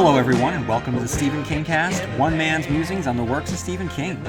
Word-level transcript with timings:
Hello, 0.00 0.16
everyone, 0.16 0.54
and 0.54 0.68
welcome 0.68 0.94
to 0.94 1.00
the 1.00 1.08
Stephen 1.08 1.42
King 1.42 1.64
Cast, 1.64 2.04
one 2.16 2.38
man's 2.38 2.68
musings 2.68 3.08
on 3.08 3.16
the 3.16 3.24
works 3.24 3.50
of 3.50 3.58
Stephen 3.58 3.88
King. 3.88 4.24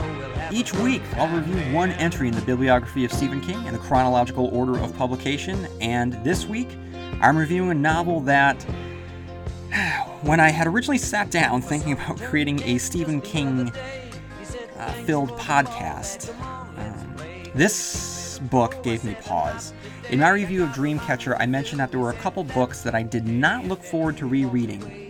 Each 0.51 0.73
week, 0.73 1.03
I'll 1.15 1.27
review 1.27 1.57
one 1.71 1.91
entry 1.91 2.27
in 2.27 2.33
the 2.33 2.41
bibliography 2.41 3.05
of 3.05 3.13
Stephen 3.13 3.39
King 3.39 3.63
in 3.67 3.73
the 3.73 3.79
chronological 3.79 4.47
order 4.47 4.79
of 4.79 4.97
publication, 4.97 5.67
and 5.79 6.13
this 6.23 6.47
week, 6.47 6.75
I'm 7.21 7.37
reviewing 7.37 7.69
a 7.69 7.75
novel 7.75 8.19
that, 8.21 8.63
when 10.23 10.39
I 10.39 10.49
had 10.49 10.65
originally 10.65 10.97
sat 10.97 11.29
down 11.29 11.61
thinking 11.61 11.91
about 11.93 12.17
creating 12.19 12.63
a 12.63 12.79
Stephen 12.79 13.21
King 13.21 13.69
uh, 13.69 14.91
filled 15.05 15.29
podcast, 15.33 16.35
um, 16.79 17.15
this 17.53 18.39
book 18.49 18.81
gave 18.81 19.03
me 19.03 19.15
pause. 19.21 19.73
In 20.09 20.21
my 20.21 20.29
review 20.29 20.63
of 20.63 20.69
Dreamcatcher, 20.69 21.37
I 21.39 21.45
mentioned 21.45 21.79
that 21.79 21.91
there 21.91 21.99
were 21.99 22.09
a 22.09 22.17
couple 22.17 22.43
books 22.43 22.81
that 22.81 22.95
I 22.95 23.03
did 23.03 23.27
not 23.27 23.65
look 23.65 23.83
forward 23.83 24.17
to 24.17 24.25
rereading 24.25 25.08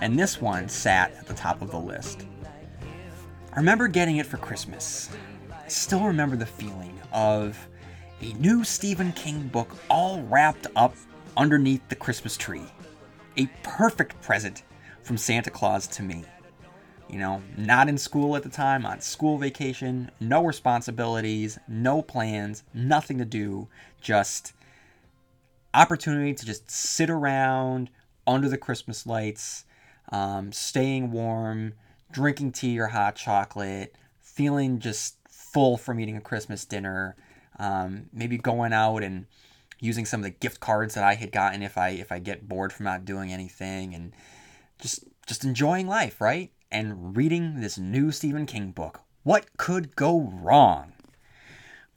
and 0.00 0.18
this 0.18 0.40
one 0.40 0.68
sat 0.68 1.12
at 1.16 1.26
the 1.26 1.34
top 1.34 1.62
of 1.62 1.70
the 1.70 1.78
list. 1.78 2.26
I 3.52 3.56
remember 3.56 3.88
getting 3.88 4.18
it 4.18 4.26
for 4.26 4.36
Christmas. 4.36 5.10
I 5.52 5.68
still 5.68 6.04
remember 6.04 6.36
the 6.36 6.46
feeling 6.46 6.98
of 7.12 7.58
a 8.20 8.32
new 8.34 8.64
Stephen 8.64 9.12
King 9.12 9.48
book 9.48 9.76
all 9.88 10.22
wrapped 10.22 10.66
up 10.76 10.94
underneath 11.36 11.88
the 11.88 11.96
Christmas 11.96 12.36
tree. 12.36 12.66
A 13.36 13.46
perfect 13.62 14.20
present 14.20 14.62
from 15.02 15.16
Santa 15.16 15.50
Claus 15.50 15.86
to 15.88 16.02
me. 16.02 16.24
You 17.08 17.18
know, 17.18 17.42
not 17.56 17.88
in 17.88 17.96
school 17.96 18.36
at 18.36 18.42
the 18.42 18.48
time, 18.50 18.84
on 18.84 19.00
school 19.00 19.38
vacation, 19.38 20.10
no 20.20 20.44
responsibilities, 20.44 21.58
no 21.66 22.02
plans, 22.02 22.64
nothing 22.74 23.18
to 23.18 23.24
do, 23.24 23.68
just 24.00 24.52
opportunity 25.72 26.34
to 26.34 26.44
just 26.44 26.70
sit 26.70 27.08
around 27.08 27.88
under 28.26 28.48
the 28.48 28.58
Christmas 28.58 29.06
lights, 29.06 29.64
um, 30.10 30.52
staying 30.52 31.10
warm, 31.10 31.74
drinking 32.10 32.52
tea 32.52 32.78
or 32.78 32.88
hot 32.88 33.16
chocolate, 33.16 33.94
feeling 34.20 34.78
just 34.78 35.16
full 35.28 35.76
from 35.76 36.00
eating 36.00 36.16
a 36.16 36.20
Christmas 36.20 36.64
dinner, 36.64 37.16
um, 37.58 38.06
maybe 38.12 38.38
going 38.38 38.72
out 38.72 39.02
and 39.02 39.26
using 39.80 40.04
some 40.04 40.20
of 40.20 40.24
the 40.24 40.30
gift 40.30 40.60
cards 40.60 40.94
that 40.94 41.04
I 41.04 41.14
had 41.14 41.32
gotten 41.32 41.62
if 41.62 41.78
I 41.78 41.90
if 41.90 42.10
I 42.10 42.18
get 42.18 42.48
bored 42.48 42.72
from 42.72 42.84
not 42.84 43.04
doing 43.04 43.32
anything 43.32 43.94
and 43.94 44.12
just 44.78 45.04
just 45.26 45.44
enjoying 45.44 45.86
life, 45.86 46.20
right? 46.20 46.50
And 46.70 47.16
reading 47.16 47.60
this 47.60 47.78
new 47.78 48.10
Stephen 48.10 48.46
King 48.46 48.72
book. 48.72 49.00
What 49.22 49.56
could 49.56 49.94
go 49.94 50.20
wrong? 50.20 50.92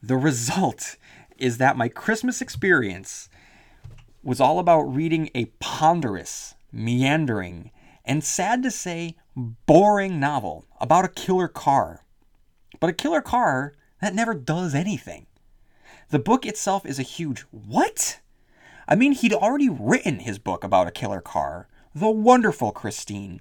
The 0.02 0.16
result 0.16 0.96
is 1.38 1.58
that 1.58 1.76
my 1.76 1.88
Christmas 1.88 2.40
experience 2.40 3.28
was 4.22 4.40
all 4.40 4.58
about 4.58 4.82
reading 4.82 5.30
a 5.34 5.46
ponderous, 5.58 6.54
meandering, 6.70 7.71
and 8.04 8.24
sad 8.24 8.62
to 8.62 8.70
say, 8.70 9.16
boring 9.36 10.20
novel 10.20 10.64
about 10.80 11.04
a 11.04 11.08
killer 11.08 11.48
car. 11.48 12.04
But 12.80 12.90
a 12.90 12.94
killer 12.94 13.22
car 13.22 13.74
that 14.00 14.14
never 14.14 14.34
does 14.34 14.74
anything. 14.74 15.26
The 16.10 16.18
book 16.18 16.44
itself 16.44 16.84
is 16.84 16.98
a 16.98 17.02
huge 17.02 17.40
what? 17.50 18.20
I 18.88 18.94
mean, 18.94 19.12
he'd 19.12 19.32
already 19.32 19.68
written 19.68 20.20
his 20.20 20.38
book 20.38 20.64
about 20.64 20.88
a 20.88 20.92
killer 20.92 21.20
car, 21.20 21.68
The 21.94 22.10
Wonderful 22.10 22.72
Christine, 22.72 23.40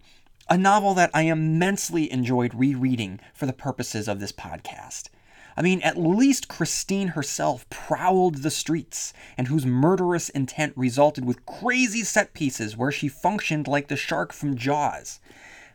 a 0.49 0.57
novel 0.57 0.93
that 0.93 1.11
I 1.13 1.23
immensely 1.23 2.11
enjoyed 2.11 2.53
rereading 2.53 3.19
for 3.33 3.45
the 3.45 3.53
purposes 3.53 4.07
of 4.07 4.19
this 4.19 4.31
podcast. 4.31 5.09
I 5.57 5.61
mean, 5.61 5.81
at 5.81 5.97
least 5.97 6.47
Christine 6.47 7.09
herself 7.09 7.69
prowled 7.69 8.37
the 8.37 8.51
streets, 8.51 9.13
and 9.37 9.47
whose 9.47 9.65
murderous 9.65 10.29
intent 10.29 10.73
resulted 10.75 11.25
with 11.25 11.45
crazy 11.45 12.03
set 12.03 12.33
pieces 12.33 12.77
where 12.77 12.91
she 12.91 13.07
functioned 13.07 13.67
like 13.67 13.87
the 13.87 13.97
shark 13.97 14.33
from 14.33 14.55
Jaws. 14.55 15.19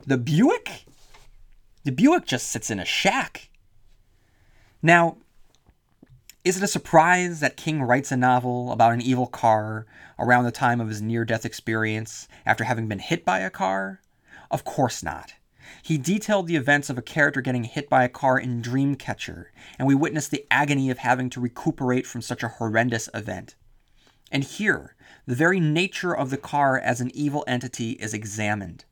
The 0.06 0.18
Buick? 0.18 0.84
The 1.84 1.92
Buick 1.92 2.26
just 2.26 2.48
sits 2.48 2.70
in 2.70 2.80
a 2.80 2.84
shack. 2.84 3.50
Now, 4.82 5.18
is 6.44 6.56
it 6.56 6.62
a 6.62 6.68
surprise 6.68 7.40
that 7.40 7.56
King 7.56 7.82
writes 7.82 8.12
a 8.12 8.16
novel 8.16 8.70
about 8.70 8.92
an 8.92 9.00
evil 9.00 9.26
car 9.26 9.84
around 10.18 10.44
the 10.44 10.52
time 10.52 10.80
of 10.80 10.88
his 10.88 11.02
near 11.02 11.24
death 11.24 11.44
experience 11.44 12.28
after 12.46 12.64
having 12.64 12.86
been 12.86 13.00
hit 13.00 13.24
by 13.24 13.40
a 13.40 13.50
car? 13.50 14.00
Of 14.50 14.64
course 14.64 15.02
not. 15.02 15.34
He 15.82 15.98
detailed 15.98 16.46
the 16.46 16.56
events 16.56 16.90
of 16.90 16.98
a 16.98 17.02
character 17.02 17.40
getting 17.40 17.64
hit 17.64 17.88
by 17.88 18.04
a 18.04 18.08
car 18.08 18.38
in 18.38 18.62
Dreamcatcher, 18.62 19.46
and 19.78 19.86
we 19.86 19.94
witnessed 19.94 20.30
the 20.30 20.46
agony 20.50 20.90
of 20.90 20.98
having 20.98 21.30
to 21.30 21.40
recuperate 21.40 22.06
from 22.06 22.22
such 22.22 22.42
a 22.42 22.48
horrendous 22.48 23.08
event. 23.14 23.54
And 24.30 24.44
here, 24.44 24.96
the 25.26 25.34
very 25.34 25.60
nature 25.60 26.14
of 26.14 26.30
the 26.30 26.36
car 26.36 26.78
as 26.78 27.00
an 27.00 27.10
evil 27.14 27.44
entity 27.46 27.92
is 27.92 28.14
examined. 28.14 28.84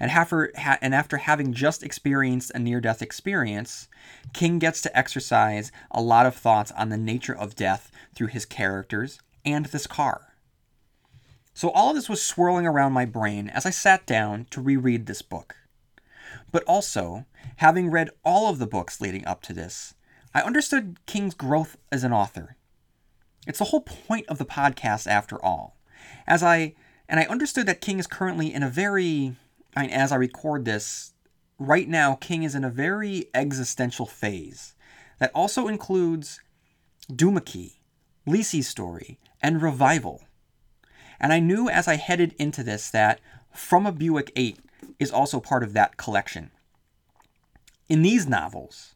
And 0.00 0.10
after, 0.10 0.52
and 0.80 0.94
after 0.94 1.18
having 1.18 1.52
just 1.52 1.82
experienced 1.82 2.50
a 2.54 2.58
near 2.58 2.80
death 2.80 3.02
experience, 3.02 3.88
King 4.32 4.58
gets 4.58 4.80
to 4.82 4.98
exercise 4.98 5.70
a 5.90 6.02
lot 6.02 6.26
of 6.26 6.34
thoughts 6.34 6.72
on 6.72 6.88
the 6.88 6.96
nature 6.96 7.36
of 7.36 7.54
death 7.54 7.90
through 8.14 8.28
his 8.28 8.44
characters 8.44 9.20
and 9.44 9.66
this 9.66 9.86
car. 9.86 10.34
So 11.54 11.70
all 11.70 11.90
of 11.90 11.96
this 11.96 12.08
was 12.08 12.22
swirling 12.22 12.66
around 12.66 12.92
my 12.92 13.04
brain 13.04 13.48
as 13.48 13.66
I 13.66 13.70
sat 13.70 14.06
down 14.06 14.46
to 14.50 14.60
reread 14.60 15.06
this 15.06 15.22
book. 15.22 15.56
But 16.50 16.64
also, 16.64 17.26
having 17.56 17.90
read 17.90 18.10
all 18.24 18.48
of 18.48 18.58
the 18.58 18.66
books 18.66 19.00
leading 19.00 19.26
up 19.26 19.42
to 19.42 19.52
this, 19.52 19.94
I 20.34 20.42
understood 20.42 20.98
King's 21.06 21.34
growth 21.34 21.76
as 21.92 22.04
an 22.04 22.12
author. 22.12 22.56
It's 23.46 23.58
the 23.58 23.66
whole 23.66 23.80
point 23.80 24.26
of 24.28 24.38
the 24.38 24.44
podcast, 24.44 25.06
after 25.06 25.42
all. 25.42 25.76
As 26.26 26.42
I 26.42 26.74
and 27.08 27.18
I 27.18 27.24
understood 27.24 27.66
that 27.66 27.80
King 27.80 27.98
is 27.98 28.06
currently 28.06 28.52
in 28.52 28.62
a 28.62 28.68
very, 28.68 29.36
I 29.74 29.86
as 29.86 30.12
I 30.12 30.16
record 30.16 30.64
this, 30.64 31.14
right 31.58 31.88
now, 31.88 32.14
King 32.14 32.42
is 32.42 32.54
in 32.54 32.64
a 32.64 32.70
very 32.70 33.28
existential 33.34 34.06
phase 34.06 34.74
that 35.18 35.32
also 35.34 35.68
includes 35.68 36.40
Duma 37.14 37.40
Key, 37.40 37.80
Lisey's 38.26 38.68
story, 38.68 39.18
and 39.42 39.62
Revival. 39.62 40.22
And 41.18 41.32
I 41.32 41.40
knew 41.40 41.68
as 41.68 41.88
I 41.88 41.96
headed 41.96 42.34
into 42.38 42.62
this 42.62 42.90
that 42.90 43.20
From 43.52 43.86
a 43.86 43.92
Buick 43.92 44.30
8 44.36 44.58
is 44.98 45.10
also 45.10 45.40
part 45.40 45.62
of 45.62 45.72
that 45.72 45.96
collection. 45.96 46.50
In 47.88 48.02
these 48.02 48.26
novels, 48.26 48.94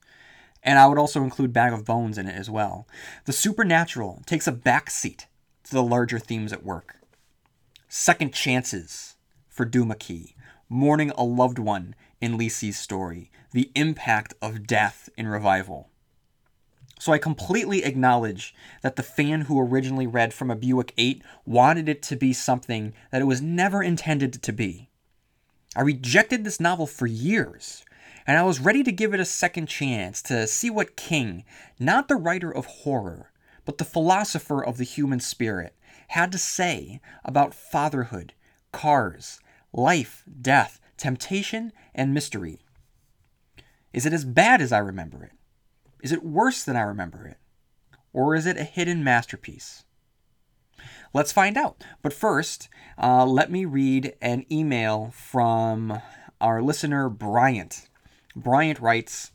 and 0.62 0.78
I 0.78 0.86
would 0.86 0.98
also 0.98 1.22
include 1.22 1.52
Bag 1.52 1.72
of 1.72 1.84
Bones 1.84 2.18
in 2.18 2.28
it 2.28 2.36
as 2.36 2.50
well, 2.50 2.86
the 3.24 3.32
supernatural 3.32 4.22
takes 4.26 4.46
a 4.46 4.52
backseat 4.52 5.26
to 5.64 5.72
the 5.72 5.82
larger 5.82 6.18
themes 6.18 6.52
at 6.52 6.64
work. 6.64 6.96
Second 7.88 8.32
chances 8.32 9.16
for 9.48 9.64
Duma 9.64 9.96
Key, 9.96 10.34
mourning 10.68 11.10
a 11.10 11.24
loved 11.24 11.58
one 11.58 11.94
in 12.20 12.38
Lisey's 12.38 12.78
story, 12.78 13.30
the 13.52 13.70
impact 13.74 14.34
of 14.40 14.66
death 14.66 15.08
in 15.16 15.26
revival. 15.26 15.88
So 16.98 17.12
I 17.12 17.18
completely 17.18 17.82
acknowledge 17.82 18.54
that 18.82 18.94
the 18.94 19.02
fan 19.02 19.42
who 19.42 19.60
originally 19.60 20.06
read 20.06 20.32
from 20.32 20.50
a 20.50 20.56
Buick 20.56 20.94
8 20.96 21.20
wanted 21.44 21.88
it 21.88 22.00
to 22.04 22.16
be 22.16 22.32
something 22.32 22.94
that 23.10 23.20
it 23.20 23.26
was 23.26 23.42
never 23.42 23.82
intended 23.82 24.40
to 24.40 24.52
be. 24.52 24.88
I 25.74 25.80
rejected 25.80 26.44
this 26.44 26.60
novel 26.60 26.86
for 26.86 27.06
years, 27.06 27.84
and 28.26 28.38
I 28.38 28.42
was 28.42 28.60
ready 28.60 28.82
to 28.82 28.92
give 28.92 29.14
it 29.14 29.20
a 29.20 29.24
second 29.24 29.66
chance 29.66 30.20
to 30.22 30.46
see 30.46 30.68
what 30.68 30.96
King, 30.96 31.44
not 31.78 32.08
the 32.08 32.16
writer 32.16 32.50
of 32.50 32.66
horror, 32.66 33.32
but 33.64 33.78
the 33.78 33.84
philosopher 33.84 34.62
of 34.62 34.76
the 34.76 34.84
human 34.84 35.20
spirit, 35.20 35.74
had 36.08 36.30
to 36.32 36.38
say 36.38 37.00
about 37.24 37.54
fatherhood, 37.54 38.34
cars, 38.70 39.40
life, 39.72 40.24
death, 40.40 40.78
temptation, 40.98 41.72
and 41.94 42.12
mystery. 42.12 42.60
Is 43.94 44.04
it 44.04 44.12
as 44.12 44.24
bad 44.24 44.60
as 44.60 44.72
I 44.72 44.78
remember 44.78 45.24
it? 45.24 45.32
Is 46.02 46.12
it 46.12 46.24
worse 46.24 46.64
than 46.64 46.76
I 46.76 46.82
remember 46.82 47.26
it? 47.26 47.38
Or 48.12 48.34
is 48.34 48.44
it 48.44 48.58
a 48.58 48.64
hidden 48.64 49.02
masterpiece? 49.02 49.84
Let's 51.14 51.32
find 51.32 51.56
out. 51.58 51.82
But 52.00 52.12
first, 52.12 52.68
uh, 52.96 53.26
let 53.26 53.50
me 53.50 53.64
read 53.64 54.14
an 54.22 54.46
email 54.50 55.12
from 55.14 56.00
our 56.40 56.62
listener, 56.62 57.08
Bryant. 57.08 57.88
Bryant 58.34 58.80
writes, 58.80 59.31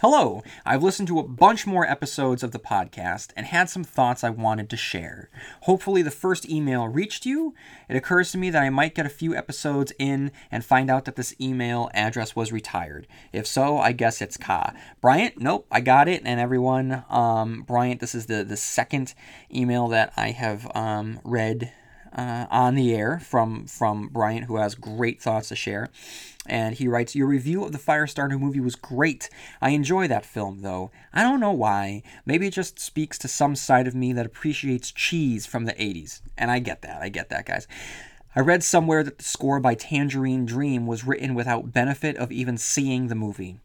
Hello, 0.00 0.44
I've 0.64 0.84
listened 0.84 1.08
to 1.08 1.18
a 1.18 1.26
bunch 1.26 1.66
more 1.66 1.84
episodes 1.84 2.44
of 2.44 2.52
the 2.52 2.60
podcast 2.60 3.32
and 3.36 3.44
had 3.44 3.68
some 3.68 3.82
thoughts 3.82 4.22
I 4.22 4.30
wanted 4.30 4.70
to 4.70 4.76
share. 4.76 5.28
Hopefully, 5.62 6.02
the 6.02 6.12
first 6.12 6.48
email 6.48 6.86
reached 6.86 7.26
you. 7.26 7.52
It 7.88 7.96
occurs 7.96 8.30
to 8.30 8.38
me 8.38 8.48
that 8.50 8.62
I 8.62 8.70
might 8.70 8.94
get 8.94 9.06
a 9.06 9.08
few 9.08 9.34
episodes 9.34 9.92
in 9.98 10.30
and 10.52 10.64
find 10.64 10.88
out 10.88 11.04
that 11.06 11.16
this 11.16 11.34
email 11.40 11.90
address 11.94 12.36
was 12.36 12.52
retired. 12.52 13.08
If 13.32 13.44
so, 13.48 13.78
I 13.78 13.90
guess 13.90 14.22
it's 14.22 14.36
Ka. 14.36 14.72
Bryant, 15.00 15.40
nope, 15.40 15.66
I 15.68 15.80
got 15.80 16.06
it. 16.06 16.22
And 16.24 16.38
everyone, 16.38 17.02
um, 17.10 17.62
Bryant, 17.62 17.98
this 17.98 18.14
is 18.14 18.26
the, 18.26 18.44
the 18.44 18.56
second 18.56 19.14
email 19.52 19.88
that 19.88 20.12
I 20.16 20.30
have 20.30 20.70
um, 20.76 21.18
read 21.24 21.72
uh, 22.12 22.46
on 22.50 22.74
the 22.74 22.94
air 22.94 23.18
from 23.18 23.66
from 23.66 24.08
Bryant, 24.08 24.46
who 24.46 24.56
has 24.56 24.74
great 24.74 25.20
thoughts 25.20 25.48
to 25.48 25.56
share. 25.56 25.88
And 26.46 26.74
he 26.76 26.88
writes, 26.88 27.14
Your 27.14 27.26
review 27.26 27.62
of 27.64 27.72
the 27.72 27.78
Firestarter 27.78 28.40
movie 28.40 28.60
was 28.60 28.74
great. 28.74 29.28
I 29.60 29.70
enjoy 29.70 30.08
that 30.08 30.24
film, 30.24 30.62
though. 30.62 30.90
I 31.12 31.22
don't 31.22 31.40
know 31.40 31.52
why. 31.52 32.02
Maybe 32.24 32.46
it 32.46 32.54
just 32.54 32.80
speaks 32.80 33.18
to 33.18 33.28
some 33.28 33.54
side 33.54 33.86
of 33.86 33.94
me 33.94 34.14
that 34.14 34.24
appreciates 34.24 34.90
cheese 34.90 35.44
from 35.44 35.66
the 35.66 35.74
80s. 35.74 36.22
And 36.38 36.50
I 36.50 36.58
get 36.58 36.80
that. 36.82 37.02
I 37.02 37.10
get 37.10 37.28
that, 37.28 37.44
guys. 37.44 37.68
I 38.34 38.40
read 38.40 38.62
somewhere 38.62 39.02
that 39.02 39.18
the 39.18 39.24
score 39.24 39.60
by 39.60 39.74
Tangerine 39.74 40.46
Dream 40.46 40.86
was 40.86 41.04
written 41.04 41.34
without 41.34 41.72
benefit 41.72 42.16
of 42.16 42.32
even 42.32 42.56
seeing 42.56 43.08
the 43.08 43.14
movie. 43.14 43.58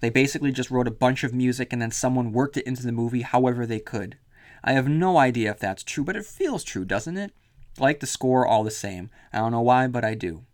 They 0.00 0.08
basically 0.08 0.52
just 0.52 0.70
wrote 0.70 0.88
a 0.88 0.92
bunch 0.92 1.24
of 1.24 1.34
music 1.34 1.72
and 1.72 1.82
then 1.82 1.90
someone 1.90 2.32
worked 2.32 2.56
it 2.56 2.66
into 2.66 2.84
the 2.84 2.92
movie 2.92 3.22
however 3.22 3.66
they 3.66 3.80
could. 3.80 4.16
I 4.64 4.72
have 4.72 4.88
no 4.88 5.18
idea 5.18 5.50
if 5.50 5.58
that's 5.58 5.82
true, 5.82 6.04
but 6.04 6.16
it 6.16 6.24
feels 6.24 6.64
true, 6.64 6.84
doesn't 6.84 7.16
it? 7.16 7.32
Like 7.80 8.00
the 8.00 8.06
score 8.06 8.46
all 8.46 8.62
the 8.62 8.70
same. 8.70 9.10
I 9.32 9.38
don't 9.38 9.52
know 9.52 9.60
why, 9.62 9.86
but 9.86 10.04
I 10.04 10.14
do. 10.14 10.44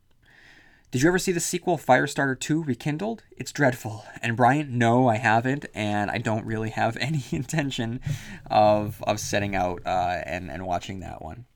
Did 0.93 1.03
you 1.03 1.09
ever 1.09 1.19
see 1.19 1.33
the 1.33 1.41
sequel 1.41 1.77
Firestarter 1.77 2.39
2 2.39 2.63
Rekindled? 2.63 3.25
It's 3.37 3.51
dreadful. 3.51 4.05
And 4.23 4.37
Brian, 4.37 4.79
no, 4.79 5.09
I 5.09 5.17
haven't, 5.17 5.67
and 5.75 6.11
I 6.11 6.19
don't 6.19 6.47
really 6.47 6.71
have 6.71 6.97
any 7.01 7.25
intention 7.33 8.01
of 8.49 9.03
of 9.03 9.21
setting 9.21 9.55
out 9.57 9.83
uh, 9.85 10.23
and 10.25 10.51
and 10.51 10.65
watching 10.65 11.01
that 11.01 11.21
one. 11.21 11.47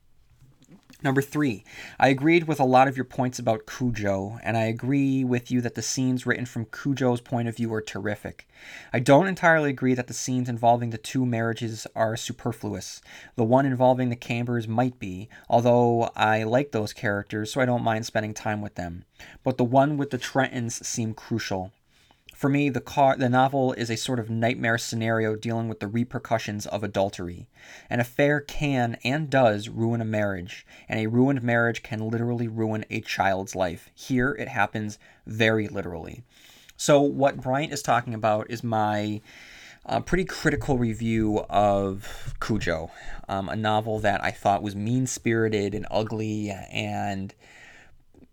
Number 1.03 1.23
three, 1.23 1.63
I 1.99 2.09
agreed 2.09 2.43
with 2.43 2.59
a 2.59 2.63
lot 2.63 2.87
of 2.87 2.95
your 2.95 3.05
points 3.05 3.39
about 3.39 3.65
Cujo, 3.65 4.37
and 4.43 4.55
I 4.55 4.65
agree 4.65 5.23
with 5.23 5.49
you 5.49 5.59
that 5.61 5.73
the 5.73 5.81
scenes 5.81 6.27
written 6.27 6.45
from 6.45 6.65
Cujo's 6.65 7.21
point 7.21 7.47
of 7.47 7.57
view 7.57 7.73
are 7.73 7.81
terrific. 7.81 8.47
I 8.93 8.99
don't 8.99 9.25
entirely 9.25 9.71
agree 9.71 9.95
that 9.95 10.05
the 10.05 10.13
scenes 10.13 10.47
involving 10.47 10.91
the 10.91 10.99
two 10.99 11.25
marriages 11.25 11.87
are 11.95 12.15
superfluous. 12.15 13.01
The 13.35 13.43
one 13.43 13.65
involving 13.65 14.09
the 14.09 14.15
Cambers 14.15 14.67
might 14.67 14.99
be, 14.99 15.27
although 15.49 16.11
I 16.15 16.43
like 16.43 16.71
those 16.71 16.93
characters, 16.93 17.51
so 17.51 17.61
I 17.61 17.65
don't 17.65 17.83
mind 17.83 18.05
spending 18.05 18.35
time 18.35 18.61
with 18.61 18.75
them. 18.75 19.05
But 19.43 19.57
the 19.57 19.63
one 19.63 19.97
with 19.97 20.11
the 20.11 20.19
Trentons 20.19 20.85
seemed 20.85 21.15
crucial. 21.15 21.71
For 22.41 22.49
me, 22.49 22.69
the 22.69 22.81
car, 22.81 23.15
the 23.17 23.29
novel 23.29 23.73
is 23.73 23.91
a 23.91 23.95
sort 23.95 24.17
of 24.17 24.31
nightmare 24.31 24.79
scenario 24.79 25.35
dealing 25.35 25.69
with 25.69 25.79
the 25.79 25.87
repercussions 25.87 26.65
of 26.65 26.83
adultery. 26.83 27.47
An 27.87 27.99
affair 27.99 28.41
can 28.41 28.97
and 29.03 29.29
does 29.29 29.69
ruin 29.69 30.01
a 30.01 30.05
marriage, 30.05 30.65
and 30.89 30.99
a 30.99 31.05
ruined 31.05 31.43
marriage 31.43 31.83
can 31.83 31.99
literally 31.99 32.47
ruin 32.47 32.83
a 32.89 33.01
child's 33.01 33.55
life. 33.55 33.91
Here, 33.93 34.31
it 34.31 34.47
happens 34.47 34.97
very 35.27 35.67
literally. 35.67 36.23
So, 36.77 36.99
what 36.99 37.39
Bryant 37.39 37.73
is 37.73 37.83
talking 37.83 38.15
about 38.15 38.49
is 38.49 38.63
my 38.63 39.21
uh, 39.85 39.99
pretty 39.99 40.25
critical 40.25 40.79
review 40.79 41.45
of 41.47 42.33
Cujo, 42.39 42.89
um, 43.29 43.49
a 43.49 43.55
novel 43.55 43.99
that 43.99 44.23
I 44.23 44.31
thought 44.31 44.63
was 44.63 44.75
mean 44.75 45.05
spirited 45.05 45.75
and 45.75 45.85
ugly 45.91 46.49
and 46.49 47.35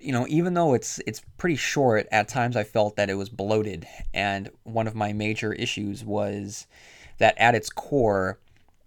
you 0.00 0.12
know, 0.12 0.26
even 0.28 0.54
though 0.54 0.74
it's 0.74 1.00
it's 1.06 1.22
pretty 1.36 1.56
short, 1.56 2.06
at 2.12 2.28
times 2.28 2.56
I 2.56 2.64
felt 2.64 2.96
that 2.96 3.10
it 3.10 3.14
was 3.14 3.28
bloated. 3.28 3.86
And 4.14 4.50
one 4.64 4.86
of 4.86 4.94
my 4.94 5.12
major 5.12 5.52
issues 5.52 6.04
was 6.04 6.66
that 7.18 7.36
at 7.38 7.54
its 7.54 7.68
core, 7.68 8.38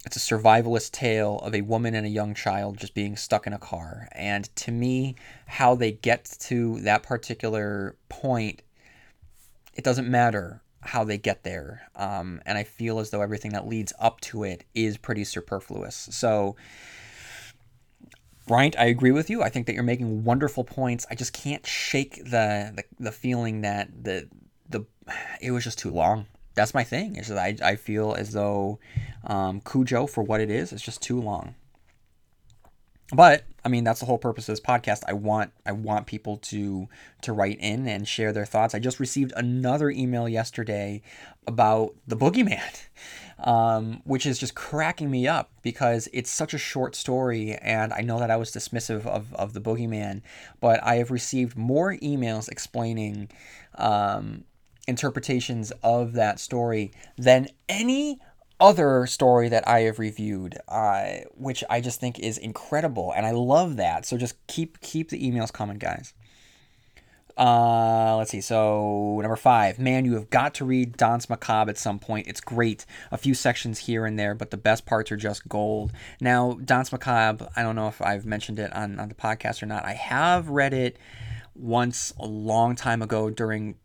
it's 0.05 0.15
a 0.15 0.19
survivalist 0.19 0.91
tale 0.91 1.39
of 1.39 1.53
a 1.53 1.61
woman 1.61 1.93
and 1.93 2.05
a 2.05 2.09
young 2.09 2.33
child 2.33 2.77
just 2.77 2.93
being 2.93 3.15
stuck 3.15 3.45
in 3.45 3.53
a 3.53 3.59
car. 3.59 4.07
And 4.13 4.53
to 4.57 4.71
me, 4.71 5.15
how 5.45 5.75
they 5.75 5.91
get 5.91 6.37
to 6.41 6.79
that 6.81 7.03
particular 7.03 7.95
point, 8.09 8.63
it 9.75 9.83
doesn't 9.83 10.09
matter 10.09 10.61
how 10.81 11.03
they 11.03 11.17
get 11.17 11.43
there. 11.43 11.83
Um, 11.95 12.41
and 12.45 12.57
I 12.57 12.63
feel 12.63 12.99
as 12.99 13.11
though 13.11 13.21
everything 13.21 13.51
that 13.51 13.67
leads 13.67 13.93
up 13.99 14.19
to 14.21 14.43
it 14.43 14.63
is 14.73 14.97
pretty 14.97 15.23
superfluous. 15.23 16.09
So 16.11 16.55
Bryant, 18.47 18.77
I 18.77 18.85
agree 18.85 19.11
with 19.11 19.29
you. 19.29 19.43
I 19.43 19.49
think 19.49 19.67
that 19.67 19.73
you're 19.73 19.83
making 19.83 20.23
wonderful 20.23 20.63
points. 20.63 21.05
I 21.09 21.15
just 21.15 21.33
can't 21.33 21.65
shake 21.65 22.15
the 22.23 22.73
the, 22.75 22.83
the 22.99 23.11
feeling 23.11 23.61
that 23.61 24.03
the 24.03 24.29
the 24.69 24.85
it 25.41 25.51
was 25.51 25.63
just 25.63 25.79
too 25.79 25.91
long. 25.91 26.25
That's 26.53 26.73
my 26.73 26.83
thing. 26.83 27.15
Is 27.15 27.29
that 27.29 27.37
I, 27.37 27.55
I 27.63 27.75
feel 27.75 28.13
as 28.13 28.33
though 28.33 28.79
um, 29.23 29.61
Cujo, 29.61 30.07
for 30.07 30.23
what 30.23 30.41
it 30.41 30.49
is, 30.49 30.73
is 30.73 30.81
just 30.81 31.01
too 31.01 31.21
long. 31.21 31.55
But 33.13 33.43
I 33.63 33.69
mean, 33.69 33.83
that's 33.83 33.99
the 33.99 34.05
whole 34.05 34.17
purpose 34.17 34.47
of 34.47 34.53
this 34.53 34.65
podcast. 34.65 35.03
I 35.07 35.13
want 35.13 35.51
I 35.65 35.73
want 35.73 36.07
people 36.07 36.37
to 36.37 36.87
to 37.21 37.33
write 37.33 37.59
in 37.59 37.87
and 37.87 38.07
share 38.07 38.31
their 38.31 38.45
thoughts. 38.45 38.73
I 38.73 38.79
just 38.79 38.99
received 38.99 39.33
another 39.35 39.89
email 39.89 40.29
yesterday 40.29 41.01
about 41.45 41.95
the 42.07 42.15
boogeyman, 42.15 42.85
um, 43.39 44.01
which 44.05 44.25
is 44.25 44.39
just 44.39 44.55
cracking 44.55 45.11
me 45.11 45.27
up 45.27 45.51
because 45.61 46.07
it's 46.13 46.31
such 46.31 46.53
a 46.53 46.57
short 46.57 46.95
story, 46.95 47.55
and 47.55 47.91
I 47.93 48.01
know 48.01 48.19
that 48.19 48.31
I 48.31 48.37
was 48.37 48.51
dismissive 48.51 49.05
of 49.05 49.33
of 49.33 49.53
the 49.53 49.61
boogeyman, 49.61 50.21
but 50.59 50.81
I 50.83 50.95
have 50.95 51.11
received 51.11 51.57
more 51.57 51.95
emails 51.97 52.49
explaining 52.49 53.29
um, 53.75 54.45
interpretations 54.87 55.71
of 55.83 56.13
that 56.13 56.39
story 56.39 56.91
than 57.17 57.47
any 57.69 58.19
other 58.61 59.07
story 59.07 59.49
that 59.49 59.67
I 59.67 59.81
have 59.81 59.99
reviewed, 59.99 60.57
uh, 60.67 61.21
which 61.35 61.63
I 61.69 61.81
just 61.81 61.99
think 61.99 62.19
is 62.19 62.37
incredible, 62.37 63.11
and 63.11 63.25
I 63.25 63.31
love 63.31 63.75
that. 63.77 64.05
So 64.05 64.17
just 64.17 64.35
keep 64.47 64.79
keep 64.79 65.09
the 65.09 65.19
emails 65.19 65.51
coming, 65.51 65.79
guys. 65.79 66.13
Uh, 67.37 68.17
let's 68.17 68.29
see. 68.29 68.41
So 68.41 69.19
number 69.21 69.35
five, 69.35 69.79
man, 69.79 70.05
you 70.05 70.13
have 70.13 70.29
got 70.29 70.53
to 70.55 70.65
read 70.65 70.95
Danse 70.95 71.29
Macabre 71.29 71.71
at 71.71 71.77
some 71.77 71.97
point. 71.97 72.27
It's 72.27 72.41
great. 72.41 72.85
A 73.09 73.17
few 73.17 73.33
sections 73.33 73.79
here 73.79 74.05
and 74.05 74.19
there, 74.19 74.35
but 74.35 74.51
the 74.51 74.57
best 74.57 74.85
parts 74.85 75.11
are 75.11 75.17
just 75.17 75.49
gold. 75.49 75.91
Now, 76.19 76.59
Danse 76.63 76.91
Macabre. 76.91 77.49
I 77.55 77.63
don't 77.63 77.75
know 77.75 77.87
if 77.87 78.01
I've 78.01 78.25
mentioned 78.25 78.59
it 78.59 78.71
on 78.73 78.99
on 78.99 79.09
the 79.09 79.15
podcast 79.15 79.63
or 79.63 79.65
not. 79.65 79.85
I 79.85 79.93
have 79.93 80.49
read 80.49 80.73
it 80.73 80.97
once 81.55 82.13
a 82.19 82.25
long 82.25 82.75
time 82.75 83.01
ago 83.01 83.29
during 83.29 83.75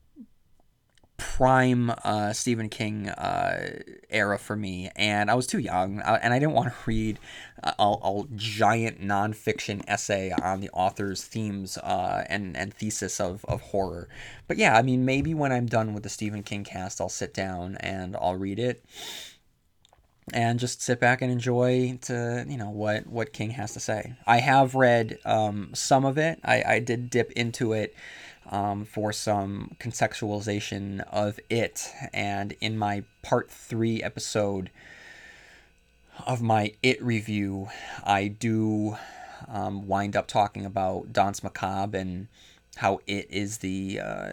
prime 1.16 1.92
uh, 2.04 2.32
Stephen 2.32 2.68
King 2.68 3.08
uh, 3.08 3.80
era 4.10 4.38
for 4.38 4.56
me, 4.56 4.90
and 4.96 5.30
I 5.30 5.34
was 5.34 5.46
too 5.46 5.58
young, 5.58 6.00
uh, 6.00 6.18
and 6.22 6.32
I 6.32 6.38
didn't 6.38 6.54
want 6.54 6.68
to 6.68 6.74
read 6.86 7.18
a, 7.62 7.74
a, 7.78 8.24
giant 8.34 9.00
nonfiction 9.00 9.82
essay 9.86 10.30
on 10.30 10.60
the 10.60 10.70
author's 10.70 11.24
themes 11.24 11.78
uh, 11.78 12.24
and 12.28 12.56
and 12.56 12.72
thesis 12.72 13.20
of, 13.20 13.44
of 13.46 13.60
horror. 13.60 14.08
But 14.46 14.58
yeah, 14.58 14.76
I 14.76 14.82
mean, 14.82 15.04
maybe 15.04 15.34
when 15.34 15.52
I'm 15.52 15.66
done 15.66 15.94
with 15.94 16.02
the 16.02 16.08
Stephen 16.08 16.42
King 16.42 16.64
cast, 16.64 17.00
I'll 17.00 17.08
sit 17.08 17.34
down 17.34 17.76
and 17.80 18.16
I'll 18.16 18.36
read 18.36 18.58
it. 18.58 18.84
And 20.32 20.58
just 20.58 20.82
sit 20.82 20.98
back 20.98 21.22
and 21.22 21.30
enjoy 21.30 22.00
to 22.02 22.44
you 22.48 22.56
know 22.56 22.70
what 22.70 23.06
what 23.06 23.32
King 23.32 23.50
has 23.50 23.74
to 23.74 23.80
say. 23.80 24.14
I 24.26 24.38
have 24.38 24.74
read 24.74 25.18
um, 25.24 25.70
some 25.72 26.04
of 26.04 26.18
it. 26.18 26.40
I, 26.44 26.64
I 26.66 26.78
did 26.80 27.10
dip 27.10 27.30
into 27.32 27.72
it 27.72 27.94
um, 28.50 28.84
for 28.84 29.12
some 29.12 29.76
contextualization 29.78 31.00
of 31.10 31.38
it. 31.50 31.92
And 32.12 32.54
in 32.60 32.78
my 32.78 33.04
part 33.22 33.50
three 33.50 34.02
episode 34.02 34.70
of 36.26 36.40
my 36.40 36.72
It 36.82 37.02
review, 37.02 37.68
I 38.04 38.28
do 38.28 38.96
um, 39.48 39.86
wind 39.86 40.16
up 40.16 40.26
talking 40.26 40.64
about 40.64 41.12
Danse 41.12 41.42
Macabre 41.42 41.98
and 41.98 42.28
how 42.76 43.00
it 43.06 43.26
is 43.30 43.58
the. 43.58 44.00
Uh, 44.00 44.32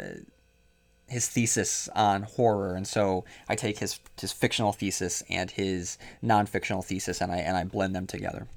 his 1.09 1.27
thesis 1.27 1.89
on 1.95 2.23
horror, 2.23 2.75
and 2.75 2.87
so 2.87 3.23
I 3.47 3.55
take 3.55 3.77
his 3.77 3.99
his 4.19 4.31
fictional 4.31 4.71
thesis 4.71 5.21
and 5.29 5.51
his 5.51 5.99
non-fictional 6.23 6.81
thesis, 6.81 7.21
and 7.21 7.31
I 7.31 7.37
and 7.37 7.55
I 7.55 7.65
blend 7.65 7.93
them 7.93 8.07
together. 8.07 8.47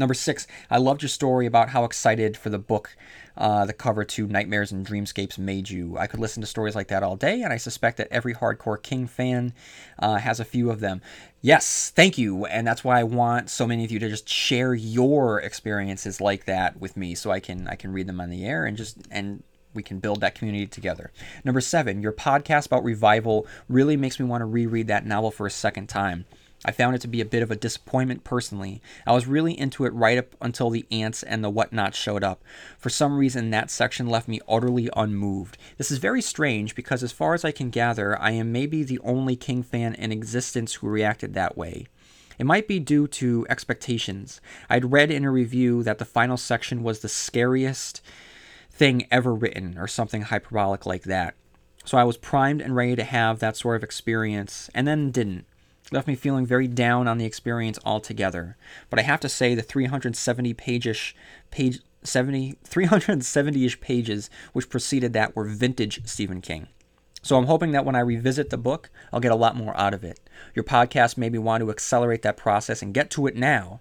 Number 0.00 0.14
six, 0.14 0.46
I 0.70 0.78
loved 0.78 1.02
your 1.02 1.10
story 1.10 1.44
about 1.44 1.68
how 1.68 1.84
excited 1.84 2.34
for 2.34 2.48
the 2.48 2.58
book 2.58 2.96
uh, 3.36 3.66
the 3.66 3.74
cover 3.74 4.02
to 4.02 4.26
Nightmares 4.26 4.72
and 4.72 4.84
Dreamscapes 4.86 5.36
made 5.36 5.68
you. 5.68 5.98
I 5.98 6.06
could 6.06 6.20
listen 6.20 6.40
to 6.40 6.46
stories 6.46 6.74
like 6.74 6.88
that 6.88 7.02
all 7.02 7.16
day, 7.16 7.42
and 7.42 7.52
I 7.52 7.58
suspect 7.58 7.98
that 7.98 8.08
every 8.10 8.34
hardcore 8.34 8.82
King 8.82 9.06
fan 9.06 9.52
uh, 9.98 10.16
has 10.16 10.40
a 10.40 10.44
few 10.46 10.70
of 10.70 10.80
them. 10.80 11.02
Yes, 11.42 11.92
thank 11.94 12.16
you, 12.16 12.46
and 12.46 12.66
that's 12.66 12.82
why 12.82 12.98
I 12.98 13.04
want 13.04 13.50
so 13.50 13.66
many 13.66 13.84
of 13.84 13.90
you 13.90 13.98
to 13.98 14.08
just 14.08 14.26
share 14.26 14.72
your 14.72 15.38
experiences 15.38 16.18
like 16.18 16.46
that 16.46 16.80
with 16.80 16.96
me, 16.96 17.14
so 17.14 17.30
I 17.30 17.40
can 17.40 17.68
I 17.68 17.74
can 17.74 17.92
read 17.92 18.06
them 18.06 18.22
on 18.22 18.30
the 18.30 18.46
air 18.46 18.64
and 18.64 18.78
just 18.78 18.96
and 19.10 19.42
we 19.74 19.82
can 19.82 19.98
build 19.98 20.22
that 20.22 20.34
community 20.34 20.66
together. 20.66 21.12
Number 21.44 21.60
seven, 21.60 22.00
your 22.00 22.12
podcast 22.12 22.66
about 22.66 22.84
revival 22.84 23.46
really 23.68 23.98
makes 23.98 24.18
me 24.18 24.24
want 24.24 24.40
to 24.40 24.46
reread 24.46 24.86
that 24.86 25.04
novel 25.04 25.30
for 25.30 25.46
a 25.46 25.50
second 25.50 25.88
time. 25.90 26.24
I 26.64 26.72
found 26.72 26.94
it 26.94 27.00
to 27.00 27.08
be 27.08 27.22
a 27.22 27.26
bit 27.26 27.42
of 27.42 27.50
a 27.50 27.56
disappointment 27.56 28.22
personally. 28.22 28.82
I 29.06 29.12
was 29.12 29.26
really 29.26 29.58
into 29.58 29.86
it 29.86 29.94
right 29.94 30.18
up 30.18 30.36
until 30.42 30.68
the 30.68 30.86
ants 30.90 31.22
and 31.22 31.42
the 31.42 31.48
whatnot 31.48 31.94
showed 31.94 32.22
up. 32.22 32.42
For 32.78 32.90
some 32.90 33.16
reason, 33.16 33.50
that 33.50 33.70
section 33.70 34.06
left 34.06 34.28
me 34.28 34.40
utterly 34.46 34.90
unmoved. 34.94 35.56
This 35.78 35.90
is 35.90 35.98
very 35.98 36.20
strange 36.20 36.74
because, 36.74 37.02
as 37.02 37.12
far 37.12 37.32
as 37.32 37.46
I 37.46 37.50
can 37.50 37.70
gather, 37.70 38.20
I 38.20 38.32
am 38.32 38.52
maybe 38.52 38.82
the 38.82 38.98
only 38.98 39.36
King 39.36 39.62
fan 39.62 39.94
in 39.94 40.12
existence 40.12 40.74
who 40.74 40.88
reacted 40.88 41.32
that 41.32 41.56
way. 41.56 41.86
It 42.38 42.44
might 42.44 42.68
be 42.68 42.78
due 42.78 43.06
to 43.06 43.46
expectations. 43.48 44.40
I'd 44.68 44.92
read 44.92 45.10
in 45.10 45.24
a 45.24 45.30
review 45.30 45.82
that 45.82 45.98
the 45.98 46.04
final 46.04 46.36
section 46.36 46.82
was 46.82 47.00
the 47.00 47.08
scariest 47.08 48.02
thing 48.70 49.06
ever 49.10 49.34
written, 49.34 49.78
or 49.78 49.86
something 49.86 50.22
hyperbolic 50.22 50.84
like 50.84 51.04
that. 51.04 51.34
So 51.86 51.96
I 51.96 52.04
was 52.04 52.18
primed 52.18 52.60
and 52.60 52.76
ready 52.76 52.96
to 52.96 53.04
have 53.04 53.38
that 53.38 53.56
sort 53.56 53.76
of 53.76 53.82
experience, 53.82 54.68
and 54.74 54.86
then 54.86 55.10
didn't 55.10 55.46
left 55.90 56.08
me 56.08 56.14
feeling 56.14 56.46
very 56.46 56.68
down 56.68 57.08
on 57.08 57.18
the 57.18 57.24
experience 57.24 57.78
altogether. 57.84 58.56
But 58.88 58.98
I 58.98 59.02
have 59.02 59.20
to 59.20 59.28
say 59.28 59.54
the 59.54 59.62
370 59.62 60.54
page-ish 60.54 61.14
page 61.50 61.80
70 62.02 62.56
370-ish 62.64 63.80
pages 63.80 64.30
which 64.52 64.70
preceded 64.70 65.12
that 65.12 65.36
were 65.36 65.44
vintage 65.44 66.00
Stephen 66.06 66.40
King. 66.40 66.68
So 67.22 67.36
I'm 67.36 67.46
hoping 67.46 67.72
that 67.72 67.84
when 67.84 67.94
I 67.94 68.00
revisit 68.00 68.48
the 68.48 68.56
book, 68.56 68.88
I'll 69.12 69.20
get 69.20 69.32
a 69.32 69.36
lot 69.36 69.54
more 69.54 69.76
out 69.76 69.92
of 69.92 70.04
it. 70.04 70.18
Your 70.54 70.64
podcast 70.64 71.18
made 71.18 71.32
me 71.32 71.38
want 71.38 71.60
to 71.62 71.70
accelerate 71.70 72.22
that 72.22 72.38
process 72.38 72.80
and 72.80 72.94
get 72.94 73.10
to 73.10 73.26
it 73.26 73.36
now. 73.36 73.80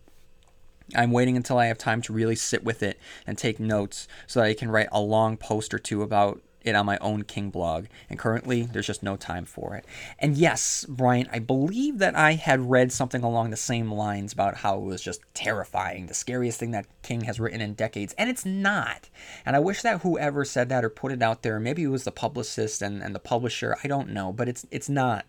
I'm 0.96 1.12
waiting 1.12 1.38
until 1.38 1.58
I 1.58 1.68
have 1.68 1.78
time 1.78 2.02
to 2.04 2.14
really 2.14 2.36
sit 2.36 2.64
with 2.64 2.84
it 2.84 3.00
and 3.26 3.38
take 3.38 3.60
notes 3.60 4.08
so 4.28 4.40
that 4.40 4.48
I 4.48 4.54
can 4.54 4.72
write 4.72 4.90
a 4.92 5.00
long 5.00 5.38
post 5.38 5.74
or 5.74 5.80
two 5.80 6.02
about 6.02 6.42
it 6.62 6.76
on 6.76 6.86
my 6.86 6.98
own 7.00 7.24
King 7.24 7.50
blog, 7.50 7.86
and 8.10 8.20
currently 8.20 8.64
there's 8.64 8.88
just 8.88 9.04
no 9.04 9.16
time 9.16 9.46
for 9.46 9.76
it. 9.76 9.86
And 10.20 10.38
yes, 10.38 10.86
Brian, 10.88 11.30
I 11.32 11.40
believe 11.40 12.00
that 12.00 12.16
I 12.16 12.34
had 12.34 12.70
read 12.70 12.92
something 12.92 13.24
along 13.24 13.50
the 13.50 13.58
same 13.58 13.92
lines 13.92 14.34
about 14.34 14.58
how 14.58 14.78
it 14.78 14.84
was 14.84 15.02
just 15.02 15.22
terrifying, 15.34 16.08
the 16.08 16.14
scariest 16.14 16.60
thing 16.60 16.72
that 16.72 16.86
King 17.02 17.22
has 17.22 17.40
written 17.40 17.62
in 17.62 17.74
decades, 17.74 18.14
and 18.18 18.30
it's 18.30 18.46
not. 18.46 19.10
And 19.46 19.56
I 19.56 19.60
wish 19.60 19.82
that 19.82 20.02
whoever 20.02 20.44
said 20.44 20.70
that 20.70 20.84
or 20.84 20.90
put 20.90 21.12
it 21.12 21.22
out 21.22 21.44
there, 21.44 21.60
maybe 21.60 21.84
it 21.84 21.88
was 21.88 22.04
the 22.04 22.12
publicist 22.12 22.82
and, 22.82 23.02
and 23.02 23.16
the 23.16 23.20
publisher, 23.20 23.78
I 23.84 23.88
don't 23.88 24.10
know, 24.10 24.34
but 24.34 24.50
it's 24.50 24.66
it's 24.72 24.90
not. 24.90 25.26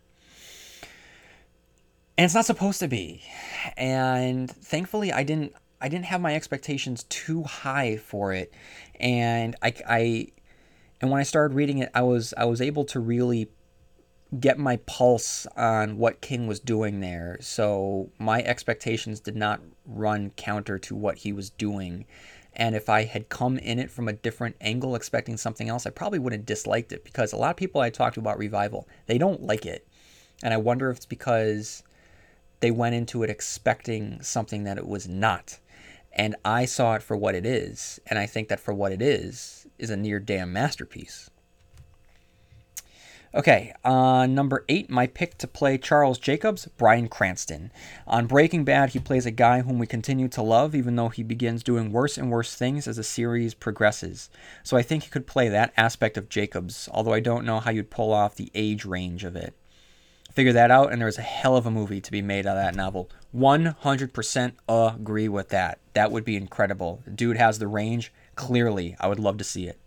And 2.18 2.26
it's 2.26 2.34
not 2.34 2.44
supposed 2.44 2.80
to 2.80 2.88
be. 2.88 3.22
And 3.78 4.50
thankfully 4.50 5.10
I 5.10 5.22
didn't 5.22 5.54
I 5.80 5.88
didn't 5.88 6.06
have 6.06 6.20
my 6.20 6.34
expectations 6.34 7.04
too 7.04 7.42
high 7.44 7.96
for 7.96 8.34
it. 8.34 8.52
And 8.98 9.56
I, 9.62 9.74
I 9.88 10.26
and 11.00 11.10
when 11.10 11.20
I 11.20 11.24
started 11.24 11.54
reading 11.54 11.78
it, 11.78 11.90
I 11.94 12.02
was 12.02 12.34
I 12.36 12.44
was 12.44 12.60
able 12.60 12.84
to 12.86 13.00
really 13.00 13.48
get 14.38 14.58
my 14.58 14.76
pulse 14.86 15.46
on 15.56 15.98
what 15.98 16.20
King 16.20 16.46
was 16.46 16.60
doing 16.60 17.00
there. 17.00 17.36
So 17.40 18.10
my 18.18 18.42
expectations 18.42 19.18
did 19.18 19.34
not 19.34 19.60
run 19.84 20.30
counter 20.36 20.78
to 20.78 20.94
what 20.94 21.18
he 21.18 21.32
was 21.32 21.50
doing. 21.50 22.06
And 22.52 22.76
if 22.76 22.88
I 22.88 23.04
had 23.04 23.28
come 23.28 23.58
in 23.58 23.78
it 23.78 23.90
from 23.90 24.08
a 24.08 24.12
different 24.12 24.56
angle, 24.60 24.94
expecting 24.94 25.36
something 25.36 25.68
else, 25.68 25.86
I 25.86 25.90
probably 25.90 26.18
would 26.18 26.32
have 26.32 26.46
disliked 26.46 26.92
it 26.92 27.04
because 27.04 27.32
a 27.32 27.36
lot 27.36 27.50
of 27.50 27.56
people 27.56 27.80
I 27.80 27.90
talked 27.90 28.14
to 28.14 28.20
about 28.20 28.38
revival, 28.38 28.88
they 29.06 29.18
don't 29.18 29.42
like 29.42 29.66
it. 29.66 29.86
And 30.42 30.52
I 30.54 30.58
wonder 30.58 30.90
if 30.90 30.98
it's 30.98 31.06
because 31.06 31.82
they 32.60 32.70
went 32.70 32.94
into 32.94 33.22
it 33.22 33.30
expecting 33.30 34.22
something 34.22 34.64
that 34.64 34.78
it 34.78 34.86
was 34.86 35.08
not. 35.08 35.58
And 36.12 36.36
I 36.44 36.64
saw 36.64 36.94
it 36.94 37.02
for 37.02 37.16
what 37.16 37.34
it 37.34 37.46
is. 37.46 38.00
And 38.06 38.18
I 38.18 38.26
think 38.26 38.48
that 38.48 38.60
for 38.60 38.74
what 38.74 38.92
it 38.92 39.00
is, 39.00 39.59
is 39.80 39.90
a 39.90 39.96
near 39.96 40.20
damn 40.20 40.52
masterpiece. 40.52 41.30
Okay, 43.32 43.72
uh, 43.84 44.26
number 44.26 44.64
eight, 44.68 44.90
my 44.90 45.06
pick 45.06 45.38
to 45.38 45.46
play 45.46 45.78
Charles 45.78 46.18
Jacobs, 46.18 46.66
Bryan 46.76 47.06
Cranston. 47.06 47.70
On 48.04 48.26
Breaking 48.26 48.64
Bad, 48.64 48.90
he 48.90 48.98
plays 48.98 49.24
a 49.24 49.30
guy 49.30 49.60
whom 49.60 49.78
we 49.78 49.86
continue 49.86 50.26
to 50.26 50.42
love, 50.42 50.74
even 50.74 50.96
though 50.96 51.10
he 51.10 51.22
begins 51.22 51.62
doing 51.62 51.92
worse 51.92 52.18
and 52.18 52.28
worse 52.28 52.56
things 52.56 52.88
as 52.88 52.96
the 52.96 53.04
series 53.04 53.54
progresses. 53.54 54.30
So 54.64 54.76
I 54.76 54.82
think 54.82 55.04
he 55.04 55.10
could 55.10 55.28
play 55.28 55.48
that 55.48 55.72
aspect 55.76 56.16
of 56.16 56.28
Jacobs, 56.28 56.88
although 56.92 57.12
I 57.12 57.20
don't 57.20 57.44
know 57.44 57.60
how 57.60 57.70
you'd 57.70 57.88
pull 57.88 58.12
off 58.12 58.34
the 58.34 58.50
age 58.52 58.84
range 58.84 59.22
of 59.22 59.36
it. 59.36 59.54
Figure 60.32 60.52
that 60.52 60.72
out, 60.72 60.92
and 60.92 61.00
there's 61.00 61.18
a 61.18 61.22
hell 61.22 61.56
of 61.56 61.66
a 61.66 61.70
movie 61.70 62.00
to 62.00 62.10
be 62.10 62.22
made 62.22 62.46
out 62.46 62.56
of 62.56 62.64
that 62.64 62.74
novel. 62.74 63.10
100% 63.32 64.52
agree 64.68 65.28
with 65.28 65.48
that. 65.50 65.78
That 65.94 66.10
would 66.10 66.24
be 66.24 66.36
incredible. 66.36 67.02
Dude 67.12 67.36
has 67.36 67.60
the 67.60 67.68
range. 67.68 68.12
Clearly, 68.40 68.96
I 68.98 69.06
would 69.06 69.20
love 69.20 69.36
to 69.36 69.44
see 69.44 69.68
it. 69.68 69.78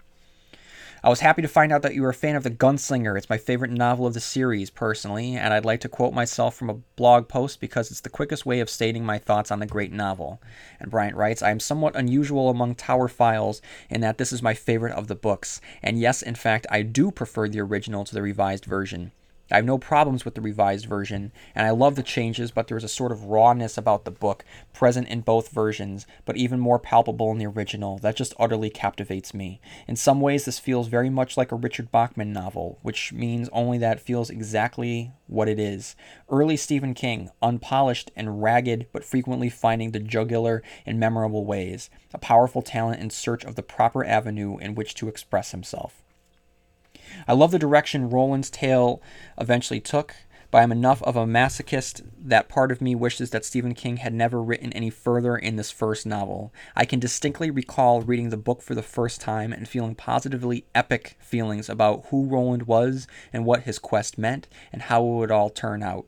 I 1.03 1.09
was 1.09 1.21
happy 1.21 1.41
to 1.41 1.47
find 1.47 1.71
out 1.71 1.81
that 1.81 1.95
you 1.95 2.03
were 2.03 2.09
a 2.09 2.13
fan 2.13 2.35
of 2.35 2.43
The 2.43 2.51
Gunslinger. 2.51 3.17
It's 3.17 3.27
my 3.27 3.39
favorite 3.39 3.71
novel 3.71 4.05
of 4.05 4.13
the 4.13 4.19
series, 4.19 4.69
personally, 4.69 5.35
and 5.35 5.51
I'd 5.51 5.65
like 5.65 5.81
to 5.81 5.89
quote 5.89 6.13
myself 6.13 6.53
from 6.53 6.69
a 6.69 6.75
blog 6.95 7.27
post 7.27 7.59
because 7.59 7.89
it's 7.89 8.01
the 8.01 8.11
quickest 8.11 8.45
way 8.45 8.59
of 8.59 8.69
stating 8.69 9.03
my 9.03 9.17
thoughts 9.17 9.49
on 9.49 9.57
the 9.57 9.65
great 9.65 9.91
novel. 9.91 10.39
And 10.79 10.91
Bryant 10.91 11.15
writes, 11.15 11.41
I 11.41 11.49
am 11.49 11.59
somewhat 11.59 11.95
unusual 11.95 12.51
among 12.51 12.75
Tower 12.75 13.07
Files 13.07 13.59
in 13.89 14.01
that 14.01 14.19
this 14.19 14.31
is 14.31 14.43
my 14.43 14.53
favorite 14.53 14.93
of 14.93 15.07
the 15.07 15.15
books. 15.15 15.59
And 15.81 15.99
yes, 15.99 16.21
in 16.21 16.35
fact, 16.35 16.67
I 16.69 16.83
do 16.83 17.09
prefer 17.09 17.49
the 17.49 17.61
original 17.61 18.05
to 18.05 18.13
the 18.13 18.21
revised 18.21 18.65
version. 18.65 19.13
I 19.51 19.57
have 19.57 19.65
no 19.65 19.77
problems 19.77 20.23
with 20.23 20.35
the 20.35 20.41
revised 20.41 20.85
version, 20.85 21.33
and 21.53 21.67
I 21.67 21.71
love 21.71 21.95
the 21.95 22.01
changes, 22.01 22.49
but 22.49 22.67
there 22.67 22.77
is 22.77 22.83
a 22.83 22.87
sort 22.87 23.11
of 23.11 23.25
rawness 23.25 23.77
about 23.77 24.05
the 24.05 24.11
book 24.11 24.45
present 24.71 25.09
in 25.09 25.19
both 25.19 25.49
versions, 25.49 26.07
but 26.23 26.37
even 26.37 26.61
more 26.61 26.79
palpable 26.79 27.29
in 27.31 27.39
the 27.39 27.45
original 27.45 27.97
that 27.99 28.15
just 28.15 28.33
utterly 28.39 28.69
captivates 28.69 29.33
me. 29.33 29.59
In 29.85 29.97
some 29.97 30.21
ways, 30.21 30.45
this 30.45 30.59
feels 30.59 30.87
very 30.87 31.09
much 31.09 31.35
like 31.35 31.51
a 31.51 31.57
Richard 31.57 31.91
Bachman 31.91 32.31
novel, 32.31 32.79
which 32.83 33.11
means 33.11 33.49
only 33.51 33.77
that 33.79 33.97
it 33.97 34.03
feels 34.03 34.29
exactly 34.29 35.11
what 35.27 35.49
it 35.49 35.59
is. 35.59 35.95
Early 36.29 36.55
Stephen 36.55 36.93
King, 36.93 37.29
unpolished 37.41 38.11
and 38.15 38.41
ragged, 38.41 38.87
but 38.93 39.03
frequently 39.03 39.49
finding 39.49 39.91
the 39.91 39.99
jugular 39.99 40.63
in 40.85 40.99
memorable 40.99 41.45
ways, 41.45 41.89
a 42.13 42.17
powerful 42.17 42.61
talent 42.61 43.01
in 43.01 43.09
search 43.09 43.43
of 43.43 43.55
the 43.55 43.63
proper 43.63 44.05
avenue 44.05 44.57
in 44.57 44.73
which 44.73 44.95
to 44.95 45.09
express 45.09 45.51
himself. 45.51 46.02
I 47.27 47.33
love 47.33 47.51
the 47.51 47.59
direction 47.59 48.09
Roland's 48.09 48.49
tale 48.49 49.01
eventually 49.37 49.79
took, 49.79 50.15
but 50.53 50.59
I'm 50.59 50.71
enough 50.71 51.01
of 51.01 51.15
a 51.15 51.25
masochist 51.25 52.03
that 52.19 52.47
part 52.47 52.71
of 52.71 52.79
me 52.79 52.93
wishes 52.93 53.31
that 53.31 53.43
Stephen 53.43 53.73
King 53.73 53.97
had 53.97 54.13
never 54.13 54.39
written 54.39 54.71
any 54.73 54.91
further 54.91 55.35
in 55.35 55.55
this 55.55 55.71
first 55.71 56.05
novel. 56.05 56.53
I 56.75 56.85
can 56.85 56.99
distinctly 56.99 57.49
recall 57.49 58.01
reading 58.01 58.29
the 58.29 58.37
book 58.37 58.61
for 58.61 58.75
the 58.75 58.83
first 58.83 59.19
time 59.19 59.51
and 59.51 59.67
feeling 59.67 59.95
positively 59.95 60.65
epic 60.75 61.17
feelings 61.19 61.69
about 61.69 62.05
who 62.11 62.27
Roland 62.27 62.67
was 62.67 63.07
and 63.33 63.45
what 63.45 63.63
his 63.63 63.79
quest 63.79 64.19
meant 64.19 64.47
and 64.71 64.83
how 64.83 65.03
it 65.03 65.15
would 65.15 65.31
all 65.31 65.49
turn 65.49 65.81
out 65.81 66.05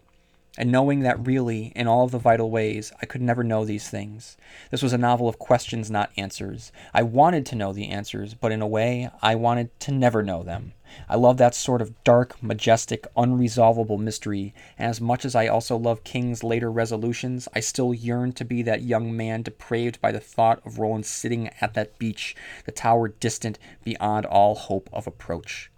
and 0.57 0.71
knowing 0.71 1.01
that 1.01 1.25
really, 1.25 1.73
in 1.75 1.87
all 1.87 2.05
of 2.05 2.11
the 2.11 2.19
vital 2.19 2.49
ways, 2.49 2.91
I 3.01 3.05
could 3.05 3.21
never 3.21 3.43
know 3.43 3.65
these 3.65 3.89
things. 3.89 4.37
This 4.71 4.81
was 4.81 4.93
a 4.93 4.97
novel 4.97 5.27
of 5.27 5.39
questions, 5.39 5.91
not 5.91 6.11
answers. 6.17 6.71
I 6.93 7.03
wanted 7.03 7.45
to 7.47 7.55
know 7.55 7.73
the 7.73 7.89
answers, 7.89 8.33
but 8.33 8.51
in 8.51 8.61
a 8.61 8.67
way, 8.67 9.09
I 9.21 9.35
wanted 9.35 9.77
to 9.81 9.91
never 9.91 10.23
know 10.23 10.43
them. 10.43 10.73
I 11.09 11.15
love 11.15 11.37
that 11.37 11.55
sort 11.55 11.81
of 11.81 12.03
dark, 12.03 12.41
majestic, 12.41 13.05
unresolvable 13.15 13.99
mystery, 13.99 14.53
and 14.77 14.89
as 14.89 15.01
much 15.01 15.25
as 15.25 15.35
I 15.35 15.47
also 15.47 15.75
love 15.75 16.03
King's 16.03 16.43
later 16.43 16.71
resolutions, 16.71 17.47
I 17.53 17.59
still 17.59 17.93
yearn 17.93 18.31
to 18.33 18.45
be 18.45 18.61
that 18.61 18.83
young 18.83 19.15
man 19.15 19.41
depraved 19.41 19.99
by 19.99 20.11
the 20.11 20.19
thought 20.19 20.65
of 20.65 20.79
Roland 20.79 21.05
sitting 21.05 21.49
at 21.59 21.73
that 21.73 21.97
beach, 21.99 22.35
the 22.65 22.71
tower 22.71 23.09
distant 23.09 23.59
beyond 23.83 24.25
all 24.25 24.55
hope 24.55 24.89
of 24.93 25.07
approach. 25.07 25.69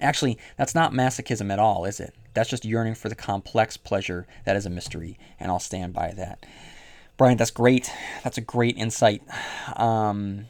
Actually, 0.00 0.36
that's 0.58 0.74
not 0.74 0.92
masochism 0.92 1.50
at 1.50 1.58
all, 1.58 1.84
is 1.84 2.00
it? 2.00 2.14
That's 2.36 2.50
just 2.50 2.66
yearning 2.66 2.94
for 2.94 3.08
the 3.08 3.14
complex 3.14 3.78
pleasure 3.78 4.26
that 4.44 4.56
is 4.56 4.66
a 4.66 4.70
mystery, 4.70 5.18
and 5.40 5.50
I'll 5.50 5.58
stand 5.58 5.94
by 5.94 6.12
that. 6.18 6.44
Brian, 7.16 7.38
that's 7.38 7.50
great. 7.50 7.90
That's 8.24 8.36
a 8.36 8.42
great 8.42 8.76
insight. 8.76 9.22
Um, 9.74 10.44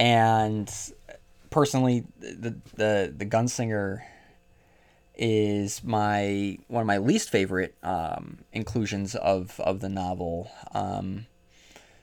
and 0.00 0.68
personally, 1.50 2.06
the 2.18 2.56
the 2.74 3.14
the 3.16 3.24
Gunslinger 3.24 4.02
is 5.14 5.84
my 5.84 6.58
one 6.66 6.80
of 6.80 6.88
my 6.88 6.98
least 6.98 7.30
favorite 7.30 7.76
um, 7.84 8.38
inclusions 8.52 9.14
of 9.14 9.60
of 9.60 9.78
the 9.78 9.88
novel 9.88 10.50
um, 10.74 11.26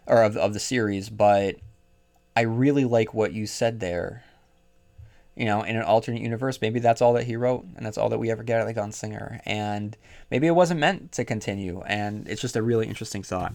or 0.05 0.23
of 0.23 0.37
of 0.37 0.53
the 0.53 0.61
series, 0.61 1.09
but 1.09 1.57
I 2.37 2.41
really 2.41 2.85
like 2.85 3.13
what 3.13 3.33
you 3.33 3.47
said 3.47 3.81
there 3.81 4.23
you 5.37 5.45
know, 5.45 5.61
in 5.61 5.75
an 5.75 5.83
alternate 5.83 6.21
universe, 6.21 6.59
maybe 6.61 6.79
that's 6.79 7.01
all 7.01 7.13
that 7.13 7.25
he 7.25 7.35
wrote, 7.35 7.65
and 7.75 7.85
that's 7.85 7.97
all 7.97 8.09
that 8.09 8.17
we 8.17 8.31
ever 8.31 8.43
get 8.43 8.59
at 8.59 8.65
the 8.65 8.73
Gunslinger. 8.73 9.39
And 9.45 9.95
maybe 10.31 10.47
it 10.47 10.55
wasn't 10.55 10.79
meant 10.79 11.11
to 11.13 11.25
continue, 11.25 11.81
and 11.85 12.27
it's 12.27 12.41
just 12.41 12.55
a 12.55 12.61
really 12.63 12.87
interesting 12.87 13.21
thought. 13.21 13.53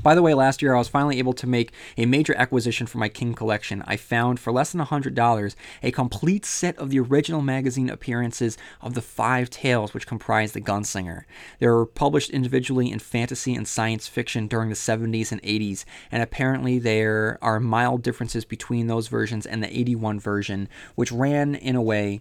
By 0.00 0.16
the 0.16 0.22
way, 0.22 0.34
last 0.34 0.62
year 0.62 0.74
I 0.74 0.78
was 0.78 0.88
finally 0.88 1.18
able 1.18 1.32
to 1.34 1.46
make 1.46 1.72
a 1.96 2.06
major 2.06 2.34
acquisition 2.34 2.88
for 2.88 2.98
my 2.98 3.08
King 3.08 3.34
collection. 3.34 3.84
I 3.86 3.96
found 3.96 4.40
for 4.40 4.52
less 4.52 4.72
than 4.72 4.80
$100 4.80 5.54
a 5.82 5.90
complete 5.92 6.44
set 6.44 6.76
of 6.76 6.90
the 6.90 6.98
original 6.98 7.40
magazine 7.40 7.88
appearances 7.88 8.58
of 8.80 8.94
the 8.94 9.02
five 9.02 9.48
tales 9.48 9.94
which 9.94 10.08
comprise 10.08 10.52
The 10.52 10.60
Gunslinger. 10.60 11.22
They 11.60 11.68
were 11.68 11.86
published 11.86 12.30
individually 12.30 12.90
in 12.90 12.98
fantasy 12.98 13.54
and 13.54 13.68
science 13.68 14.08
fiction 14.08 14.48
during 14.48 14.70
the 14.70 14.74
70s 14.74 15.30
and 15.30 15.42
80s, 15.42 15.84
and 16.10 16.20
apparently 16.20 16.80
there 16.80 17.38
are 17.40 17.60
mild 17.60 18.02
differences 18.02 18.44
between 18.44 18.88
those 18.88 19.06
versions 19.06 19.46
and 19.46 19.62
the 19.62 19.78
81 19.78 20.18
version, 20.18 20.68
which 20.96 21.12
ran 21.12 21.54
in 21.54 21.76
a 21.76 21.82
way 21.82 22.20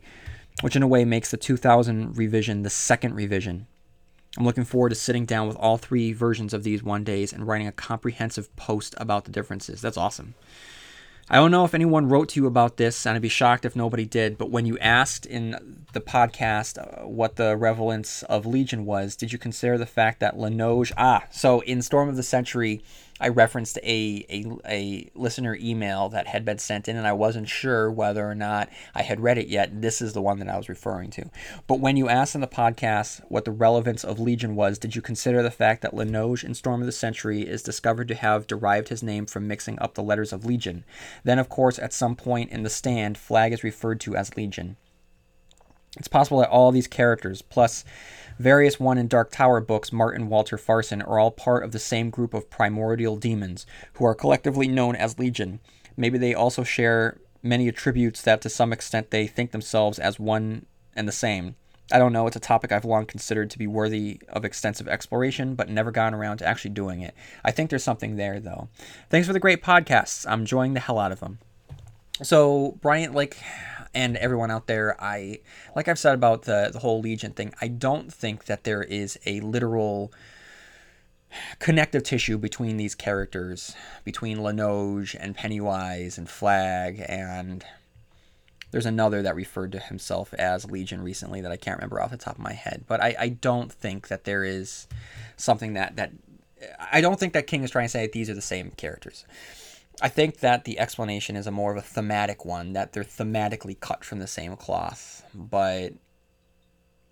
which 0.61 0.75
in 0.75 0.83
a 0.83 0.87
way 0.87 1.05
makes 1.05 1.31
the 1.31 1.37
2000 1.37 2.17
revision 2.17 2.61
the 2.61 2.69
second 2.69 3.15
revision. 3.15 3.67
I'm 4.37 4.45
looking 4.45 4.63
forward 4.63 4.89
to 4.89 4.95
sitting 4.95 5.25
down 5.25 5.47
with 5.47 5.57
all 5.57 5.77
three 5.77 6.13
versions 6.13 6.53
of 6.53 6.63
these 6.63 6.81
one 6.81 7.03
days 7.03 7.33
and 7.33 7.45
writing 7.45 7.67
a 7.67 7.71
comprehensive 7.71 8.55
post 8.55 8.95
about 8.97 9.25
the 9.25 9.31
differences. 9.31 9.81
That's 9.81 9.97
awesome. 9.97 10.35
I 11.29 11.35
don't 11.35 11.51
know 11.51 11.63
if 11.63 11.73
anyone 11.73 12.09
wrote 12.09 12.29
to 12.29 12.41
you 12.41 12.45
about 12.45 12.75
this, 12.75 13.05
and 13.05 13.15
I'd 13.15 13.21
be 13.21 13.29
shocked 13.29 13.63
if 13.63 13.75
nobody 13.75 14.05
did. 14.05 14.37
But 14.37 14.49
when 14.49 14.65
you 14.65 14.77
asked 14.79 15.25
in 15.25 15.85
the 15.93 16.01
podcast 16.01 16.77
uh, 16.77 17.07
what 17.07 17.37
the 17.37 17.55
relevance 17.55 18.23
of 18.23 18.45
Legion 18.45 18.85
was, 18.85 19.15
did 19.15 19.31
you 19.31 19.37
consider 19.37 19.77
the 19.77 19.85
fact 19.85 20.19
that 20.19 20.37
Linoge? 20.37 20.91
Ah, 20.97 21.23
so 21.31 21.61
in 21.61 21.81
Storm 21.81 22.09
of 22.09 22.17
the 22.17 22.23
Century, 22.23 22.83
I 23.21 23.27
referenced 23.27 23.77
a, 23.83 24.25
a, 24.29 24.45
a 24.67 25.11
listener 25.13 25.55
email 25.59 26.09
that 26.09 26.27
had 26.27 26.43
been 26.43 26.57
sent 26.57 26.87
in, 26.87 26.97
and 26.97 27.07
I 27.07 27.13
wasn't 27.13 27.47
sure 27.47 27.91
whether 27.91 28.27
or 28.27 28.33
not 28.33 28.69
I 28.95 29.03
had 29.03 29.19
read 29.19 29.37
it 29.37 29.47
yet. 29.47 29.81
This 29.81 30.01
is 30.01 30.13
the 30.13 30.21
one 30.21 30.39
that 30.39 30.49
I 30.49 30.57
was 30.57 30.67
referring 30.67 31.11
to. 31.11 31.29
But 31.67 31.79
when 31.79 31.97
you 31.97 32.09
asked 32.09 32.33
in 32.33 32.41
the 32.41 32.47
podcast 32.47 33.21
what 33.29 33.45
the 33.45 33.51
relevance 33.51 34.03
of 34.03 34.19
Legion 34.19 34.55
was, 34.55 34.79
did 34.79 34.95
you 34.95 35.01
consider 35.01 35.43
the 35.43 35.51
fact 35.51 35.81
that 35.83 35.93
Linoge 35.93 36.43
in 36.43 36.55
Storm 36.55 36.81
of 36.81 36.87
the 36.87 36.91
Century 36.91 37.41
is 37.41 37.61
discovered 37.61 38.07
to 38.07 38.15
have 38.15 38.47
derived 38.47 38.89
his 38.89 39.03
name 39.03 39.25
from 39.27 39.47
mixing 39.47 39.77
up 39.79 39.93
the 39.93 40.03
letters 40.03 40.33
of 40.33 40.43
Legion? 40.43 40.83
Then, 41.23 41.37
of 41.37 41.47
course, 41.47 41.77
at 41.77 41.93
some 41.93 42.15
point 42.15 42.51
in 42.51 42.63
the 42.63 42.69
stand, 42.69 43.17
Flag 43.17 43.53
is 43.53 43.63
referred 43.63 43.99
to 44.01 44.15
as 44.15 44.35
Legion. 44.35 44.77
It's 45.97 46.07
possible 46.07 46.39
that 46.39 46.49
all 46.49 46.71
these 46.71 46.87
characters, 46.87 47.41
plus 47.41 47.83
Various 48.41 48.79
One 48.79 48.97
and 48.97 49.07
Dark 49.07 49.31
Tower 49.31 49.61
books, 49.61 49.93
Marten 49.93 50.27
Walter 50.27 50.57
Farson, 50.57 51.03
are 51.03 51.19
all 51.19 51.29
part 51.29 51.63
of 51.63 51.73
the 51.73 51.79
same 51.79 52.09
group 52.09 52.33
of 52.33 52.49
primordial 52.49 53.15
demons 53.15 53.67
who 53.93 54.05
are 54.05 54.15
collectively 54.15 54.67
known 54.67 54.95
as 54.95 55.19
Legion. 55.19 55.59
Maybe 55.95 56.17
they 56.17 56.33
also 56.33 56.63
share 56.63 57.19
many 57.43 57.67
attributes 57.67 58.23
that 58.23 58.41
to 58.41 58.49
some 58.49 58.73
extent 58.73 59.11
they 59.11 59.27
think 59.27 59.51
themselves 59.51 59.99
as 59.99 60.19
one 60.19 60.65
and 60.95 61.07
the 61.07 61.11
same. 61.11 61.55
I 61.91 61.99
don't 61.99 62.13
know. 62.13 62.25
It's 62.25 62.35
a 62.35 62.39
topic 62.39 62.71
I've 62.71 62.83
long 62.83 63.05
considered 63.05 63.51
to 63.51 63.59
be 63.59 63.67
worthy 63.67 64.19
of 64.29 64.43
extensive 64.43 64.87
exploration, 64.87 65.53
but 65.53 65.69
never 65.69 65.91
gotten 65.91 66.15
around 66.17 66.37
to 66.37 66.47
actually 66.47 66.71
doing 66.71 67.01
it. 67.01 67.13
I 67.45 67.51
think 67.51 67.69
there's 67.69 67.83
something 67.83 68.15
there, 68.15 68.39
though. 68.39 68.69
Thanks 69.11 69.27
for 69.27 69.33
the 69.33 69.39
great 69.39 69.61
podcasts. 69.61 70.25
I'm 70.27 70.41
enjoying 70.41 70.73
the 70.73 70.79
hell 70.79 70.97
out 70.97 71.11
of 71.11 71.19
them. 71.19 71.37
So, 72.23 72.77
Bryant, 72.81 73.13
like, 73.13 73.37
and 73.93 74.17
everyone 74.17 74.51
out 74.51 74.67
there, 74.67 74.95
I, 75.01 75.39
like 75.75 75.87
I've 75.87 75.99
said 75.99 76.13
about 76.13 76.43
the, 76.43 76.69
the 76.71 76.79
whole 76.79 77.01
Legion 77.01 77.31
thing, 77.31 77.53
I 77.61 77.67
don't 77.67 78.13
think 78.13 78.45
that 78.45 78.63
there 78.63 78.83
is 78.83 79.19
a 79.25 79.39
literal 79.41 80.11
connective 81.59 82.03
tissue 82.03 82.37
between 82.37 82.77
these 82.77 82.95
characters, 82.95 83.75
between 84.03 84.39
Linoge 84.39 85.15
and 85.19 85.35
Pennywise 85.35 86.17
and 86.17 86.29
Flag 86.29 87.03
and 87.07 87.63
there's 88.71 88.85
another 88.85 89.21
that 89.21 89.35
referred 89.35 89.73
to 89.73 89.79
himself 89.79 90.33
as 90.35 90.69
Legion 90.71 91.03
recently 91.03 91.41
that 91.41 91.51
I 91.51 91.57
can't 91.57 91.77
remember 91.77 92.01
off 92.01 92.11
the 92.11 92.17
top 92.17 92.35
of 92.35 92.43
my 92.43 92.53
head. 92.53 92.85
But 92.87 93.03
I, 93.03 93.15
I 93.19 93.29
don't 93.29 93.71
think 93.71 94.07
that 94.07 94.23
there 94.23 94.43
is 94.43 94.87
something 95.35 95.73
that, 95.73 95.97
that 95.97 96.11
I 96.91 97.01
don't 97.01 97.19
think 97.19 97.33
that 97.33 97.47
King 97.47 97.63
is 97.63 97.71
trying 97.71 97.85
to 97.85 97.89
say 97.89 98.03
that 98.03 98.13
these 98.13 98.29
are 98.29 98.33
the 98.33 98.41
same 98.41 98.71
characters. 98.71 99.25
I 100.01 100.09
think 100.09 100.39
that 100.39 100.63
the 100.63 100.79
explanation 100.79 101.35
is 101.35 101.47
a 101.47 101.51
more 101.51 101.71
of 101.71 101.77
a 101.77 101.81
thematic 101.81 102.45
one, 102.45 102.73
that 102.73 102.93
they're 102.93 103.03
thematically 103.03 103.79
cut 103.79 104.03
from 104.03 104.19
the 104.19 104.27
same 104.27 104.55
cloth. 104.55 105.23
But 105.33 105.93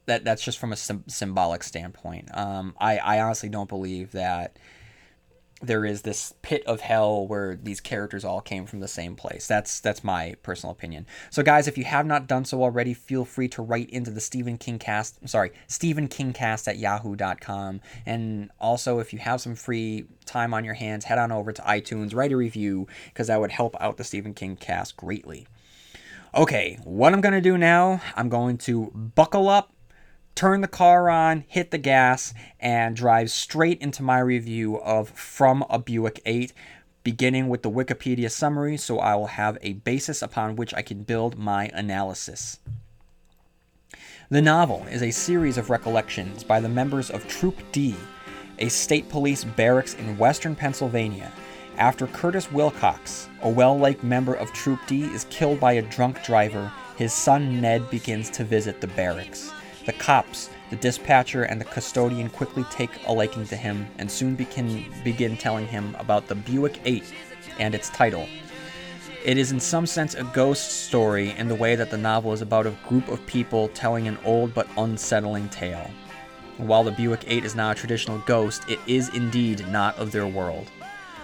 that 0.06 0.24
that's 0.24 0.44
just 0.44 0.60
from 0.60 0.72
a 0.72 0.76
sim- 0.76 1.06
symbolic 1.08 1.64
standpoint. 1.64 2.30
Um, 2.36 2.76
I, 2.80 2.98
I 2.98 3.22
honestly 3.22 3.50
don't 3.50 3.70
believe 3.70 4.12
that 4.12 4.58
there 5.62 5.86
is 5.86 6.04
this 6.04 6.34
pit 6.42 6.64
of 6.66 6.82
hell 6.82 7.28
where 7.28 7.56
these 7.56 7.82
characters 7.82 8.24
all 8.24 8.42
came 8.42 8.66
from 8.66 8.80
the 8.80 8.88
same 8.88 9.16
place. 9.16 9.48
That's 9.48 9.80
that's 9.80 10.04
my 10.04 10.36
personal 10.44 10.72
opinion. 10.72 11.06
So 11.30 11.44
guys, 11.44 11.68
if 11.68 11.78
you 11.78 11.84
have 11.84 12.06
not 12.06 12.28
done 12.28 12.46
so 12.46 12.64
already, 12.64 12.94
feel 12.94 13.26
free 13.26 13.48
to 13.50 13.62
write 13.62 13.90
into 13.90 14.12
the 14.12 14.22
Stephen 14.22 14.58
King 14.58 14.80
cast, 14.80 15.28
sorry, 15.28 15.52
Stephen 15.68 16.08
King 16.08 16.34
cast 16.34 16.68
at 16.68 16.78
yahoo.com. 16.78 17.82
And 18.06 18.52
also 18.60 19.00
if 19.00 19.12
you 19.12 19.20
have 19.20 19.42
some 19.42 19.56
free 19.56 20.06
time 20.26 20.54
on 20.54 20.64
your 20.64 20.76
hands, 20.76 21.06
head 21.06 21.18
on 21.18 21.32
over 21.32 21.52
to 21.52 21.62
iTunes, 21.64 22.16
write 22.16 22.32
a 22.32 22.38
review, 22.38 22.88
because 23.06 23.28
that 23.28 23.40
would 23.40 23.52
help 23.52 23.76
out 23.80 23.98
the 23.98 24.04
Stephen 24.04 24.34
King 24.34 24.56
cast 24.56 24.96
greatly. 24.96 25.48
Okay, 26.36 26.78
what 26.84 27.14
I'm 27.14 27.22
gonna 27.22 27.42
do 27.42 27.58
now, 27.58 28.02
I'm 28.16 28.30
going 28.30 28.58
to 28.60 28.92
buckle 28.94 29.50
up 29.50 29.74
turn 30.40 30.62
the 30.62 30.70
car 30.70 31.10
on, 31.10 31.44
hit 31.50 31.70
the 31.70 31.78
gas, 31.78 32.34
and 32.62 32.96
drive 32.96 33.30
straight 33.30 33.78
into 33.82 34.02
my 34.02 34.18
review 34.20 34.80
of 34.80 35.10
From 35.10 35.66
a 35.70 35.78
Buick 35.78 36.22
8, 36.26 36.54
beginning 37.04 37.50
with 37.50 37.62
the 37.62 37.70
Wikipedia 37.70 38.32
summary 38.32 38.78
so 38.78 39.00
I 39.00 39.16
will 39.16 39.28
have 39.28 39.58
a 39.62 39.74
basis 39.74 40.22
upon 40.22 40.56
which 40.56 40.74
I 40.74 40.82
can 40.82 41.04
build 41.04 41.38
my 41.38 41.66
analysis. 41.74 42.62
The 44.30 44.42
novel 44.42 44.86
is 44.90 45.04
a 45.04 45.12
series 45.12 45.58
of 45.58 45.70
recollections 45.70 46.46
by 46.46 46.62
the 46.62 46.70
members 46.70 47.10
of 47.10 47.28
Troop 47.28 47.58
D, 47.74 47.98
a 48.60 48.70
state 48.70 49.10
police 49.10 49.44
barracks 49.44 49.96
in 49.96 50.18
western 50.18 50.56
Pennsylvania, 50.56 51.34
after 51.76 52.08
Curtis 52.08 52.50
Wilcox, 52.50 53.28
a 53.42 53.50
well 53.50 53.78
liked 53.78 54.06
member 54.06 54.36
of 54.36 54.54
Troop 54.54 54.80
D, 54.88 55.04
is 55.04 55.26
killed 55.30 55.60
by 55.60 55.74
a 55.74 55.82
drunk 55.82 56.24
driver. 56.24 56.72
His 56.96 57.12
son 57.12 57.60
Ned 57.60 57.90
begins 57.90 58.30
to 58.30 58.46
visit 58.46 58.80
the 58.80 58.88
barracks. 58.88 59.52
The 59.90 59.94
cops, 59.94 60.52
the 60.70 60.76
dispatcher, 60.76 61.46
and 61.46 61.60
the 61.60 61.66
custodian 61.66 62.30
quickly 62.30 62.64
take 62.70 62.92
a 63.08 63.12
liking 63.12 63.48
to 63.48 63.56
him 63.56 63.88
and 63.98 64.12
soon 64.12 64.36
begin, 64.36 64.86
begin 65.04 65.36
telling 65.36 65.66
him 65.66 65.96
about 65.98 66.28
the 66.28 66.36
Buick 66.36 66.80
8 66.86 67.04
and 67.58 67.74
its 67.74 67.90
title. 67.90 68.28
It 69.26 69.40
is 69.40 69.52
in 69.52 69.60
some 69.60 69.88
sense 69.88 70.14
a 70.14 70.26
ghost 70.26 70.86
story 70.86 71.32
in 71.32 71.48
the 71.48 71.56
way 71.56 71.76
that 71.76 71.90
the 71.90 71.98
novel 71.98 72.34
is 72.34 72.44
about 72.44 72.68
a 72.68 72.78
group 72.88 73.08
of 73.08 73.26
people 73.26 73.70
telling 73.70 74.08
an 74.08 74.20
old 74.24 74.54
but 74.54 74.68
unsettling 74.78 75.50
tale. 75.50 75.90
While 76.58 76.84
the 76.84 76.92
Buick 76.92 77.24
8 77.26 77.44
is 77.44 77.56
not 77.56 77.76
a 77.76 77.80
traditional 77.80 78.20
ghost, 78.28 78.70
it 78.70 78.80
is 78.86 79.10
indeed 79.16 79.68
not 79.70 79.98
of 79.98 80.12
their 80.12 80.28
world. 80.28 80.70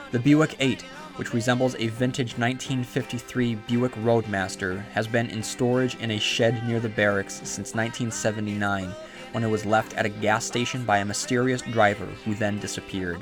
The 0.10 0.18
Buick 0.18 0.56
8 0.60 0.84
which 1.16 1.34
resembles 1.34 1.76
a 1.76 1.88
vintage 1.88 2.38
1953 2.38 3.56
Buick 3.68 3.94
Roadmaster, 3.98 4.82
has 4.92 5.08
been 5.08 5.30
in 5.30 5.42
storage 5.42 5.96
in 5.96 6.12
a 6.12 6.20
shed 6.20 6.68
near 6.68 6.80
the 6.80 6.90
barracks 6.90 7.36
since 7.36 7.74
1979 7.74 8.94
when 9.32 9.44
it 9.44 9.50
was 9.50 9.66
left 9.66 9.94
at 9.96 10.06
a 10.06 10.10
gas 10.10 10.46
station 10.46 10.86
by 10.86 11.00
a 11.00 11.06
mysterious 11.06 11.62
driver 11.62 12.06
who 12.24 12.34
then 12.36 12.60
disappeared. 12.60 13.20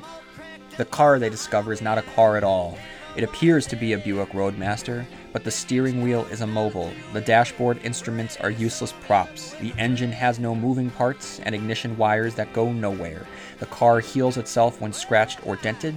The 0.77 0.85
car 0.85 1.19
they 1.19 1.29
discover 1.29 1.71
is 1.71 1.81
not 1.81 1.97
a 1.97 2.03
car 2.15 2.37
at 2.37 2.43
all. 2.43 2.77
It 3.15 3.23
appears 3.23 3.67
to 3.67 3.75
be 3.75 3.93
a 3.93 3.97
Buick 3.99 4.33
Roadmaster, 4.33 5.05
but 5.33 5.43
the 5.43 5.51
steering 5.51 6.01
wheel 6.01 6.25
is 6.31 6.41
immobile. 6.41 6.91
The 7.13 7.21
dashboard 7.21 7.79
instruments 7.83 8.37
are 8.37 8.49
useless 8.49 8.91
props. 9.05 9.53
The 9.61 9.73
engine 9.77 10.11
has 10.11 10.39
no 10.39 10.55
moving 10.55 10.89
parts 10.89 11.39
and 11.41 11.53
ignition 11.53 11.95
wires 11.95 12.33
that 12.35 12.53
go 12.53 12.71
nowhere. 12.71 13.27
The 13.59 13.67
car 13.67 13.99
heals 13.99 14.37
itself 14.37 14.81
when 14.81 14.93
scratched 14.93 15.45
or 15.45 15.57
dented, 15.57 15.93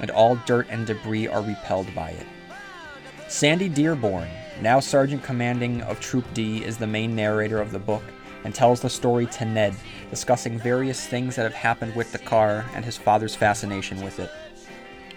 and 0.00 0.10
all 0.10 0.36
dirt 0.46 0.66
and 0.70 0.86
debris 0.86 1.28
are 1.28 1.42
repelled 1.42 1.94
by 1.94 2.10
it. 2.10 2.26
Sandy 3.28 3.68
Dearborn, 3.68 4.28
now 4.60 4.80
Sergeant 4.80 5.22
Commanding 5.22 5.82
of 5.82 6.00
Troop 6.00 6.24
D, 6.34 6.64
is 6.64 6.76
the 6.76 6.86
main 6.86 7.16
narrator 7.16 7.60
of 7.60 7.72
the 7.72 7.78
book 7.78 8.02
and 8.44 8.54
tells 8.54 8.80
the 8.80 8.90
story 8.90 9.26
to 9.26 9.44
Ned, 9.44 9.74
discussing 10.10 10.58
various 10.58 11.06
things 11.06 11.34
that 11.36 11.42
have 11.42 11.54
happened 11.54 11.96
with 11.96 12.12
the 12.12 12.18
car 12.18 12.64
and 12.74 12.84
his 12.84 12.96
father's 12.96 13.34
fascination 13.34 14.02
with 14.02 14.20
it. 14.20 14.30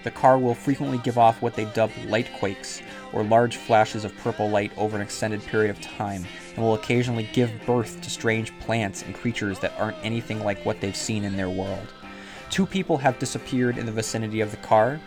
The 0.04 0.12
car 0.12 0.40
will 0.40 0.56
frequently 0.56 1.00
give 1.00 1.18
off 1.18 1.42
what 1.42 1.56
they 1.56 1.66
dub 1.66 1.92
light 2.06 2.30
quakes, 2.40 2.82
or 3.12 3.24
large 3.24 3.58
flashes 3.58 4.06
of 4.06 4.16
purple 4.18 4.50
light 4.50 4.72
over 4.78 4.96
an 4.96 5.02
extended 5.02 5.42
period 5.42 5.70
of 5.70 5.82
time, 5.82 6.26
and 6.56 6.64
will 6.64 6.76
occasionally 6.76 7.30
give 7.34 7.52
birth 7.66 8.00
to 8.02 8.10
strange 8.10 8.58
plants 8.60 9.04
and 9.04 9.14
creatures 9.14 9.60
that 9.60 9.78
aren't 9.78 9.98
anything 10.04 10.44
like 10.44 10.66
what 10.66 10.80
they've 10.80 10.96
seen 10.96 11.26
in 11.26 11.36
their 11.36 11.50
world. 11.50 11.94
Two 12.50 12.66
people 12.66 12.98
have 12.98 13.20
disappeared 13.20 13.78
in 13.78 13.86
the 13.86 13.92
vicinity 13.92 14.42
of 14.42 14.52
the 14.52 14.58
car. 14.58 15.00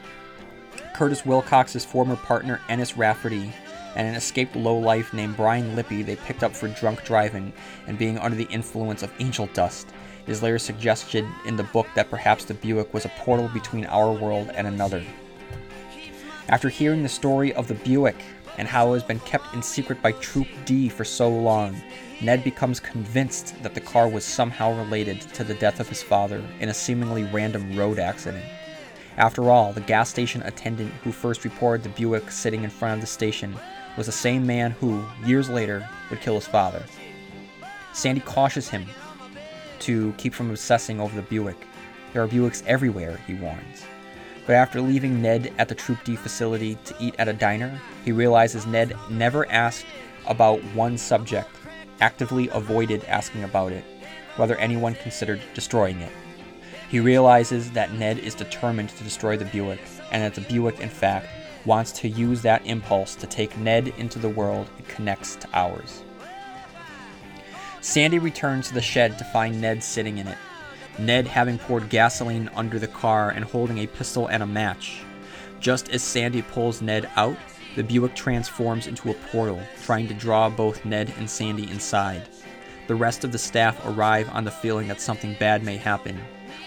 Curtis 0.94 1.24
Wilcox's 1.24 1.84
former 1.84 2.16
partner 2.16 2.60
Ennis 2.68 2.96
Rafferty 2.96 3.52
and 3.96 4.06
an 4.06 4.14
escaped 4.14 4.54
lowlife 4.54 5.12
named 5.12 5.36
Brian 5.36 5.74
Lippy 5.74 6.02
they 6.02 6.16
picked 6.16 6.42
up 6.42 6.54
for 6.54 6.68
drunk 6.68 7.04
driving 7.04 7.52
and 7.86 7.98
being 7.98 8.18
under 8.18 8.36
the 8.36 8.48
influence 8.50 9.02
of 9.02 9.12
angel 9.18 9.48
dust. 9.54 9.88
It 10.26 10.30
is 10.30 10.42
later 10.42 10.58
suggested 10.58 11.24
in 11.46 11.56
the 11.56 11.64
book 11.64 11.86
that 11.94 12.10
perhaps 12.10 12.44
the 12.44 12.54
Buick 12.54 12.92
was 12.94 13.04
a 13.04 13.12
portal 13.18 13.48
between 13.48 13.86
our 13.86 14.12
world 14.12 14.50
and 14.54 14.66
another. 14.66 15.02
After 16.48 16.68
hearing 16.68 17.02
the 17.02 17.08
story 17.08 17.52
of 17.54 17.68
the 17.68 17.74
Buick 17.74 18.22
and 18.60 18.68
how 18.68 18.90
it 18.90 18.96
has 18.96 19.02
been 19.02 19.20
kept 19.20 19.54
in 19.54 19.62
secret 19.62 20.02
by 20.02 20.12
Troop 20.12 20.46
D 20.66 20.90
for 20.90 21.02
so 21.02 21.30
long, 21.30 21.80
Ned 22.20 22.44
becomes 22.44 22.78
convinced 22.78 23.60
that 23.62 23.72
the 23.72 23.80
car 23.80 24.06
was 24.06 24.22
somehow 24.22 24.76
related 24.76 25.22
to 25.32 25.44
the 25.44 25.54
death 25.54 25.80
of 25.80 25.88
his 25.88 26.02
father 26.02 26.44
in 26.60 26.68
a 26.68 26.74
seemingly 26.74 27.22
random 27.24 27.74
road 27.74 27.98
accident. 27.98 28.44
After 29.16 29.50
all, 29.50 29.72
the 29.72 29.80
gas 29.80 30.10
station 30.10 30.42
attendant 30.42 30.92
who 31.02 31.10
first 31.10 31.42
reported 31.42 31.84
the 31.84 31.88
Buick 31.88 32.30
sitting 32.30 32.62
in 32.62 32.68
front 32.68 32.96
of 32.96 33.00
the 33.00 33.06
station 33.06 33.56
was 33.96 34.04
the 34.04 34.12
same 34.12 34.46
man 34.46 34.72
who, 34.72 35.02
years 35.24 35.48
later, 35.48 35.88
would 36.10 36.20
kill 36.20 36.34
his 36.34 36.46
father. 36.46 36.84
Sandy 37.94 38.20
cautions 38.20 38.68
him 38.68 38.84
to 39.78 40.12
keep 40.18 40.34
from 40.34 40.50
obsessing 40.50 41.00
over 41.00 41.16
the 41.16 41.22
Buick. 41.22 41.66
There 42.12 42.22
are 42.22 42.28
Buicks 42.28 42.62
everywhere, 42.66 43.18
he 43.26 43.32
warns. 43.32 43.86
But 44.46 44.54
after 44.54 44.80
leaving 44.80 45.22
Ned 45.22 45.52
at 45.58 45.68
the 45.68 45.74
Troop 45.74 46.02
D 46.04 46.16
facility 46.16 46.76
to 46.84 46.94
eat 46.98 47.14
at 47.18 47.28
a 47.28 47.32
diner, 47.32 47.80
he 48.04 48.12
realizes 48.12 48.66
Ned 48.66 48.96
never 49.10 49.50
asked 49.50 49.86
about 50.26 50.62
one 50.74 50.98
subject 50.98 51.48
actively 52.00 52.48
avoided 52.48 53.04
asking 53.04 53.44
about 53.44 53.72
it, 53.72 53.84
whether 54.36 54.56
anyone 54.56 54.94
considered 54.94 55.40
destroying 55.54 56.00
it. 56.00 56.12
He 56.88 56.98
realizes 56.98 57.70
that 57.72 57.92
Ned 57.92 58.18
is 58.18 58.34
determined 58.34 58.88
to 58.90 59.04
destroy 59.04 59.36
the 59.36 59.44
Buick, 59.44 59.80
and 60.10 60.22
that 60.22 60.34
the 60.34 60.40
Buick, 60.40 60.80
in 60.80 60.88
fact, 60.88 61.28
wants 61.64 61.92
to 61.92 62.08
use 62.08 62.42
that 62.42 62.66
impulse 62.66 63.14
to 63.16 63.26
take 63.26 63.56
Ned 63.58 63.88
into 63.98 64.18
the 64.18 64.28
world 64.28 64.68
it 64.78 64.88
connects 64.88 65.36
to 65.36 65.48
ours. 65.52 66.02
Sandy 67.80 68.18
returns 68.18 68.68
to 68.68 68.74
the 68.74 68.82
shed 68.82 69.18
to 69.18 69.24
find 69.24 69.60
Ned 69.60 69.82
sitting 69.82 70.18
in 70.18 70.26
it, 70.26 70.38
Ned 71.00 71.26
having 71.26 71.58
poured 71.58 71.88
gasoline 71.88 72.50
under 72.54 72.78
the 72.78 72.86
car 72.86 73.30
and 73.30 73.44
holding 73.44 73.78
a 73.78 73.86
pistol 73.86 74.26
and 74.26 74.42
a 74.42 74.46
match. 74.46 75.02
Just 75.58 75.88
as 75.90 76.02
Sandy 76.02 76.42
pulls 76.42 76.82
Ned 76.82 77.10
out, 77.16 77.36
the 77.76 77.82
Buick 77.82 78.14
transforms 78.14 78.86
into 78.86 79.10
a 79.10 79.14
portal, 79.14 79.60
trying 79.82 80.08
to 80.08 80.14
draw 80.14 80.50
both 80.50 80.84
Ned 80.84 81.12
and 81.18 81.28
Sandy 81.28 81.70
inside. 81.70 82.28
The 82.86 82.94
rest 82.94 83.24
of 83.24 83.32
the 83.32 83.38
staff 83.38 83.80
arrive 83.86 84.28
on 84.30 84.44
the 84.44 84.50
feeling 84.50 84.88
that 84.88 85.00
something 85.00 85.36
bad 85.38 85.62
may 85.62 85.76
happen, 85.76 86.20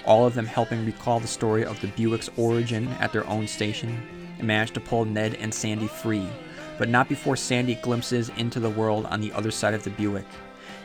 all 0.06 0.26
of 0.26 0.34
them 0.34 0.46
helping 0.46 0.86
recall 0.86 1.20
the 1.20 1.28
story 1.28 1.66
of 1.66 1.80
the 1.82 1.88
Buick's 1.88 2.30
origin 2.38 2.88
at 3.00 3.12
their 3.12 3.28
own 3.28 3.48
station, 3.48 4.02
and 4.38 4.48
manage 4.48 4.72
to 4.72 4.80
pull 4.80 5.06
Ned 5.06 5.36
and 5.36 5.54
Sandy 5.54 5.88
free, 5.88 6.28
but 6.78 6.90
not 6.90 7.10
before 7.10 7.36
Sandy 7.36 7.76
glimpses 7.76 8.30
into 8.38 8.60
the 8.60 8.70
world 8.70 9.06
on 9.08 9.22
the 9.22 9.32
other 9.34 9.52
side 9.52 9.74
of 9.74 9.84
the 9.84 9.90
Buick. 9.92 10.26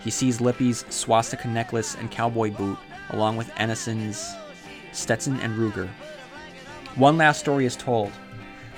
He 0.03 0.11
sees 0.11 0.41
Lippy's 0.41 0.85
swastika 0.89 1.49
necklace 1.49 1.95
and 1.95 2.11
cowboy 2.11 2.51
boot, 2.51 2.79
along 3.11 3.37
with 3.37 3.51
Ennis's 3.57 4.35
Stetson 4.93 5.39
and 5.41 5.57
Ruger. 5.59 5.89
One 6.95 7.17
last 7.17 7.41
story 7.41 7.67
is 7.67 7.77
told, 7.77 8.13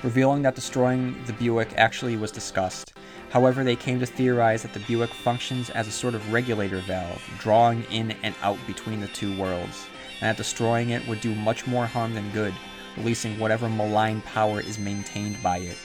revealing 0.03 0.41
that 0.43 0.55
destroying 0.55 1.15
the 1.25 1.33
Buick 1.33 1.73
actually 1.77 2.17
was 2.17 2.31
discussed. 2.31 2.93
However, 3.29 3.63
they 3.63 3.75
came 3.75 3.99
to 3.99 4.05
theorize 4.05 4.61
that 4.61 4.73
the 4.73 4.79
Buick 4.81 5.09
functions 5.09 5.69
as 5.69 5.87
a 5.87 5.91
sort 5.91 6.15
of 6.15 6.33
regulator 6.33 6.79
valve, 6.81 7.21
drawing 7.39 7.83
in 7.85 8.11
and 8.23 8.35
out 8.41 8.57
between 8.67 8.99
the 8.99 9.07
two 9.07 9.37
worlds, 9.39 9.87
and 10.19 10.29
that 10.29 10.37
destroying 10.37 10.89
it 10.89 11.07
would 11.07 11.21
do 11.21 11.33
much 11.33 11.65
more 11.65 11.85
harm 11.85 12.13
than 12.13 12.29
good, 12.31 12.53
releasing 12.97 13.39
whatever 13.39 13.69
malign 13.69 14.21
power 14.21 14.59
is 14.59 14.77
maintained 14.77 15.41
by 15.41 15.59
it. 15.59 15.77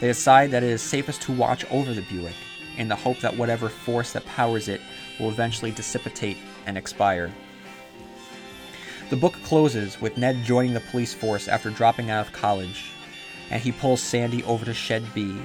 They 0.00 0.06
decide 0.06 0.50
that 0.52 0.62
it 0.62 0.70
is 0.70 0.82
safest 0.82 1.22
to 1.22 1.32
watch 1.32 1.64
over 1.70 1.92
the 1.92 2.02
Buick, 2.02 2.34
in 2.76 2.88
the 2.88 2.96
hope 2.96 3.20
that 3.20 3.36
whatever 3.36 3.68
force 3.68 4.12
that 4.12 4.24
powers 4.26 4.68
it 4.68 4.80
will 5.18 5.28
eventually 5.28 5.70
dissipate 5.70 6.36
and 6.66 6.76
expire. 6.76 7.32
The 9.10 9.16
book 9.16 9.34
closes 9.44 10.00
with 10.00 10.16
Ned 10.16 10.44
joining 10.44 10.72
the 10.72 10.80
police 10.80 11.12
force 11.12 11.46
after 11.46 11.68
dropping 11.68 12.10
out 12.10 12.26
of 12.26 12.32
college, 12.32 12.86
and 13.50 13.60
he 13.60 13.70
pulls 13.70 14.02
Sandy 14.02 14.42
over 14.44 14.64
to 14.64 14.72
Shed 14.72 15.04
B. 15.14 15.36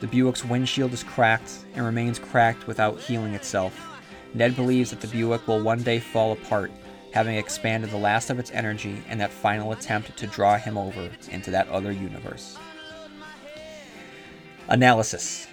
The 0.00 0.06
Buick's 0.06 0.44
windshield 0.44 0.92
is 0.94 1.04
cracked 1.04 1.50
and 1.74 1.84
remains 1.84 2.18
cracked 2.18 2.66
without 2.66 2.98
healing 2.98 3.34
itself. 3.34 3.90
Ned 4.32 4.56
believes 4.56 4.90
that 4.90 5.02
the 5.02 5.06
Buick 5.06 5.46
will 5.46 5.60
one 5.60 5.82
day 5.82 6.00
fall 6.00 6.32
apart, 6.32 6.72
having 7.12 7.36
expanded 7.36 7.90
the 7.90 7.98
last 7.98 8.30
of 8.30 8.38
its 8.38 8.50
energy 8.50 9.02
in 9.10 9.18
that 9.18 9.30
final 9.30 9.72
attempt 9.72 10.16
to 10.16 10.26
draw 10.26 10.56
him 10.56 10.78
over 10.78 11.10
into 11.30 11.50
that 11.50 11.68
other 11.68 11.92
universe. 11.92 12.56
Analysis 14.68 15.46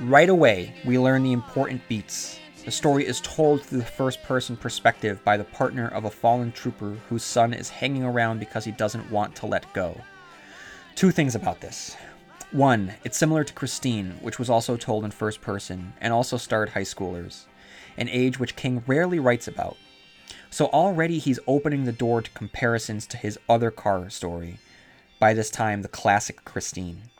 Right 0.00 0.28
away, 0.28 0.74
we 0.84 0.98
learn 0.98 1.24
the 1.24 1.32
important 1.32 1.86
beats. 1.88 2.38
The 2.64 2.70
story 2.70 3.04
is 3.04 3.20
told 3.20 3.62
through 3.62 3.80
the 3.80 3.84
first 3.84 4.22
person 4.22 4.56
perspective 4.56 5.22
by 5.24 5.36
the 5.36 5.42
partner 5.42 5.88
of 5.88 6.04
a 6.04 6.10
fallen 6.10 6.52
trooper 6.52 6.96
whose 7.08 7.24
son 7.24 7.52
is 7.52 7.68
hanging 7.68 8.04
around 8.04 8.38
because 8.38 8.64
he 8.64 8.70
doesn't 8.70 9.10
want 9.10 9.34
to 9.36 9.46
let 9.46 9.72
go. 9.72 10.00
Two 10.94 11.10
things 11.10 11.34
about 11.34 11.60
this. 11.60 11.96
One, 12.52 12.94
it's 13.02 13.18
similar 13.18 13.42
to 13.42 13.52
Christine, 13.52 14.12
which 14.20 14.38
was 14.38 14.48
also 14.48 14.76
told 14.76 15.04
in 15.04 15.10
first 15.10 15.40
person 15.40 15.94
and 16.00 16.12
also 16.12 16.36
starred 16.36 16.68
high 16.68 16.82
schoolers, 16.82 17.46
an 17.96 18.08
age 18.08 18.38
which 18.38 18.54
King 18.54 18.84
rarely 18.86 19.18
writes 19.18 19.48
about. 19.48 19.76
So 20.50 20.66
already 20.66 21.18
he's 21.18 21.40
opening 21.48 21.84
the 21.84 21.92
door 21.92 22.22
to 22.22 22.30
comparisons 22.30 23.08
to 23.08 23.16
his 23.16 23.38
other 23.48 23.72
car 23.72 24.08
story, 24.08 24.58
by 25.18 25.34
this 25.34 25.50
time 25.50 25.82
the 25.82 25.88
classic 25.88 26.44
Christine. 26.44 27.10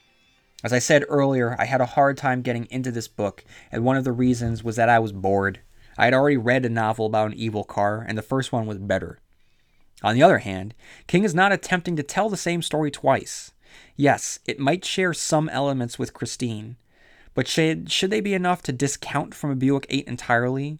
As 0.64 0.72
I 0.72 0.78
said 0.78 1.04
earlier, 1.08 1.56
I 1.58 1.64
had 1.64 1.80
a 1.80 1.86
hard 1.86 2.16
time 2.16 2.42
getting 2.42 2.66
into 2.70 2.92
this 2.92 3.08
book, 3.08 3.44
and 3.72 3.84
one 3.84 3.96
of 3.96 4.04
the 4.04 4.12
reasons 4.12 4.62
was 4.62 4.76
that 4.76 4.88
I 4.88 5.00
was 5.00 5.12
bored. 5.12 5.60
I 5.98 6.04
had 6.04 6.14
already 6.14 6.36
read 6.36 6.64
a 6.64 6.68
novel 6.68 7.06
about 7.06 7.28
an 7.28 7.36
evil 7.36 7.64
car, 7.64 8.04
and 8.06 8.16
the 8.16 8.22
first 8.22 8.52
one 8.52 8.66
was 8.66 8.78
better. 8.78 9.18
On 10.02 10.14
the 10.14 10.22
other 10.22 10.38
hand, 10.38 10.74
King 11.06 11.24
is 11.24 11.34
not 11.34 11.52
attempting 11.52 11.96
to 11.96 12.02
tell 12.02 12.28
the 12.28 12.36
same 12.36 12.62
story 12.62 12.90
twice. 12.90 13.52
Yes, 13.96 14.38
it 14.46 14.58
might 14.58 14.84
share 14.84 15.12
some 15.12 15.48
elements 15.48 15.98
with 15.98 16.14
Christine, 16.14 16.76
but 17.34 17.48
should, 17.48 17.90
should 17.90 18.10
they 18.10 18.20
be 18.20 18.34
enough 18.34 18.62
to 18.62 18.72
discount 18.72 19.34
from 19.34 19.50
a 19.50 19.56
Buick 19.56 19.86
8 19.88 20.06
entirely? 20.06 20.78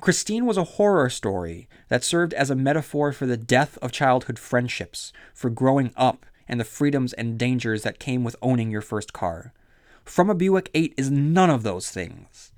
Christine 0.00 0.46
was 0.46 0.56
a 0.56 0.64
horror 0.64 1.10
story 1.10 1.68
that 1.88 2.02
served 2.02 2.32
as 2.34 2.50
a 2.50 2.56
metaphor 2.56 3.12
for 3.12 3.26
the 3.26 3.36
death 3.36 3.76
of 3.82 3.92
childhood 3.92 4.38
friendships, 4.38 5.12
for 5.34 5.50
growing 5.50 5.92
up, 5.96 6.24
and 6.50 6.58
the 6.58 6.64
freedoms 6.64 7.12
and 7.12 7.38
dangers 7.38 7.84
that 7.84 8.00
came 8.00 8.24
with 8.24 8.34
owning 8.42 8.72
your 8.72 8.82
first 8.82 9.12
car. 9.12 9.54
From 10.04 10.28
a 10.28 10.34
Buick 10.34 10.68
8 10.74 10.94
is 10.96 11.08
none 11.08 11.48
of 11.48 11.62
those 11.62 11.90
things. 11.90 12.52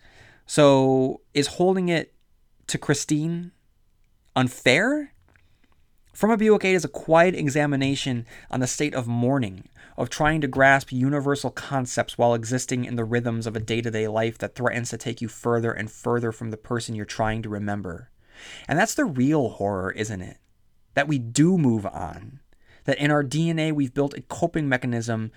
So, 0.47 1.21
is 1.35 1.59
holding 1.59 1.91
it 1.91 2.15
to 2.69 2.79
Christine 2.79 3.53
unfair? 4.35 5.13
From 6.15 6.31
a 6.31 6.39
Buick 6.39 6.65
8 6.65 6.75
is 6.75 6.85
a 6.87 6.89
quiet 6.89 7.35
examination 7.35 8.27
on 8.51 8.61
the 8.61 8.67
state 8.67 8.95
of 8.95 9.07
mourning, 9.07 9.69
of 9.99 10.09
trying 10.09 10.41
to 10.41 10.47
grasp 10.47 10.91
universal 10.91 11.51
concepts 11.51 12.17
while 12.17 12.33
existing 12.33 12.87
in 12.87 12.97
the 12.97 13.05
rhythms 13.05 13.47
of 13.47 13.55
a 13.55 13.61
day 13.61 13.83
to 13.83 13.91
day 13.91 14.09
life 14.09 14.39
that 14.39 14.55
threatens 14.55 14.89
to 14.89 14.97
take 14.97 15.21
you 15.21 15.29
further 15.29 15.71
and 15.71 15.91
further 15.91 16.33
from 16.33 16.51
the 16.51 16.57
person 16.57 16.95
you're 16.95 17.05
trying 17.05 17.43
to 17.43 17.51
remember. 17.51 18.11
And 18.67 18.79
that's 18.79 18.95
the 18.95 19.05
real 19.05 19.51
horror, 19.51 19.93
isn't 19.93 20.23
it? 20.23 20.39
That 20.95 21.09
we 21.09 21.19
do 21.19 21.59
move 21.59 21.85
on 21.85 22.41
that 22.85 22.99
in 22.99 23.11
our 23.11 23.25
DNA 23.25 23.73
we've 23.73 23.95
built 23.95 24.17
a 24.17 24.23
coping 24.23 24.69
mechanism 24.69 25.31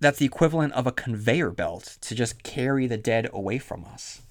that's 0.00 0.18
the 0.18 0.26
equivalent 0.26 0.72
of 0.74 0.86
a 0.86 0.92
conveyor 0.92 1.50
belt 1.50 1.96
to 2.02 2.14
just 2.14 2.42
carry 2.42 2.86
the 2.86 2.98
dead 2.98 3.28
away 3.32 3.58
from 3.58 3.84
us. 3.84 4.22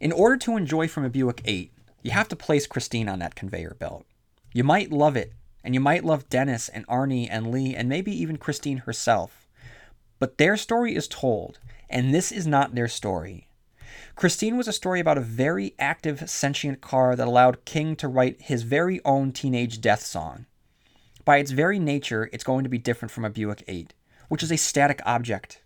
In 0.00 0.12
order 0.12 0.36
to 0.38 0.56
enjoy 0.56 0.88
from 0.88 1.04
a 1.04 1.10
Buick 1.10 1.42
8, 1.44 1.72
you 2.02 2.10
have 2.12 2.28
to 2.28 2.36
place 2.36 2.66
Christine 2.66 3.08
on 3.08 3.18
that 3.18 3.34
conveyor 3.34 3.76
belt. 3.78 4.06
You 4.52 4.64
might 4.64 4.90
love 4.90 5.16
it, 5.16 5.32
and 5.62 5.74
you 5.74 5.80
might 5.80 6.04
love 6.04 6.28
Dennis 6.30 6.68
and 6.68 6.86
Arnie 6.86 7.28
and 7.30 7.50
Lee 7.50 7.74
and 7.74 7.88
maybe 7.88 8.12
even 8.12 8.38
Christine 8.38 8.78
herself. 8.78 9.46
But 10.18 10.38
their 10.38 10.56
story 10.56 10.94
is 10.94 11.06
told, 11.06 11.58
and 11.90 12.14
this 12.14 12.32
is 12.32 12.46
not 12.46 12.74
their 12.74 12.88
story. 12.88 13.47
Christine 14.18 14.56
was 14.56 14.66
a 14.66 14.72
story 14.72 14.98
about 14.98 15.16
a 15.16 15.20
very 15.20 15.76
active, 15.78 16.28
sentient 16.28 16.80
car 16.80 17.14
that 17.14 17.28
allowed 17.28 17.64
King 17.64 17.94
to 17.94 18.08
write 18.08 18.42
his 18.42 18.64
very 18.64 19.00
own 19.04 19.30
teenage 19.30 19.80
death 19.80 20.02
song. 20.02 20.46
By 21.24 21.36
its 21.36 21.52
very 21.52 21.78
nature, 21.78 22.28
it's 22.32 22.42
going 22.42 22.64
to 22.64 22.68
be 22.68 22.78
different 22.78 23.12
from 23.12 23.24
a 23.24 23.30
Buick 23.30 23.62
8, 23.68 23.94
which 24.28 24.42
is 24.42 24.50
a 24.50 24.56
static 24.56 25.00
object. 25.06 25.62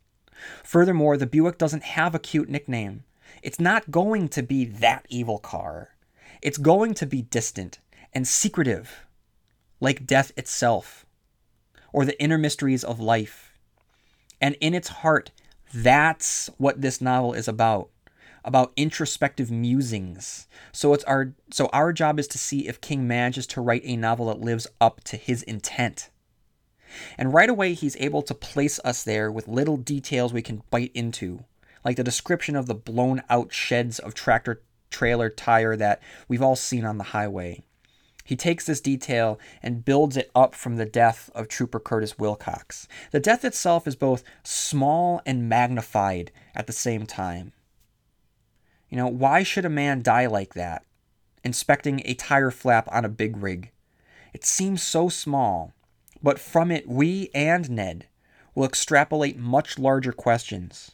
Furthermore, 0.62 1.16
the 1.16 1.24
Buick 1.24 1.56
doesn't 1.56 1.82
have 1.82 2.14
a 2.14 2.18
cute 2.18 2.50
nickname. 2.50 3.04
It's 3.42 3.58
not 3.58 3.90
going 3.90 4.28
to 4.28 4.42
be 4.42 4.66
that 4.66 5.06
evil 5.08 5.38
car. 5.38 5.94
It's 6.42 6.58
going 6.58 6.92
to 6.92 7.06
be 7.06 7.22
distant 7.22 7.78
and 8.12 8.28
secretive, 8.28 9.06
like 9.80 10.04
death 10.04 10.30
itself, 10.36 11.06
or 11.90 12.04
the 12.04 12.22
inner 12.22 12.36
mysteries 12.36 12.84
of 12.84 13.00
life. 13.00 13.54
And 14.42 14.58
in 14.60 14.74
its 14.74 14.88
heart, 14.88 15.30
that's 15.72 16.50
what 16.58 16.82
this 16.82 17.00
novel 17.00 17.32
is 17.32 17.48
about 17.48 17.88
about 18.44 18.72
introspective 18.76 19.50
musings. 19.50 20.48
So 20.72 20.94
it's 20.94 21.04
our 21.04 21.34
so 21.50 21.66
our 21.72 21.92
job 21.92 22.18
is 22.18 22.28
to 22.28 22.38
see 22.38 22.68
if 22.68 22.80
King 22.80 23.06
manages 23.06 23.46
to 23.48 23.60
write 23.60 23.82
a 23.84 23.96
novel 23.96 24.26
that 24.26 24.40
lives 24.40 24.66
up 24.80 25.02
to 25.04 25.16
his 25.16 25.42
intent. 25.42 26.10
And 27.16 27.32
right 27.32 27.48
away 27.48 27.74
he's 27.74 27.96
able 27.96 28.22
to 28.22 28.34
place 28.34 28.78
us 28.84 29.02
there 29.02 29.30
with 29.30 29.48
little 29.48 29.76
details 29.76 30.32
we 30.32 30.42
can 30.42 30.62
bite 30.70 30.92
into, 30.94 31.44
like 31.84 31.96
the 31.96 32.04
description 32.04 32.56
of 32.56 32.66
the 32.66 32.74
blown 32.74 33.22
out 33.30 33.52
sheds 33.52 33.98
of 33.98 34.14
tractor 34.14 34.62
trailer 34.90 35.30
tire 35.30 35.76
that 35.76 36.02
we've 36.28 36.42
all 36.42 36.56
seen 36.56 36.84
on 36.84 36.98
the 36.98 37.04
highway. 37.04 37.62
He 38.24 38.36
takes 38.36 38.66
this 38.66 38.80
detail 38.80 39.38
and 39.62 39.84
builds 39.84 40.16
it 40.16 40.30
up 40.34 40.54
from 40.54 40.76
the 40.76 40.84
death 40.84 41.28
of 41.34 41.48
Trooper 41.48 41.80
Curtis 41.80 42.18
Wilcox. 42.18 42.86
The 43.10 43.18
death 43.18 43.44
itself 43.44 43.86
is 43.86 43.96
both 43.96 44.22
small 44.44 45.20
and 45.26 45.48
magnified 45.48 46.30
at 46.54 46.66
the 46.66 46.72
same 46.72 47.04
time. 47.06 47.52
You 48.92 48.98
know, 48.98 49.08
why 49.08 49.42
should 49.42 49.64
a 49.64 49.70
man 49.70 50.02
die 50.02 50.26
like 50.26 50.52
that, 50.52 50.84
inspecting 51.42 52.02
a 52.04 52.12
tire 52.12 52.50
flap 52.50 52.86
on 52.92 53.06
a 53.06 53.08
big 53.08 53.38
rig? 53.38 53.70
It 54.34 54.44
seems 54.44 54.82
so 54.82 55.08
small, 55.08 55.72
but 56.22 56.38
from 56.38 56.70
it, 56.70 56.86
we 56.86 57.30
and 57.34 57.70
Ned 57.70 58.06
will 58.54 58.66
extrapolate 58.66 59.38
much 59.38 59.78
larger 59.78 60.12
questions. 60.12 60.90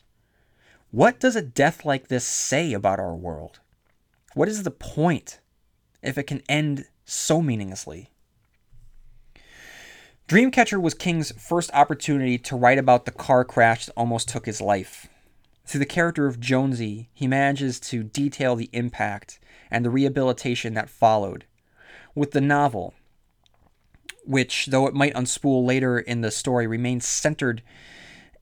What 0.92 1.18
does 1.18 1.34
a 1.34 1.42
death 1.42 1.84
like 1.84 2.06
this 2.06 2.24
say 2.24 2.72
about 2.72 3.00
our 3.00 3.16
world? 3.16 3.58
What 4.34 4.46
is 4.46 4.62
the 4.62 4.70
point 4.70 5.40
if 6.00 6.16
it 6.16 6.28
can 6.28 6.44
end 6.48 6.86
so 7.04 7.42
meaninglessly? 7.42 8.12
Dreamcatcher 10.28 10.80
was 10.80 10.94
King's 10.94 11.32
first 11.32 11.72
opportunity 11.74 12.38
to 12.38 12.54
write 12.54 12.78
about 12.78 13.06
the 13.06 13.10
car 13.10 13.44
crash 13.44 13.86
that 13.86 13.92
almost 13.96 14.28
took 14.28 14.46
his 14.46 14.60
life. 14.60 15.08
Through 15.68 15.80
the 15.80 15.86
character 15.86 16.26
of 16.26 16.40
Jonesy, 16.40 17.10
he 17.12 17.26
manages 17.26 17.78
to 17.80 18.02
detail 18.02 18.56
the 18.56 18.70
impact 18.72 19.38
and 19.70 19.84
the 19.84 19.90
rehabilitation 19.90 20.72
that 20.72 20.88
followed. 20.88 21.44
With 22.14 22.30
the 22.30 22.40
novel, 22.40 22.94
which, 24.24 24.68
though 24.70 24.86
it 24.86 24.94
might 24.94 25.12
unspool 25.12 25.66
later 25.66 25.98
in 25.98 26.22
the 26.22 26.30
story, 26.30 26.66
remains 26.66 27.06
centered 27.06 27.62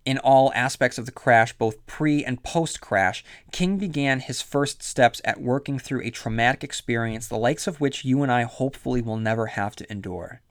in 0.05 0.19
all 0.19 0.53
aspects 0.55 0.99
of 0.99 1.07
the 1.07 1.11
crash, 1.11 1.53
both 1.53 1.85
pre 1.87 2.25
and 2.25 2.45
post 2.45 2.81
crash, 2.81 3.25
King 3.51 3.77
began 3.77 4.21
his 4.21 4.41
first 4.41 4.81
steps 4.81 5.21
at 5.25 5.41
working 5.41 5.81
through 5.81 6.03
a 6.03 6.11
traumatic 6.11 6.62
experience, 6.62 7.27
the 7.27 7.37
likes 7.37 7.67
of 7.67 7.81
which 7.81 8.05
you 8.05 8.23
and 8.23 8.31
I 8.31 8.45
hopefully 8.45 9.03
will 9.03 9.17
never 9.17 9.47
have 9.47 9.75
to 9.77 9.91
endure. 9.91 10.43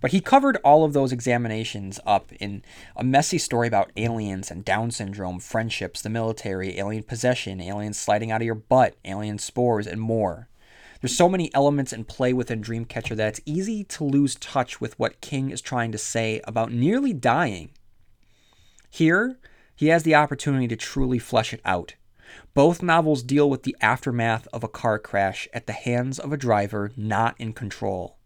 But 0.00 0.12
he 0.12 0.20
covered 0.20 0.58
all 0.58 0.84
of 0.84 0.92
those 0.92 1.12
examinations 1.12 1.98
up 2.06 2.32
in 2.34 2.62
a 2.94 3.02
messy 3.02 3.38
story 3.38 3.66
about 3.66 3.90
aliens 3.96 4.50
and 4.50 4.64
Down 4.64 4.90
syndrome, 4.90 5.40
friendships, 5.40 6.02
the 6.02 6.08
military, 6.08 6.78
alien 6.78 7.02
possession, 7.02 7.60
aliens 7.60 7.98
sliding 7.98 8.30
out 8.30 8.40
of 8.40 8.46
your 8.46 8.54
butt, 8.54 8.94
alien 9.04 9.38
spores, 9.38 9.86
and 9.86 10.00
more. 10.00 10.48
There's 11.00 11.16
so 11.16 11.28
many 11.28 11.52
elements 11.54 11.92
in 11.92 12.04
play 12.04 12.32
within 12.32 12.62
Dreamcatcher 12.62 13.16
that 13.16 13.28
it's 13.28 13.40
easy 13.44 13.84
to 13.84 14.04
lose 14.04 14.34
touch 14.34 14.80
with 14.80 14.98
what 14.98 15.20
King 15.20 15.50
is 15.50 15.60
trying 15.60 15.92
to 15.92 15.98
say 15.98 16.40
about 16.44 16.72
nearly 16.72 17.12
dying. 17.12 17.70
Here, 18.90 19.38
he 19.76 19.88
has 19.88 20.02
the 20.02 20.16
opportunity 20.16 20.66
to 20.68 20.76
truly 20.76 21.18
flesh 21.18 21.52
it 21.52 21.60
out. 21.64 21.94
Both 22.52 22.82
novels 22.82 23.22
deal 23.22 23.48
with 23.48 23.62
the 23.62 23.76
aftermath 23.80 24.48
of 24.52 24.64
a 24.64 24.68
car 24.68 24.98
crash 24.98 25.48
at 25.52 25.66
the 25.66 25.72
hands 25.72 26.18
of 26.18 26.32
a 26.32 26.36
driver 26.36 26.90
not 26.96 27.36
in 27.38 27.52
control. 27.52 28.17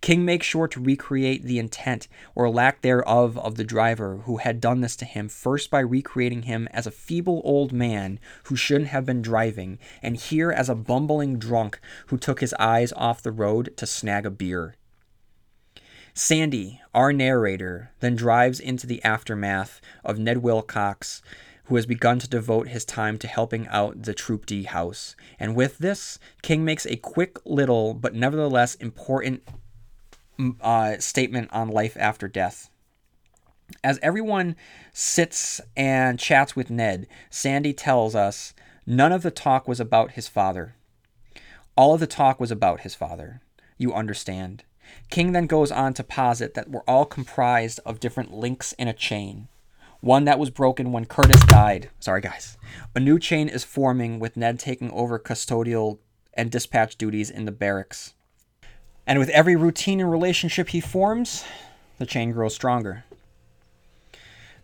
King 0.00 0.24
makes 0.24 0.46
sure 0.46 0.68
to 0.68 0.80
recreate 0.80 1.44
the 1.44 1.58
intent 1.58 2.08
or 2.34 2.50
lack 2.50 2.82
thereof 2.82 3.38
of 3.38 3.56
the 3.56 3.64
driver 3.64 4.18
who 4.24 4.38
had 4.38 4.60
done 4.60 4.80
this 4.80 4.96
to 4.96 5.04
him, 5.04 5.28
first 5.28 5.70
by 5.70 5.80
recreating 5.80 6.42
him 6.42 6.68
as 6.72 6.86
a 6.86 6.90
feeble 6.90 7.40
old 7.44 7.72
man 7.72 8.18
who 8.44 8.56
shouldn't 8.56 8.88
have 8.88 9.06
been 9.06 9.22
driving, 9.22 9.78
and 10.02 10.16
here 10.16 10.50
as 10.50 10.68
a 10.68 10.74
bumbling 10.74 11.38
drunk 11.38 11.80
who 12.06 12.18
took 12.18 12.40
his 12.40 12.54
eyes 12.54 12.92
off 12.94 13.22
the 13.22 13.32
road 13.32 13.76
to 13.76 13.86
snag 13.86 14.26
a 14.26 14.30
beer. 14.30 14.74
Sandy, 16.12 16.80
our 16.92 17.12
narrator, 17.12 17.92
then 18.00 18.16
drives 18.16 18.58
into 18.58 18.86
the 18.86 19.02
aftermath 19.04 19.80
of 20.04 20.18
Ned 20.18 20.38
Wilcox 20.38 21.22
who 21.70 21.76
has 21.76 21.86
begun 21.86 22.18
to 22.18 22.28
devote 22.28 22.66
his 22.66 22.84
time 22.84 23.16
to 23.16 23.28
helping 23.28 23.68
out 23.68 24.02
the 24.02 24.12
Troop 24.12 24.44
D 24.44 24.64
house. 24.64 25.14
And 25.38 25.54
with 25.54 25.78
this, 25.78 26.18
King 26.42 26.64
makes 26.64 26.84
a 26.84 26.96
quick 26.96 27.38
little 27.44 27.94
but 27.94 28.12
nevertheless 28.12 28.74
important 28.74 29.44
uh, 30.60 30.98
statement 30.98 31.50
on 31.52 31.68
life 31.68 31.96
after 31.98 32.28
death. 32.28 32.70
As 33.84 33.98
everyone 34.02 34.56
sits 34.92 35.60
and 35.76 36.18
chats 36.18 36.56
with 36.56 36.70
Ned, 36.70 37.06
Sandy 37.30 37.72
tells 37.72 38.14
us 38.14 38.52
none 38.86 39.12
of 39.12 39.22
the 39.22 39.30
talk 39.30 39.68
was 39.68 39.80
about 39.80 40.12
his 40.12 40.28
father. 40.28 40.74
All 41.76 41.94
of 41.94 42.00
the 42.00 42.06
talk 42.06 42.40
was 42.40 42.50
about 42.50 42.80
his 42.80 42.94
father. 42.94 43.40
You 43.78 43.94
understand. 43.94 44.64
King 45.08 45.32
then 45.32 45.46
goes 45.46 45.70
on 45.70 45.94
to 45.94 46.04
posit 46.04 46.54
that 46.54 46.68
we're 46.68 46.82
all 46.82 47.04
comprised 47.04 47.78
of 47.86 48.00
different 48.00 48.32
links 48.32 48.72
in 48.72 48.88
a 48.88 48.92
chain 48.92 49.48
one 50.00 50.24
that 50.24 50.38
was 50.38 50.50
broken 50.50 50.92
when 50.92 51.04
Curtis 51.04 51.44
died. 51.46 51.90
Sorry, 52.00 52.20
guys. 52.20 52.56
A 52.94 53.00
new 53.00 53.18
chain 53.18 53.48
is 53.48 53.64
forming 53.64 54.18
with 54.18 54.36
Ned 54.36 54.58
taking 54.58 54.90
over 54.92 55.18
custodial 55.18 55.98
and 56.34 56.50
dispatch 56.50 56.96
duties 56.96 57.30
in 57.30 57.44
the 57.44 57.52
barracks. 57.52 58.14
And 59.06 59.18
with 59.18 59.28
every 59.30 59.56
routine 59.56 60.00
and 60.00 60.10
relationship 60.10 60.68
he 60.68 60.80
forms, 60.80 61.44
the 61.98 62.06
chain 62.06 62.32
grows 62.32 62.54
stronger. 62.54 63.04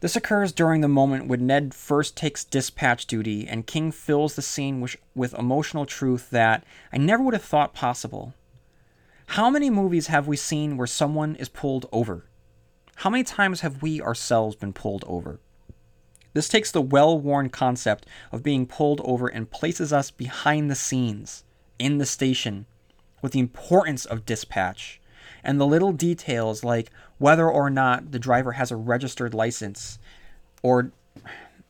This 0.01 0.17
occurs 0.17 0.53
during 0.53 0.83
the 0.83 0.89
moment 0.89 1.27
when 1.27 1.47
Ned 1.47 1.75
first 1.75 2.17
takes 2.17 2.45
dispatch 2.45 3.07
duty 3.07 3.49
and 3.49 3.67
King 3.67 3.91
fills 3.91 4.37
the 4.37 4.43
scene 4.43 4.81
with, 4.81 4.97
with 5.15 5.35
emotional 5.35 5.87
truth 5.87 6.31
that 6.31 6.65
I 6.93 6.99
never 6.99 7.23
would 7.23 7.35
have 7.35 7.43
thought 7.43 7.75
possible. 7.75 8.35
How 9.31 9.51
many 9.51 9.71
movies 9.71 10.07
have 10.09 10.29
we 10.29 10.37
seen 10.37 10.77
where 10.77 10.87
someone 10.87 11.35
is 11.37 11.49
pulled 11.49 11.87
over? 11.93 12.27
How 12.97 13.11
many 13.11 13.25
times 13.25 13.61
have 13.61 13.83
we 13.83 14.01
ourselves 14.01 14.55
been 14.55 14.73
pulled 14.73 15.05
over? 15.07 15.41
This 16.35 16.49
takes 16.49 16.71
the 16.71 16.83
well 16.83 17.19
worn 17.19 17.49
concept 17.49 18.07
of 18.31 18.43
being 18.43 18.67
pulled 18.67 19.01
over 19.03 19.27
and 19.27 19.51
places 19.51 19.93
us 19.93 20.11
behind 20.11 20.71
the 20.71 20.75
scenes, 20.75 21.45
in 21.79 21.99
the 21.99 22.07
station, 22.07 22.67
with 23.23 23.33
the 23.33 23.41
importance 23.41 24.05
of 24.05 24.27
dispatch 24.27 25.01
and 25.43 25.61
the 25.61 25.67
little 25.67 25.93
details 25.93 26.65
like 26.65 26.91
whether 27.19 27.49
or 27.49 27.71
not 27.71 28.13
the 28.13 28.19
driver 28.19 28.53
has 28.53 28.71
a 28.71 28.77
registered 28.77 29.33
license 29.33 29.99
or 30.63 30.91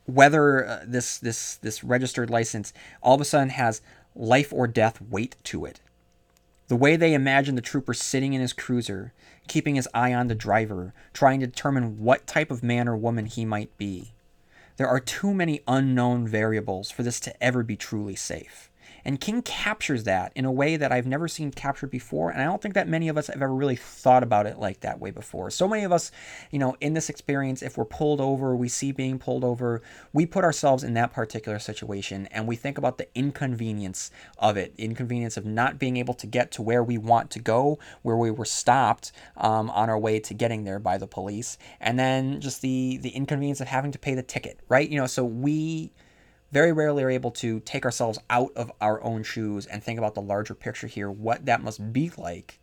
whether 0.07 0.67
uh, 0.67 0.85
this 0.87 1.19
this 1.19 1.57
this 1.57 1.85
registered 1.85 2.31
license 2.31 2.73
all 3.03 3.15
of 3.15 3.21
a 3.21 3.25
sudden 3.25 3.51
has 3.51 3.83
life 4.15 4.53
or 4.53 4.67
death 4.67 5.01
weight 5.03 5.37
to 5.45 5.65
it. 5.65 5.81
The 6.69 6.77
way 6.77 6.97
they 6.97 7.15
imagine 7.15 7.55
the 7.55 7.61
trooper 7.61 7.95
sitting 7.95 8.33
in 8.33 8.41
his 8.41 8.53
cruiser, 8.53 9.13
keeping 9.47 9.77
his 9.77 9.89
eye 9.95 10.13
on 10.13 10.27
the 10.27 10.35
driver, 10.35 10.95
trying 11.13 11.41
to 11.41 11.47
determine 11.47 12.03
what 12.03 12.27
type 12.27 12.51
of 12.51 12.63
man 12.63 12.89
or 12.89 12.97
woman 12.97 13.27
he 13.27 13.45
might 13.45 13.77
be. 13.79 14.15
There 14.77 14.89
are 14.89 15.01
too 15.01 15.33
many 15.33 15.63
unknown 15.69 16.27
variables 16.27 16.91
for 16.91 17.03
this 17.03 17.21
to 17.21 17.43
ever 17.43 17.63
be 17.63 17.77
truly 17.77 18.17
safe. 18.17 18.71
And 19.07 19.21
King 19.21 19.41
captures 19.41 20.03
that 20.03 20.33
in 20.35 20.45
a 20.45 20.51
way 20.51 20.77
that 20.77 20.91
I've 20.91 21.07
never 21.07 21.29
seen 21.29 21.53
captured 21.53 21.93
before. 21.93 22.31
And 22.31 22.43
I 22.43 22.45
don't 22.45 22.61
think 22.61 22.75
that 22.75 22.89
many 22.89 23.09
of 23.09 23.17
us 23.17 23.29
have 23.29 23.37
ever 23.41 23.55
really 23.55 23.77
thought 23.77 24.25
about 24.25 24.47
it 24.47 24.59
like 24.59 24.81
that 24.81 24.99
way 24.99 25.13
before. 25.13 25.49
So 25.49 25.69
many 25.69 25.85
of 25.85 25.93
us, 25.93 26.11
you 26.51 26.59
know, 26.59 26.77
in 26.81 26.95
this 26.95 27.09
experience, 27.09 27.63
if 27.63 27.79
we're 27.79 27.85
pulled 27.85 28.21
over, 28.21 28.57
we 28.57 28.69
see 28.69 28.91
being 28.91 29.21
pulled 29.21 29.45
over, 29.45 29.81
we 30.13 30.27
put 30.27 30.43
ourselves 30.43 30.83
in 30.83 30.95
that 30.95 31.13
particular 31.13 31.61
situation 31.61 32.27
and 32.33 32.49
we 32.49 32.57
think 32.57 32.79
about 32.79 32.99
the 32.99 33.07
inconvenience 33.15 34.11
of 34.39 34.57
it, 34.57 34.75
inconvenience 34.77 35.37
of 35.37 35.47
not 35.47 35.79
being 35.79 35.99
able 35.99 36.15
to 36.15 36.27
get 36.27 36.51
to 36.51 36.63
where 36.63 36.83
we 36.83 36.99
want 36.99 37.31
to 37.31 37.39
go, 37.39 37.79
where 38.03 38.17
we 38.17 38.33
were 38.33 38.45
stopped 38.45 39.13
um, 39.37 39.71
on 39.71 39.89
our 39.89 39.99
way 39.99 40.19
to 40.19 40.35
getting 40.35 40.65
there 40.65 40.81
by 40.81 40.99
the 40.99 41.07
police, 41.07 41.59
and 41.81 41.97
then 41.97 42.41
just 42.41 42.61
the 42.61 42.97
the 42.97 43.11
inconvenience 43.11 43.61
of 43.61 43.69
having 43.69 43.93
to 43.93 44.01
pay 44.01 44.17
the 44.17 44.23
ticket, 44.25 44.59
right? 44.69 44.89
You 44.91 44.99
know, 44.99 45.07
so 45.07 45.25
we 45.25 45.93
very 46.57 46.73
rarely 46.73 47.05
are 47.05 47.11
able 47.11 47.31
to 47.31 47.61
take 47.61 47.85
ourselves 47.85 48.19
out 48.31 48.51
of 48.57 48.73
our 48.81 49.05
own 49.05 49.23
shoes 49.23 49.67
and 49.67 49.85
think 49.85 49.99
about 49.99 50.15
the 50.15 50.23
larger 50.23 50.55
picture 50.55 50.87
here, 50.87 51.11
what 51.11 51.45
that 51.45 51.63
must 51.63 51.93
be 51.93 52.11
like 52.17 52.59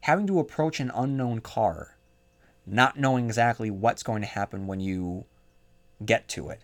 having 0.00 0.26
to 0.26 0.40
approach 0.40 0.80
an 0.80 0.90
unknown 0.96 1.40
car, 1.40 1.96
not 2.66 2.98
knowing 2.98 3.26
exactly 3.26 3.70
what's 3.70 4.02
going 4.02 4.20
to 4.20 4.26
happen 4.26 4.66
when 4.66 4.80
you 4.80 5.24
get 6.04 6.26
to 6.26 6.48
it. 6.48 6.60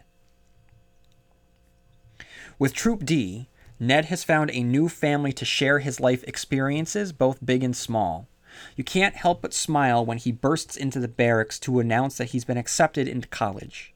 With 2.59 2.75
Troop 2.75 3.05
D, 3.05 3.49
Ned 3.79 4.07
has 4.07 4.25
found 4.25 4.51
a 4.51 4.65
new 4.65 4.89
family 4.89 5.33
to 5.35 5.45
share 5.45 5.79
his 5.79 6.01
life 6.01 6.25
experiences, 6.25 7.13
both 7.13 7.47
big 7.47 7.63
and 7.63 7.77
small. 7.77 8.27
You 8.75 8.83
can't 8.83 9.15
help 9.15 9.41
but 9.41 9.55
smile 9.55 10.05
when 10.05 10.19
he 10.19 10.33
bursts 10.33 10.77
into 10.77 10.99
the 10.99 11.07
barracks 11.07 11.61
to 11.61 11.79
announce 11.79 12.17
that 12.19 12.31
he's 12.31 12.45
been 12.45 12.59
accepted 12.59 13.07
into 13.07 13.29
college. 13.29 13.95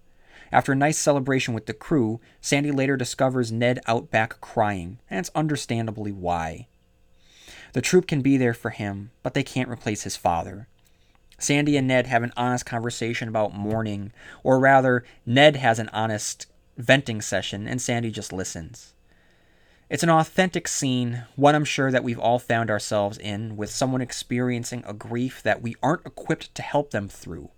After 0.52 0.72
a 0.72 0.76
nice 0.76 0.98
celebration 0.98 1.54
with 1.54 1.66
the 1.66 1.74
crew, 1.74 2.20
Sandy 2.40 2.70
later 2.70 2.96
discovers 2.96 3.52
Ned 3.52 3.80
out 3.86 4.10
back 4.10 4.40
crying, 4.40 4.98
and 5.10 5.18
it's 5.20 5.30
understandably 5.34 6.12
why. 6.12 6.68
The 7.72 7.82
troop 7.82 8.06
can 8.06 8.22
be 8.22 8.36
there 8.36 8.54
for 8.54 8.70
him, 8.70 9.10
but 9.22 9.34
they 9.34 9.42
can't 9.42 9.68
replace 9.68 10.02
his 10.02 10.16
father. 10.16 10.68
Sandy 11.38 11.76
and 11.76 11.86
Ned 11.86 12.06
have 12.06 12.22
an 12.22 12.32
honest 12.36 12.64
conversation 12.64 13.28
about 13.28 13.54
mourning, 13.54 14.12
or 14.42 14.58
rather, 14.58 15.04
Ned 15.26 15.56
has 15.56 15.78
an 15.78 15.90
honest 15.92 16.46
venting 16.78 17.20
session, 17.20 17.66
and 17.66 17.80
Sandy 17.80 18.10
just 18.10 18.32
listens. 18.32 18.94
It's 19.88 20.02
an 20.02 20.10
authentic 20.10 20.66
scene, 20.66 21.24
one 21.36 21.54
I'm 21.54 21.64
sure 21.64 21.90
that 21.90 22.02
we've 22.02 22.18
all 22.18 22.38
found 22.38 22.70
ourselves 22.70 23.18
in, 23.18 23.56
with 23.56 23.70
someone 23.70 24.00
experiencing 24.00 24.82
a 24.86 24.94
grief 24.94 25.42
that 25.42 25.62
we 25.62 25.76
aren't 25.82 26.06
equipped 26.06 26.54
to 26.54 26.62
help 26.62 26.90
them 26.90 27.08
through. 27.08 27.50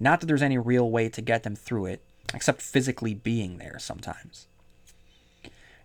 Not 0.00 0.20
that 0.20 0.26
there's 0.26 0.42
any 0.42 0.58
real 0.58 0.90
way 0.90 1.08
to 1.08 1.22
get 1.22 1.42
them 1.42 1.54
through 1.54 1.86
it, 1.86 2.02
except 2.34 2.62
physically 2.62 3.14
being 3.14 3.58
there 3.58 3.78
sometimes. 3.78 4.46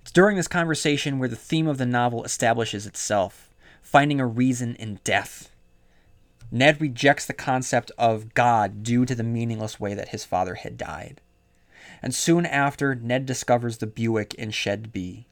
It's 0.01 0.11
during 0.11 0.37
this 0.37 0.47
conversation 0.47 1.19
where 1.19 1.29
the 1.29 1.35
theme 1.35 1.67
of 1.67 1.77
the 1.77 1.85
novel 1.85 2.23
establishes 2.23 2.87
itself, 2.87 3.49
finding 3.81 4.19
a 4.19 4.25
reason 4.25 4.75
in 4.75 4.99
death. 5.03 5.51
Ned 6.51 6.81
rejects 6.81 7.25
the 7.25 7.33
concept 7.33 7.91
of 7.97 8.33
God 8.33 8.83
due 8.83 9.05
to 9.05 9.15
the 9.15 9.23
meaningless 9.23 9.79
way 9.79 9.93
that 9.93 10.09
his 10.09 10.25
father 10.25 10.55
had 10.55 10.77
died. 10.77 11.21
And 12.01 12.13
soon 12.15 12.45
after, 12.45 12.95
Ned 12.95 13.25
discovers 13.25 13.77
the 13.77 13.87
Buick 13.87 14.33
in 14.33 14.51
Shed 14.51 14.91
B. 14.91 15.27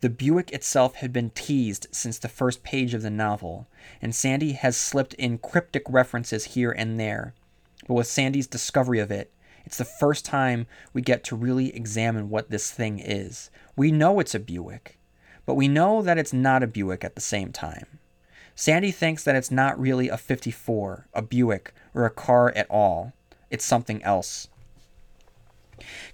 The 0.00 0.10
Buick 0.10 0.52
itself 0.52 0.96
had 0.96 1.12
been 1.12 1.30
teased 1.30 1.86
since 1.90 2.18
the 2.18 2.28
first 2.28 2.62
page 2.62 2.94
of 2.94 3.02
the 3.02 3.10
novel, 3.10 3.66
and 4.02 4.14
Sandy 4.14 4.52
has 4.52 4.76
slipped 4.76 5.14
in 5.14 5.38
cryptic 5.38 5.84
references 5.88 6.46
here 6.46 6.72
and 6.72 6.98
there. 6.98 7.34
But 7.86 7.94
with 7.94 8.06
Sandy's 8.06 8.46
discovery 8.46 8.98
of 8.98 9.10
it, 9.10 9.30
it's 9.66 9.78
the 9.78 9.84
first 9.84 10.24
time 10.24 10.66
we 10.92 11.02
get 11.02 11.24
to 11.24 11.36
really 11.36 11.74
examine 11.74 12.30
what 12.30 12.50
this 12.50 12.70
thing 12.70 13.00
is. 13.00 13.50
We 13.76 13.90
know 13.90 14.20
it's 14.20 14.34
a 14.34 14.40
Buick, 14.40 14.98
but 15.44 15.54
we 15.54 15.66
know 15.68 16.00
that 16.02 16.16
it's 16.16 16.32
not 16.32 16.62
a 16.62 16.68
Buick 16.68 17.04
at 17.04 17.16
the 17.16 17.20
same 17.20 17.52
time. 17.52 17.98
Sandy 18.54 18.92
thinks 18.92 19.24
that 19.24 19.34
it's 19.36 19.50
not 19.50 19.78
really 19.78 20.08
a 20.08 20.16
54, 20.16 21.08
a 21.12 21.20
Buick, 21.20 21.74
or 21.92 22.06
a 22.06 22.10
car 22.10 22.52
at 22.56 22.70
all. 22.70 23.12
It's 23.50 23.64
something 23.64 24.02
else. 24.02 24.48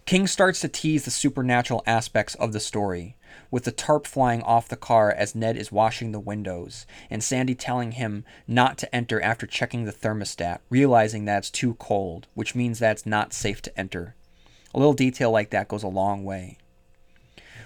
King 0.07 0.27
starts 0.27 0.61
to 0.61 0.69
tease 0.69 1.05
the 1.05 1.11
supernatural 1.11 1.85
aspects 1.87 2.35
of 2.37 2.53
the 2.53 2.59
story, 2.59 3.17
with 3.51 3.64
the 3.64 3.73
tarp 3.73 4.07
flying 4.07 4.42
off 4.42 4.68
the 4.68 4.77
car 4.77 5.11
as 5.11 5.35
Ned 5.35 5.57
is 5.57 5.71
washing 5.71 6.12
the 6.12 6.21
windows, 6.21 6.87
and 7.11 7.23
Sandy 7.23 7.55
telling 7.55 7.92
him 7.92 8.25
not 8.47 8.79
to 8.79 8.95
enter 8.95 9.21
after 9.21 9.47
checking 9.47 9.85
the 9.85 9.92
thermostat, 9.92 10.61
realizing 10.71 11.25
that 11.27 11.38
it's 11.38 11.51
too 11.51 11.75
cold, 11.75 12.27
which 12.35 12.55
means 12.55 12.79
that 12.79 12.92
it's 12.92 13.07
not 13.07 13.33
safe 13.33 13.62
to 13.62 13.79
enter. 13.79 14.14
A 14.75 14.79
little 14.79 14.95
detail 14.95 15.31
like 15.31 15.51
that 15.51 15.68
goes 15.68 15.83
a 15.83 15.88
long 15.88 16.25
way. 16.25 16.59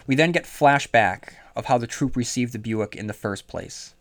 We 0.06 0.14
then 0.14 0.32
get 0.32 0.44
flashback 0.44 1.34
of 1.54 1.66
how 1.66 1.78
the 1.78 1.86
troop 1.86 2.16
received 2.16 2.52
the 2.52 2.58
Buick 2.58 2.94
in 2.94 3.06
the 3.06 3.12
first 3.12 3.48
place. 3.48 3.94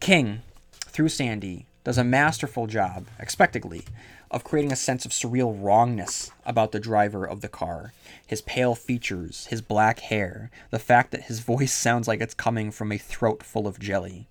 King, 0.00 0.42
through 0.86 1.08
Sandy, 1.08 1.66
does 1.84 1.98
a 1.98 2.04
masterful 2.04 2.66
job, 2.66 3.06
expectedly, 3.18 3.84
of 4.30 4.44
creating 4.44 4.72
a 4.72 4.76
sense 4.76 5.04
of 5.04 5.10
surreal 5.10 5.56
wrongness 5.60 6.30
about 6.46 6.72
the 6.72 6.80
driver 6.80 7.24
of 7.24 7.40
the 7.40 7.48
car. 7.48 7.92
His 8.26 8.40
pale 8.42 8.74
features, 8.74 9.46
his 9.46 9.60
black 9.60 10.00
hair, 10.00 10.50
the 10.70 10.78
fact 10.78 11.10
that 11.10 11.24
his 11.24 11.40
voice 11.40 11.72
sounds 11.72 12.06
like 12.06 12.20
it's 12.20 12.34
coming 12.34 12.70
from 12.70 12.92
a 12.92 12.98
throat 12.98 13.42
full 13.42 13.66
of 13.66 13.80
jelly. 13.80 14.28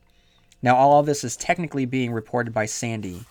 Now, 0.61 0.75
all 0.75 0.99
of 0.99 1.05
this 1.05 1.23
is 1.23 1.35
technically 1.35 1.85
being 1.85 2.11
reported 2.11 2.53
by 2.53 2.65
Sandy, 2.65 3.25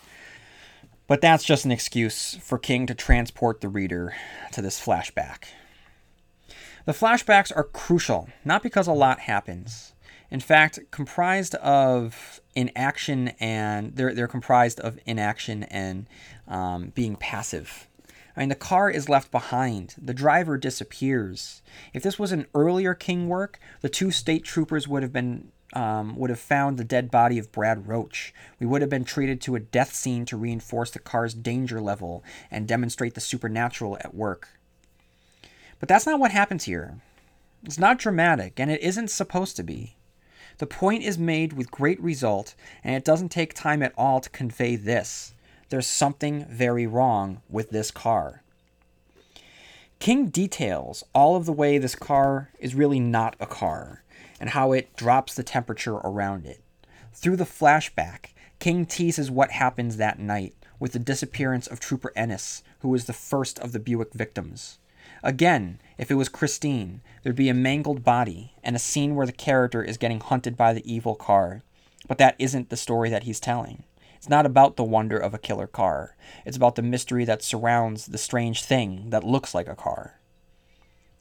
But 1.09 1.21
that's 1.21 1.43
just 1.43 1.65
an 1.65 1.71
excuse 1.71 2.35
for 2.35 2.59
King 2.59 2.85
to 2.85 2.93
transport 2.93 3.61
the 3.61 3.67
reader 3.67 4.13
to 4.51 4.61
this 4.61 4.79
flashback. 4.79 5.45
The 6.85 6.91
flashbacks 6.91 7.51
are 7.55 7.63
crucial, 7.63 8.29
not 8.45 8.61
because 8.61 8.85
a 8.85 8.93
lot 8.93 9.21
happens. 9.21 9.93
In 10.29 10.39
fact, 10.39 10.77
comprised 10.91 11.55
of 11.55 12.39
inaction 12.53 13.29
and 13.39 13.95
they're, 13.95 14.13
they're 14.13 14.27
comprised 14.27 14.79
of 14.81 14.99
inaction 15.07 15.63
and 15.63 16.05
um, 16.49 16.91
being 16.95 17.15
passive. 17.15 17.87
I 18.35 18.41
mean, 18.41 18.49
the 18.49 18.55
car 18.55 18.89
is 18.89 19.09
left 19.09 19.31
behind. 19.31 19.95
The 19.97 20.13
driver 20.13 20.57
disappears. 20.57 21.61
If 21.93 22.03
this 22.03 22.19
was 22.19 22.31
an 22.31 22.47
earlier 22.53 22.93
King 22.93 23.27
work, 23.27 23.59
the 23.81 23.89
two 23.89 24.11
state 24.11 24.43
troopers 24.43 24.87
would 24.87 25.03
have 25.03 25.13
been 25.13 25.51
um, 25.73 26.15
would 26.15 26.31
have 26.31 26.39
found 26.39 26.77
the 26.77 26.83
dead 26.83 27.11
body 27.11 27.37
of 27.37 27.51
Brad 27.51 27.87
Roach. 27.87 28.33
We 28.59 28.65
would 28.65 28.81
have 28.81 28.89
been 28.89 29.03
treated 29.03 29.39
to 29.41 29.55
a 29.55 29.59
death 29.59 29.93
scene 29.93 30.25
to 30.25 30.37
reinforce 30.37 30.89
the 30.89 30.99
car's 30.99 31.35
danger 31.35 31.79
level 31.79 32.23
and 32.49 32.67
demonstrate 32.67 33.13
the 33.13 33.21
supernatural 33.21 33.97
at 33.97 34.15
work. 34.15 34.49
But 35.79 35.87
that's 35.87 36.07
not 36.07 36.19
what 36.19 36.31
happens 36.31 36.63
here. 36.63 37.01
It's 37.63 37.77
not 37.77 37.99
dramatic, 37.99 38.59
and 38.59 38.71
it 38.71 38.81
isn't 38.81 39.11
supposed 39.11 39.55
to 39.57 39.63
be. 39.63 39.95
The 40.57 40.65
point 40.65 41.03
is 41.03 41.17
made 41.17 41.53
with 41.53 41.71
great 41.71 42.01
result, 42.01 42.55
and 42.83 42.95
it 42.95 43.05
doesn't 43.05 43.29
take 43.29 43.53
time 43.53 43.83
at 43.83 43.93
all 43.97 44.19
to 44.21 44.29
convey 44.29 44.75
this. 44.75 45.33
There's 45.69 45.87
something 45.87 46.45
very 46.49 46.87
wrong 46.87 47.41
with 47.47 47.69
this 47.69 47.91
car. 47.91 48.41
King 49.99 50.27
details 50.27 51.03
all 51.13 51.35
of 51.35 51.45
the 51.45 51.53
way 51.53 51.77
this 51.77 51.95
car 51.95 52.49
is 52.59 52.73
really 52.73 52.99
not 52.99 53.35
a 53.39 53.45
car 53.45 54.03
and 54.39 54.51
how 54.51 54.71
it 54.71 54.95
drops 54.95 55.35
the 55.35 55.43
temperature 55.43 55.95
around 55.95 56.45
it. 56.45 56.61
Through 57.13 57.35
the 57.35 57.43
flashback, 57.43 58.27
King 58.59 58.85
teases 58.85 59.29
what 59.29 59.51
happens 59.51 59.97
that 59.97 60.19
night 60.19 60.55
with 60.79 60.93
the 60.93 60.99
disappearance 60.99 61.67
of 61.67 61.79
Trooper 61.79 62.13
Ennis, 62.15 62.63
who 62.79 62.89
was 62.89 63.05
the 63.05 63.13
first 63.13 63.59
of 63.59 63.71
the 63.71 63.79
Buick 63.79 64.13
victims. 64.13 64.79
Again, 65.21 65.79
if 65.97 66.09
it 66.09 66.15
was 66.15 66.29
Christine, 66.29 67.01
there'd 67.21 67.35
be 67.35 67.49
a 67.49 67.53
mangled 67.53 68.03
body 68.03 68.53
and 68.63 68.75
a 68.75 68.79
scene 68.79 69.15
where 69.15 69.25
the 69.25 69.33
character 69.33 69.83
is 69.83 69.97
getting 69.97 70.21
hunted 70.21 70.55
by 70.55 70.73
the 70.73 70.91
evil 70.91 71.15
car. 71.15 71.61
But 72.07 72.17
that 72.17 72.35
isn't 72.39 72.69
the 72.69 72.77
story 72.77 73.09
that 73.09 73.23
he's 73.23 73.39
telling. 73.39 73.83
It's 74.19 74.27
not 74.27 74.45
about 74.45 74.75
the 74.75 74.83
wonder 74.83 75.17
of 75.17 75.33
a 75.33 75.37
killer 75.37 75.65
car. 75.65 76.17
It's 76.45 76.57
about 76.57 76.75
the 76.75 76.81
mystery 76.81 77.23
that 77.23 77.41
surrounds 77.41 78.07
the 78.07 78.17
strange 78.17 78.65
thing 78.65 79.11
that 79.11 79.23
looks 79.23 79.55
like 79.55 79.69
a 79.69 79.77
car. 79.77 80.19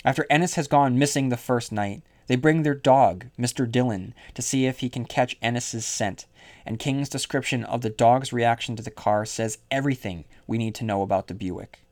After 0.04 0.26
Ennis 0.28 0.56
has 0.56 0.66
gone 0.66 0.98
missing 0.98 1.28
the 1.28 1.36
first 1.36 1.70
night, 1.70 2.02
they 2.26 2.34
bring 2.34 2.64
their 2.64 2.74
dog, 2.74 3.26
Mr. 3.38 3.70
Dillon, 3.70 4.14
to 4.34 4.42
see 4.42 4.66
if 4.66 4.80
he 4.80 4.88
can 4.88 5.04
catch 5.04 5.36
Ennis's 5.40 5.86
scent, 5.86 6.26
and 6.66 6.80
King's 6.80 7.08
description 7.08 7.62
of 7.62 7.82
the 7.82 7.88
dog's 7.88 8.32
reaction 8.32 8.74
to 8.74 8.82
the 8.82 8.90
car 8.90 9.24
says 9.24 9.58
everything 9.70 10.24
we 10.48 10.58
need 10.58 10.74
to 10.74 10.84
know 10.84 11.02
about 11.02 11.28
the 11.28 11.34
Buick. 11.34 11.84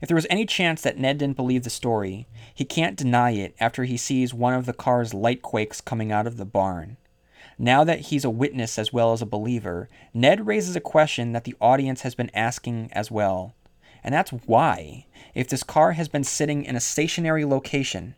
If 0.00 0.08
there 0.08 0.14
was 0.14 0.26
any 0.30 0.46
chance 0.46 0.80
that 0.80 0.96
Ned 0.96 1.18
didn't 1.18 1.36
believe 1.36 1.64
the 1.64 1.70
story, 1.70 2.26
he 2.54 2.64
can't 2.64 2.96
deny 2.96 3.32
it 3.32 3.54
after 3.60 3.84
he 3.84 3.98
sees 3.98 4.32
one 4.32 4.54
of 4.54 4.64
the 4.64 4.72
car's 4.72 5.12
light 5.12 5.42
quakes 5.42 5.82
coming 5.82 6.10
out 6.10 6.26
of 6.26 6.38
the 6.38 6.46
barn. 6.46 6.96
Now 7.58 7.82
that 7.82 8.00
he's 8.00 8.24
a 8.24 8.30
witness 8.30 8.78
as 8.78 8.92
well 8.92 9.12
as 9.12 9.20
a 9.20 9.26
believer, 9.26 9.88
Ned 10.14 10.46
raises 10.46 10.76
a 10.76 10.80
question 10.80 11.32
that 11.32 11.44
the 11.44 11.56
audience 11.60 12.02
has 12.02 12.14
been 12.14 12.30
asking 12.32 12.90
as 12.92 13.10
well. 13.10 13.54
And 14.04 14.14
that's 14.14 14.30
why, 14.30 15.06
if 15.34 15.48
this 15.48 15.64
car 15.64 15.92
has 15.92 16.06
been 16.06 16.22
sitting 16.22 16.64
in 16.64 16.76
a 16.76 16.80
stationary 16.80 17.44
location 17.44 18.14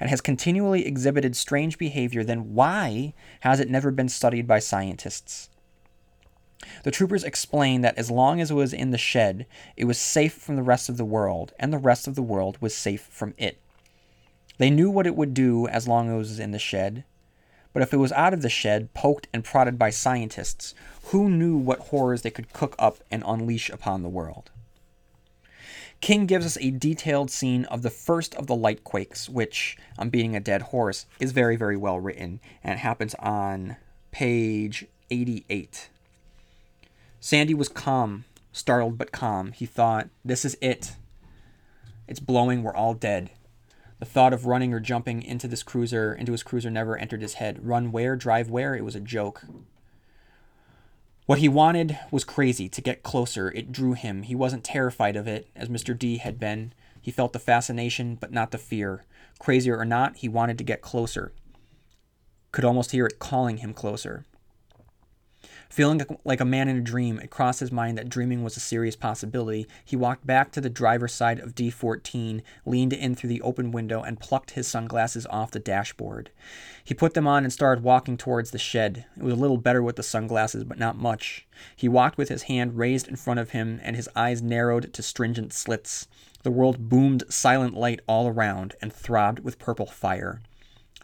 and 0.00 0.10
has 0.10 0.20
continually 0.20 0.84
exhibited 0.84 1.36
strange 1.36 1.78
behavior, 1.78 2.24
then 2.24 2.54
why 2.54 3.14
has 3.40 3.60
it 3.60 3.70
never 3.70 3.92
been 3.92 4.08
studied 4.08 4.48
by 4.48 4.58
scientists? 4.58 5.48
The 6.82 6.90
troopers 6.90 7.22
explained 7.22 7.84
that 7.84 7.98
as 7.98 8.10
long 8.10 8.40
as 8.40 8.50
it 8.50 8.54
was 8.54 8.72
in 8.72 8.90
the 8.90 8.98
shed, 8.98 9.46
it 9.76 9.84
was 9.84 9.98
safe 9.98 10.32
from 10.34 10.56
the 10.56 10.62
rest 10.62 10.88
of 10.88 10.96
the 10.96 11.04
world, 11.04 11.52
and 11.58 11.72
the 11.72 11.78
rest 11.78 12.08
of 12.08 12.16
the 12.16 12.22
world 12.22 12.58
was 12.60 12.74
safe 12.74 13.02
from 13.02 13.34
it. 13.38 13.58
They 14.58 14.70
knew 14.70 14.90
what 14.90 15.06
it 15.06 15.16
would 15.16 15.34
do 15.34 15.68
as 15.68 15.86
long 15.86 16.08
as 16.08 16.14
it 16.14 16.18
was 16.18 16.38
in 16.40 16.50
the 16.50 16.58
shed, 16.58 17.04
but 17.72 17.82
if 17.82 17.92
it 17.92 17.98
was 17.98 18.12
out 18.12 18.34
of 18.34 18.42
the 18.42 18.48
shed, 18.48 18.92
poked 18.94 19.28
and 19.32 19.44
prodded 19.44 19.78
by 19.78 19.90
scientists, 19.90 20.74
who 21.04 21.30
knew 21.30 21.56
what 21.56 21.78
horrors 21.78 22.22
they 22.22 22.30
could 22.30 22.52
cook 22.52 22.74
up 22.78 22.98
and 23.10 23.22
unleash 23.26 23.70
upon 23.70 24.02
the 24.02 24.08
world? 24.08 24.50
King 26.00 26.26
gives 26.26 26.44
us 26.44 26.58
a 26.60 26.70
detailed 26.70 27.30
scene 27.30 27.64
of 27.66 27.82
the 27.82 27.90
first 27.90 28.34
of 28.34 28.48
the 28.48 28.56
light 28.56 28.82
quakes, 28.82 29.28
which, 29.28 29.76
I'm 29.96 30.10
beating 30.10 30.34
a 30.34 30.40
dead 30.40 30.62
horse, 30.62 31.06
is 31.20 31.30
very, 31.30 31.54
very 31.54 31.76
well 31.76 32.00
written, 32.00 32.40
and 32.64 32.80
happens 32.80 33.14
on 33.20 33.76
page 34.10 34.84
88. 35.10 35.88
Sandy 37.20 37.54
was 37.54 37.68
calm, 37.68 38.24
startled 38.50 38.98
but 38.98 39.12
calm. 39.12 39.52
He 39.52 39.64
thought, 39.64 40.08
This 40.24 40.44
is 40.44 40.56
it. 40.60 40.96
It's 42.08 42.18
blowing, 42.18 42.64
we're 42.64 42.74
all 42.74 42.94
dead. 42.94 43.30
The 44.02 44.06
thought 44.06 44.32
of 44.32 44.46
running 44.46 44.74
or 44.74 44.80
jumping 44.80 45.22
into 45.22 45.46
this 45.46 45.62
cruiser, 45.62 46.12
into 46.12 46.32
his 46.32 46.42
cruiser, 46.42 46.72
never 46.72 46.98
entered 46.98 47.22
his 47.22 47.34
head. 47.34 47.64
Run 47.64 47.92
where, 47.92 48.16
drive 48.16 48.50
where? 48.50 48.74
It 48.74 48.84
was 48.84 48.96
a 48.96 49.00
joke. 49.00 49.44
What 51.26 51.38
he 51.38 51.48
wanted 51.48 51.96
was 52.10 52.24
crazy, 52.24 52.68
to 52.68 52.80
get 52.80 53.04
closer. 53.04 53.52
It 53.52 53.70
drew 53.70 53.92
him. 53.92 54.24
He 54.24 54.34
wasn't 54.34 54.64
terrified 54.64 55.14
of 55.14 55.28
it, 55.28 55.46
as 55.54 55.68
Mr. 55.68 55.96
D 55.96 56.16
had 56.16 56.40
been. 56.40 56.72
He 57.00 57.12
felt 57.12 57.32
the 57.32 57.38
fascination, 57.38 58.16
but 58.16 58.32
not 58.32 58.50
the 58.50 58.58
fear. 58.58 59.04
Crazier 59.38 59.78
or 59.78 59.84
not, 59.84 60.16
he 60.16 60.28
wanted 60.28 60.58
to 60.58 60.64
get 60.64 60.82
closer. 60.82 61.32
Could 62.50 62.64
almost 62.64 62.90
hear 62.90 63.06
it 63.06 63.20
calling 63.20 63.58
him 63.58 63.72
closer. 63.72 64.24
Feeling 65.72 66.02
like 66.22 66.40
a 66.40 66.44
man 66.44 66.68
in 66.68 66.76
a 66.76 66.82
dream, 66.82 67.18
it 67.18 67.30
crossed 67.30 67.60
his 67.60 67.72
mind 67.72 67.96
that 67.96 68.10
dreaming 68.10 68.44
was 68.44 68.58
a 68.58 68.60
serious 68.60 68.94
possibility. 68.94 69.66
He 69.82 69.96
walked 69.96 70.26
back 70.26 70.52
to 70.52 70.60
the 70.60 70.68
driver's 70.68 71.14
side 71.14 71.40
of 71.40 71.54
D14, 71.54 72.42
leaned 72.66 72.92
in 72.92 73.14
through 73.14 73.30
the 73.30 73.40
open 73.40 73.70
window, 73.70 74.02
and 74.02 74.20
plucked 74.20 74.50
his 74.50 74.68
sunglasses 74.68 75.26
off 75.30 75.50
the 75.50 75.58
dashboard. 75.58 76.28
He 76.84 76.92
put 76.92 77.14
them 77.14 77.26
on 77.26 77.42
and 77.42 77.50
started 77.50 77.82
walking 77.82 78.18
towards 78.18 78.50
the 78.50 78.58
shed. 78.58 79.06
It 79.16 79.22
was 79.22 79.32
a 79.32 79.40
little 79.40 79.56
better 79.56 79.82
with 79.82 79.96
the 79.96 80.02
sunglasses, 80.02 80.64
but 80.64 80.78
not 80.78 80.98
much. 80.98 81.46
He 81.74 81.88
walked 81.88 82.18
with 82.18 82.28
his 82.28 82.42
hand 82.42 82.76
raised 82.76 83.08
in 83.08 83.16
front 83.16 83.40
of 83.40 83.52
him 83.52 83.80
and 83.82 83.96
his 83.96 84.10
eyes 84.14 84.42
narrowed 84.42 84.92
to 84.92 85.02
stringent 85.02 85.54
slits. 85.54 86.06
The 86.42 86.50
world 86.50 86.90
boomed 86.90 87.24
silent 87.30 87.72
light 87.72 88.00
all 88.06 88.28
around 88.28 88.74
and 88.82 88.92
throbbed 88.92 89.38
with 89.38 89.58
purple 89.58 89.86
fire. 89.86 90.42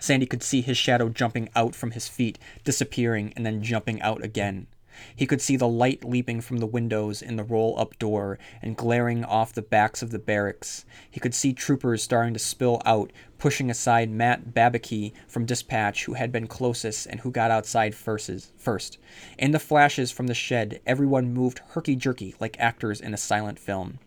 Sandy 0.00 0.26
could 0.26 0.42
see 0.42 0.61
his 0.61 0.76
shadow 0.76 1.08
jumping 1.08 1.48
out 1.56 1.74
from 1.74 1.92
his 1.92 2.08
feet, 2.08 2.38
disappearing, 2.64 3.32
and 3.37 3.44
then 3.44 3.62
jumping 3.62 4.00
out 4.02 4.22
again. 4.22 4.66
He 5.14 5.26
could 5.26 5.40
see 5.40 5.56
the 5.56 5.68
light 5.68 6.04
leaping 6.04 6.40
from 6.40 6.56
the 6.56 6.66
windows 6.66 7.22
in 7.22 7.37
the 7.37 7.44
roll 7.44 7.78
up 7.78 7.98
door 8.00 8.37
and 8.61 8.76
glaring 8.76 9.24
off 9.24 9.52
the 9.52 9.62
backs 9.62 10.02
of 10.02 10.11
the 10.11 10.18
barracks. 10.18 10.84
He 11.08 11.20
could 11.20 11.34
see 11.34 11.52
troopers 11.52 12.02
starting 12.02 12.32
to 12.34 12.40
spill 12.40 12.82
out, 12.84 13.12
pushing 13.38 13.70
aside 13.70 14.11
Matt 14.11 14.52
Babicki 14.52 15.12
from 15.28 15.46
dispatch, 15.46 16.06
who 16.06 16.14
had 16.14 16.32
been 16.32 16.48
closest 16.48 17.06
and 17.06 17.20
who 17.20 17.30
got 17.30 17.52
outside 17.52 17.94
first. 17.94 18.98
In 19.38 19.52
the 19.52 19.61
flashes 19.61 20.11
from 20.11 20.26
the 20.26 20.34
shed, 20.34 20.80
everyone 20.84 21.32
moved 21.32 21.61
herky 21.68 21.94
jerky 21.94 22.34
like 22.40 22.58
actors 22.58 23.00
in 23.00 23.14
a 23.14 23.18
silent 23.18 23.61
film. 23.61 24.00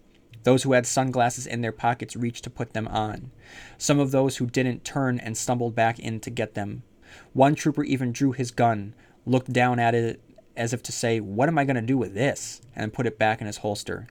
Those 0.44 0.64
who 0.64 0.74
had 0.74 0.86
sunglasses 0.86 1.46
in 1.46 1.62
their 1.62 1.72
pockets 1.72 2.16
reached 2.16 2.44
to 2.46 2.50
put 2.50 2.74
them 2.74 2.88
on. 2.88 3.32
Some 3.78 4.00
of 4.00 4.12
those 4.12 4.38
who 4.38 4.48
didn't 4.48 4.84
turned 4.84 5.22
and 5.22 5.38
stumbled 5.38 5.76
back 5.76 6.00
in 6.00 6.20
to 6.22 6.30
get 6.30 6.54
them. 6.54 6.84
One 7.34 7.56
trooper 7.56 7.84
even 7.84 8.12
drew 8.12 8.32
his 8.32 8.52
gun, 8.52 8.96
looked 9.26 9.54
down 9.54 9.80
at 9.80 9.94
it 9.94 10.22
as 10.56 10.74
if 10.74 10.82
to 10.84 10.92
say, 10.92 11.20
What 11.20 11.50
am 11.50 11.58
I 11.58 11.66
going 11.66 11.76
to 11.76 11.82
do 11.82 11.98
with 11.98 12.14
this? 12.14 12.62
and 12.76 12.94
put 12.94 13.06
it 13.06 13.20
back 13.20 13.42
in 13.42 13.48
his 13.48 13.58
holster. 13.58 14.08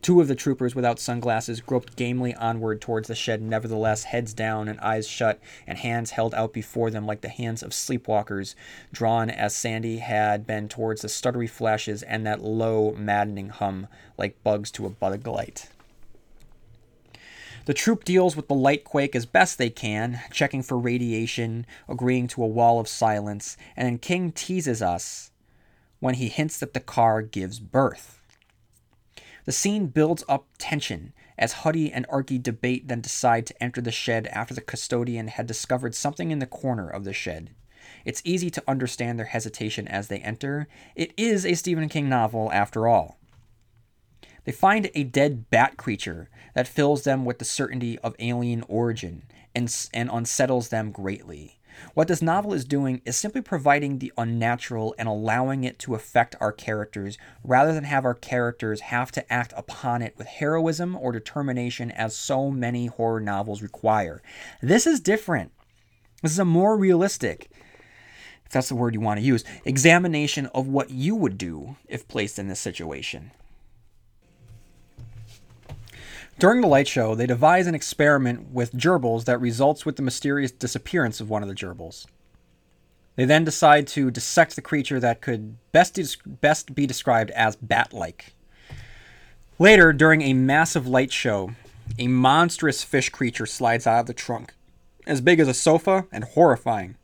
Two 0.00 0.20
of 0.20 0.28
the 0.28 0.34
troopers 0.34 0.74
without 0.74 1.00
sunglasses 1.00 1.60
groped 1.60 1.96
gamely 1.96 2.34
onward 2.34 2.80
towards 2.80 3.08
the 3.08 3.14
shed, 3.14 3.42
nevertheless, 3.42 4.04
heads 4.04 4.32
down 4.32 4.68
and 4.68 4.78
eyes 4.80 5.08
shut, 5.08 5.40
and 5.66 5.76
hands 5.78 6.12
held 6.12 6.34
out 6.34 6.52
before 6.52 6.90
them 6.90 7.04
like 7.04 7.20
the 7.20 7.28
hands 7.28 7.62
of 7.62 7.72
sleepwalkers, 7.72 8.54
drawn 8.92 9.28
as 9.28 9.54
Sandy 9.54 9.98
had 9.98 10.46
been 10.46 10.68
towards 10.68 11.02
the 11.02 11.08
stuttery 11.08 11.50
flashes 11.50 12.02
and 12.04 12.24
that 12.24 12.40
low, 12.40 12.92
maddening 12.92 13.48
hum, 13.48 13.88
like 14.16 14.42
bugs 14.44 14.70
to 14.70 14.86
a 14.86 14.90
bug 14.90 15.26
light. 15.26 15.68
The 17.66 17.74
troop 17.74 18.04
deals 18.04 18.34
with 18.34 18.48
the 18.48 18.54
light 18.54 18.84
quake 18.84 19.14
as 19.14 19.26
best 19.26 19.58
they 19.58 19.68
can, 19.68 20.20
checking 20.32 20.62
for 20.62 20.78
radiation, 20.78 21.66
agreeing 21.86 22.28
to 22.28 22.42
a 22.42 22.46
wall 22.46 22.80
of 22.80 22.88
silence, 22.88 23.58
and 23.76 23.84
then 23.84 23.98
King 23.98 24.32
teases 24.32 24.80
us 24.80 25.32
when 26.00 26.14
he 26.14 26.28
hints 26.28 26.58
that 26.60 26.72
the 26.72 26.80
car 26.80 27.20
gives 27.20 27.58
birth. 27.58 28.17
The 29.48 29.52
scene 29.52 29.86
builds 29.86 30.22
up 30.28 30.46
tension 30.58 31.14
as 31.38 31.64
Huddie 31.64 31.90
and 31.90 32.06
Arky 32.08 32.38
debate 32.38 32.86
then 32.86 33.00
decide 33.00 33.46
to 33.46 33.62
enter 33.62 33.80
the 33.80 33.90
shed 33.90 34.26
after 34.26 34.52
the 34.52 34.60
custodian 34.60 35.28
had 35.28 35.46
discovered 35.46 35.94
something 35.94 36.30
in 36.30 36.38
the 36.38 36.44
corner 36.44 36.86
of 36.86 37.04
the 37.04 37.14
shed. 37.14 37.54
It's 38.04 38.20
easy 38.26 38.50
to 38.50 38.62
understand 38.68 39.18
their 39.18 39.24
hesitation 39.24 39.88
as 39.88 40.08
they 40.08 40.18
enter. 40.18 40.68
It 40.94 41.14
is 41.16 41.46
a 41.46 41.54
Stephen 41.54 41.88
King 41.88 42.10
novel 42.10 42.52
after 42.52 42.86
all. 42.86 43.16
They 44.44 44.52
find 44.52 44.90
a 44.94 45.04
dead 45.04 45.48
bat 45.48 45.78
creature 45.78 46.28
that 46.54 46.68
fills 46.68 47.04
them 47.04 47.24
with 47.24 47.38
the 47.38 47.46
certainty 47.46 47.98
of 48.00 48.16
alien 48.18 48.64
origin 48.68 49.22
and, 49.54 49.74
and 49.94 50.10
unsettles 50.12 50.68
them 50.68 50.92
greatly. 50.92 51.57
What 51.94 52.08
this 52.08 52.22
novel 52.22 52.52
is 52.52 52.64
doing 52.64 53.02
is 53.04 53.16
simply 53.16 53.40
providing 53.40 53.98
the 53.98 54.12
unnatural 54.16 54.94
and 54.98 55.08
allowing 55.08 55.64
it 55.64 55.78
to 55.80 55.94
affect 55.94 56.36
our 56.40 56.52
characters 56.52 57.18
rather 57.42 57.72
than 57.72 57.84
have 57.84 58.04
our 58.04 58.14
characters 58.14 58.80
have 58.82 59.10
to 59.12 59.32
act 59.32 59.52
upon 59.56 60.02
it 60.02 60.14
with 60.16 60.26
heroism 60.26 60.96
or 60.96 61.12
determination 61.12 61.90
as 61.90 62.16
so 62.16 62.50
many 62.50 62.86
horror 62.86 63.20
novels 63.20 63.62
require. 63.62 64.22
This 64.62 64.86
is 64.86 65.00
different. 65.00 65.52
This 66.22 66.32
is 66.32 66.38
a 66.38 66.44
more 66.44 66.76
realistic, 66.76 67.50
if 68.44 68.50
that's 68.50 68.68
the 68.68 68.74
word 68.74 68.94
you 68.94 69.00
want 69.00 69.20
to 69.20 69.26
use, 69.26 69.44
examination 69.64 70.46
of 70.46 70.66
what 70.66 70.90
you 70.90 71.14
would 71.14 71.38
do 71.38 71.76
if 71.86 72.08
placed 72.08 72.38
in 72.38 72.48
this 72.48 72.60
situation. 72.60 73.30
During 76.38 76.60
the 76.60 76.68
light 76.68 76.86
show, 76.86 77.16
they 77.16 77.26
devise 77.26 77.66
an 77.66 77.74
experiment 77.74 78.52
with 78.52 78.72
gerbils 78.72 79.24
that 79.24 79.40
results 79.40 79.84
with 79.84 79.96
the 79.96 80.02
mysterious 80.02 80.52
disappearance 80.52 81.20
of 81.20 81.28
one 81.28 81.42
of 81.42 81.48
the 81.48 81.54
gerbils. 81.54 82.06
They 83.16 83.24
then 83.24 83.44
decide 83.44 83.88
to 83.88 84.12
dissect 84.12 84.54
the 84.54 84.62
creature 84.62 85.00
that 85.00 85.20
could 85.20 85.56
best, 85.72 85.94
des- 85.94 86.16
best 86.24 86.76
be 86.76 86.86
described 86.86 87.32
as 87.32 87.56
bat 87.56 87.92
like. 87.92 88.34
Later, 89.58 89.92
during 89.92 90.22
a 90.22 90.32
massive 90.32 90.86
light 90.86 91.10
show, 91.10 91.50
a 91.98 92.06
monstrous 92.06 92.84
fish 92.84 93.08
creature 93.08 93.46
slides 93.46 93.88
out 93.88 94.00
of 94.00 94.06
the 94.06 94.14
trunk, 94.14 94.54
as 95.08 95.20
big 95.20 95.40
as 95.40 95.48
a 95.48 95.54
sofa 95.54 96.06
and 96.12 96.22
horrifying. 96.22 96.94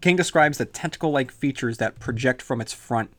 King 0.00 0.16
describes 0.16 0.56
the 0.56 0.64
tentacle 0.64 1.10
like 1.10 1.30
features 1.30 1.76
that 1.76 2.00
project 2.00 2.40
from 2.40 2.62
its 2.62 2.72
front, 2.72 3.10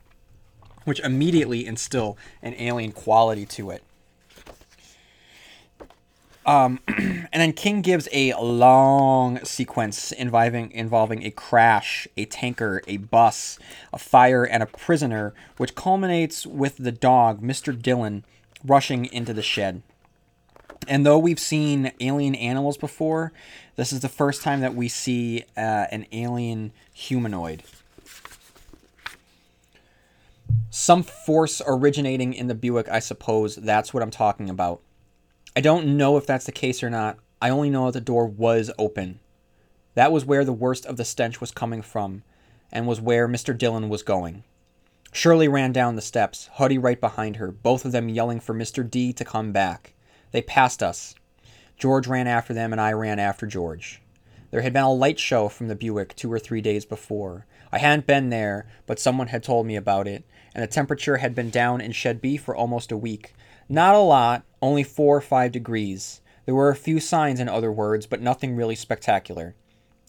which 0.85 0.99
immediately 1.01 1.67
instill 1.67 2.17
an 2.41 2.55
alien 2.57 2.91
quality 2.91 3.45
to 3.45 3.69
it. 3.69 3.83
Um, 6.47 6.79
and 6.87 7.27
then 7.33 7.51
King 7.51 7.81
gives 7.81 8.07
a 8.13 8.33
long 8.41 9.43
sequence 9.43 10.13
involving 10.13 10.71
involving 10.71 11.23
a 11.23 11.31
crash, 11.31 12.07
a 12.15 12.25
tanker, 12.25 12.81
a 12.87 12.97
bus, 12.97 13.59
a 13.91 13.99
fire, 13.99 14.45
and 14.45 14.63
a 14.63 14.65
prisoner, 14.65 15.33
which 15.57 15.75
culminates 15.75 16.47
with 16.47 16.77
the 16.77 16.93
dog, 16.93 17.41
Mr. 17.41 17.79
Dillon, 17.79 18.23
rushing 18.63 19.05
into 19.05 19.33
the 19.33 19.43
shed. 19.43 19.83
And 20.87 21.05
though 21.05 21.19
we've 21.19 21.39
seen 21.39 21.91
alien 21.99 22.33
animals 22.35 22.77
before, 22.77 23.33
this 23.75 23.91
is 23.91 23.99
the 23.99 24.09
first 24.09 24.41
time 24.41 24.61
that 24.61 24.73
we 24.73 24.87
see 24.87 25.43
uh, 25.57 25.87
an 25.91 26.05
alien 26.13 26.71
humanoid. 26.93 27.63
Some 30.69 31.03
force 31.03 31.61
originating 31.67 32.33
in 32.33 32.47
the 32.47 32.55
Buick, 32.55 32.87
I 32.87 32.99
suppose. 32.99 33.55
That's 33.55 33.93
what 33.93 34.01
I'm 34.01 34.11
talking 34.11 34.49
about. 34.49 34.81
I 35.57 35.59
don't 35.59 35.97
know 35.97 36.17
if 36.17 36.27
that's 36.27 36.45
the 36.45 36.51
case 36.51 36.83
or 36.83 36.89
not. 36.91 37.17
I 37.41 37.49
only 37.49 37.71
know 37.71 37.87
that 37.87 37.93
the 37.93 37.99
door 37.99 38.27
was 38.27 38.69
open. 38.77 39.19
That 39.95 40.11
was 40.11 40.23
where 40.23 40.45
the 40.45 40.53
worst 40.53 40.85
of 40.85 40.97
the 40.97 41.03
stench 41.03 41.41
was 41.41 41.49
coming 41.49 41.81
from, 41.81 42.21
and 42.71 42.85
was 42.85 43.01
where 43.01 43.27
Mr. 43.27 43.57
Dillon 43.57 43.89
was 43.89 44.03
going. 44.03 44.43
Shirley 45.11 45.47
ran 45.47 45.71
down 45.71 45.95
the 45.95 46.01
steps, 46.03 46.47
Huddie 46.53 46.77
right 46.77 47.01
behind 47.01 47.37
her, 47.37 47.49
both 47.51 47.85
of 47.85 47.91
them 47.91 48.07
yelling 48.07 48.39
for 48.39 48.53
Mr. 48.53 48.87
D 48.87 49.11
to 49.13 49.25
come 49.25 49.51
back. 49.51 49.95
They 50.29 50.43
passed 50.43 50.83
us. 50.83 51.15
George 51.75 52.05
ran 52.05 52.27
after 52.27 52.53
them, 52.53 52.71
and 52.71 52.79
I 52.79 52.93
ran 52.93 53.17
after 53.17 53.47
George. 53.47 53.99
There 54.51 54.61
had 54.61 54.73
been 54.73 54.83
a 54.83 54.93
light 54.93 55.17
show 55.17 55.49
from 55.49 55.69
the 55.69 55.75
Buick 55.75 56.15
two 56.15 56.31
or 56.31 56.37
three 56.37 56.61
days 56.61 56.85
before. 56.85 57.47
I 57.71 57.79
hadn't 57.79 58.05
been 58.05 58.29
there, 58.29 58.67
but 58.85 58.99
someone 58.99 59.29
had 59.29 59.41
told 59.41 59.65
me 59.65 59.75
about 59.75 60.07
it, 60.07 60.23
and 60.53 60.61
the 60.61 60.67
temperature 60.67 61.17
had 61.17 61.33
been 61.33 61.49
down 61.49 61.81
in 61.81 61.93
Shed 61.93 62.21
B 62.21 62.37
for 62.37 62.55
almost 62.55 62.91
a 62.91 62.95
week, 62.97 63.33
not 63.67 63.95
a 63.95 63.99
lot, 63.99 64.43
only 64.61 64.83
four 64.83 65.17
or 65.17 65.21
five 65.21 65.51
degrees. 65.51 66.21
There 66.45 66.55
were 66.55 66.69
a 66.69 66.75
few 66.75 66.99
signs, 66.99 67.39
in 67.39 67.49
other 67.49 67.71
words, 67.71 68.05
but 68.05 68.21
nothing 68.21 68.55
really 68.55 68.75
spectacular. 68.75 69.55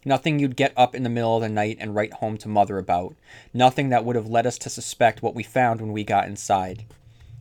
Nothing 0.05 0.39
you'd 0.39 0.57
get 0.57 0.73
up 0.77 0.95
in 0.95 1.03
the 1.03 1.11
middle 1.11 1.37
of 1.37 1.43
the 1.43 1.49
night 1.49 1.77
and 1.81 1.95
write 1.95 2.15
home 2.15 2.39
to 2.39 2.49
mother 2.49 2.79
about. 2.79 3.17
Nothing 3.53 3.89
that 3.89 4.05
would 4.05 4.17
have 4.17 4.29
led 4.29 4.47
us 4.47 4.57
to 4.59 4.71
suspect 4.71 5.23
what 5.23 5.35
we 5.35 5.43
found 5.43 5.81
when 5.81 5.93
we 5.93 6.05
got 6.05 6.29
inside. 6.29 6.85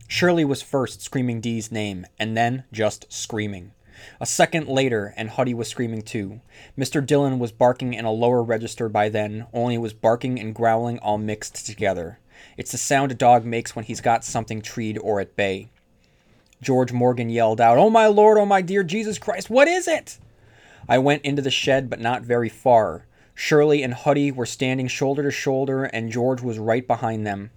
Shirley 0.08 0.44
was 0.44 0.62
first 0.62 1.00
screaming 1.00 1.40
Dee's 1.40 1.70
name, 1.70 2.06
and 2.18 2.36
then 2.36 2.64
just 2.72 3.12
screaming. 3.12 3.72
A 4.20 4.26
second 4.26 4.68
later, 4.68 5.14
and 5.16 5.30
Huddie 5.30 5.54
was 5.54 5.68
screaming 5.68 6.02
too. 6.02 6.40
Mr. 6.76 7.04
Dillon 7.04 7.38
was 7.38 7.52
barking 7.52 7.94
in 7.94 8.04
a 8.04 8.10
lower 8.10 8.42
register 8.42 8.88
by 8.88 9.08
then, 9.08 9.46
only 9.52 9.74
it 9.74 9.78
was 9.78 9.92
barking 9.92 10.40
and 10.40 10.54
growling 10.54 10.98
all 10.98 11.18
mixed 11.18 11.66
together. 11.66 12.18
It's 12.56 12.72
the 12.72 12.78
sound 12.78 13.12
a 13.12 13.14
dog 13.14 13.44
makes 13.44 13.76
when 13.76 13.84
he's 13.84 14.00
got 14.00 14.24
something 14.24 14.62
treed 14.62 14.98
or 14.98 15.20
at 15.20 15.36
bay. 15.36 15.68
George 16.60 16.92
Morgan 16.92 17.30
yelled 17.30 17.60
out, 17.60 17.78
Oh 17.78 17.90
my 17.90 18.06
Lord, 18.06 18.38
oh 18.38 18.46
my 18.46 18.62
dear 18.62 18.82
Jesus 18.82 19.18
Christ, 19.18 19.48
what 19.48 19.68
is 19.68 19.86
it? 19.86 20.18
I 20.88 20.98
went 20.98 21.24
into 21.24 21.42
the 21.42 21.50
shed, 21.50 21.88
but 21.90 22.00
not 22.00 22.22
very 22.22 22.48
far. 22.48 23.04
Shirley 23.34 23.82
and 23.82 23.94
Huddie 23.94 24.32
were 24.32 24.46
standing 24.46 24.88
shoulder 24.88 25.22
to 25.22 25.30
shoulder, 25.30 25.84
and 25.84 26.10
George 26.10 26.42
was 26.42 26.58
right 26.58 26.86
behind 26.86 27.26
them. 27.26 27.50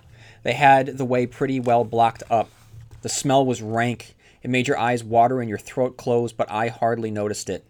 They 0.43 0.53
had 0.53 0.97
the 0.97 1.05
way 1.05 1.25
pretty 1.25 1.59
well 1.59 1.83
blocked 1.83 2.23
up. 2.29 2.49
The 3.01 3.09
smell 3.09 3.45
was 3.45 3.61
rank. 3.61 4.15
It 4.43 4.49
made 4.49 4.67
your 4.67 4.77
eyes 4.77 5.03
water 5.03 5.39
and 5.39 5.49
your 5.49 5.57
throat 5.57 5.97
close, 5.97 6.33
but 6.33 6.51
I 6.51 6.67
hardly 6.67 7.09
noticed 7.09 7.49
it. 7.49 7.65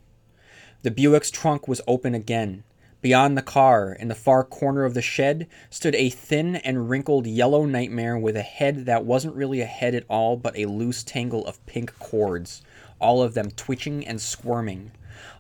The 0.83 0.91
Buick's 0.91 1.31
trunk 1.31 1.67
was 1.67 1.81
open 1.87 2.15
again. 2.15 2.63
Beyond 3.01 3.35
the 3.35 3.41
car, 3.41 3.93
in 3.93 4.09
the 4.09 4.15
far 4.15 4.43
corner 4.43 4.85
of 4.85 4.93
the 4.93 5.01
shed, 5.01 5.47
stood 5.71 5.95
a 5.95 6.11
thin 6.11 6.57
and 6.57 6.87
wrinkled 6.87 7.25
yellow 7.25 7.65
nightmare 7.65 8.15
with 8.15 8.37
a 8.37 8.43
head 8.43 8.85
that 8.85 9.05
wasn't 9.05 9.33
really 9.33 9.59
a 9.59 9.65
head 9.65 9.95
at 9.95 10.05
all, 10.07 10.37
but 10.37 10.55
a 10.55 10.67
loose 10.67 11.03
tangle 11.03 11.43
of 11.47 11.65
pink 11.65 11.97
cords, 11.97 12.61
all 12.99 13.23
of 13.23 13.33
them 13.33 13.49
twitching 13.49 14.05
and 14.05 14.21
squirming. 14.21 14.91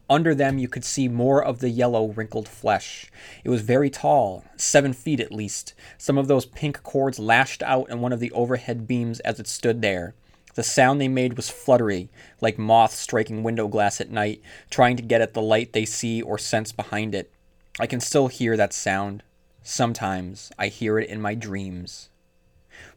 Under 0.09 0.33
them, 0.33 0.57
you 0.57 0.67
could 0.67 0.83
see 0.83 1.07
more 1.07 1.43
of 1.43 1.59
the 1.59 1.69
yellow, 1.69 2.07
wrinkled 2.07 2.47
flesh. 2.47 3.11
It 3.43 3.49
was 3.49 3.61
very 3.61 3.91
tall, 3.91 4.43
seven 4.57 4.91
feet 4.91 5.19
at 5.19 5.31
least. 5.31 5.75
Some 5.99 6.17
of 6.17 6.27
those 6.27 6.47
pink 6.47 6.81
cords 6.81 7.19
lashed 7.19 7.61
out 7.61 7.91
in 7.91 8.01
one 8.01 8.11
of 8.11 8.19
the 8.19 8.31
overhead 8.31 8.87
beams 8.87 9.19
as 9.19 9.39
it 9.39 9.45
stood 9.45 9.83
there. 9.83 10.15
The 10.55 10.63
sound 10.63 10.99
they 10.99 11.07
made 11.07 11.37
was 11.37 11.51
fluttery, 11.51 12.09
like 12.41 12.57
moths 12.57 12.97
striking 12.97 13.43
window 13.43 13.67
glass 13.67 14.01
at 14.01 14.09
night, 14.09 14.41
trying 14.71 14.97
to 14.97 15.03
get 15.03 15.21
at 15.21 15.35
the 15.35 15.43
light 15.43 15.73
they 15.73 15.85
see 15.85 16.23
or 16.23 16.39
sense 16.39 16.71
behind 16.71 17.13
it. 17.13 17.31
I 17.79 17.87
can 17.87 17.99
still 18.01 18.27
hear 18.27 18.57
that 18.57 18.73
sound. 18.73 19.23
Sometimes 19.63 20.51
I 20.59 20.67
hear 20.67 20.99
it 20.99 21.09
in 21.09 21.21
my 21.21 21.35
dreams. 21.35 22.09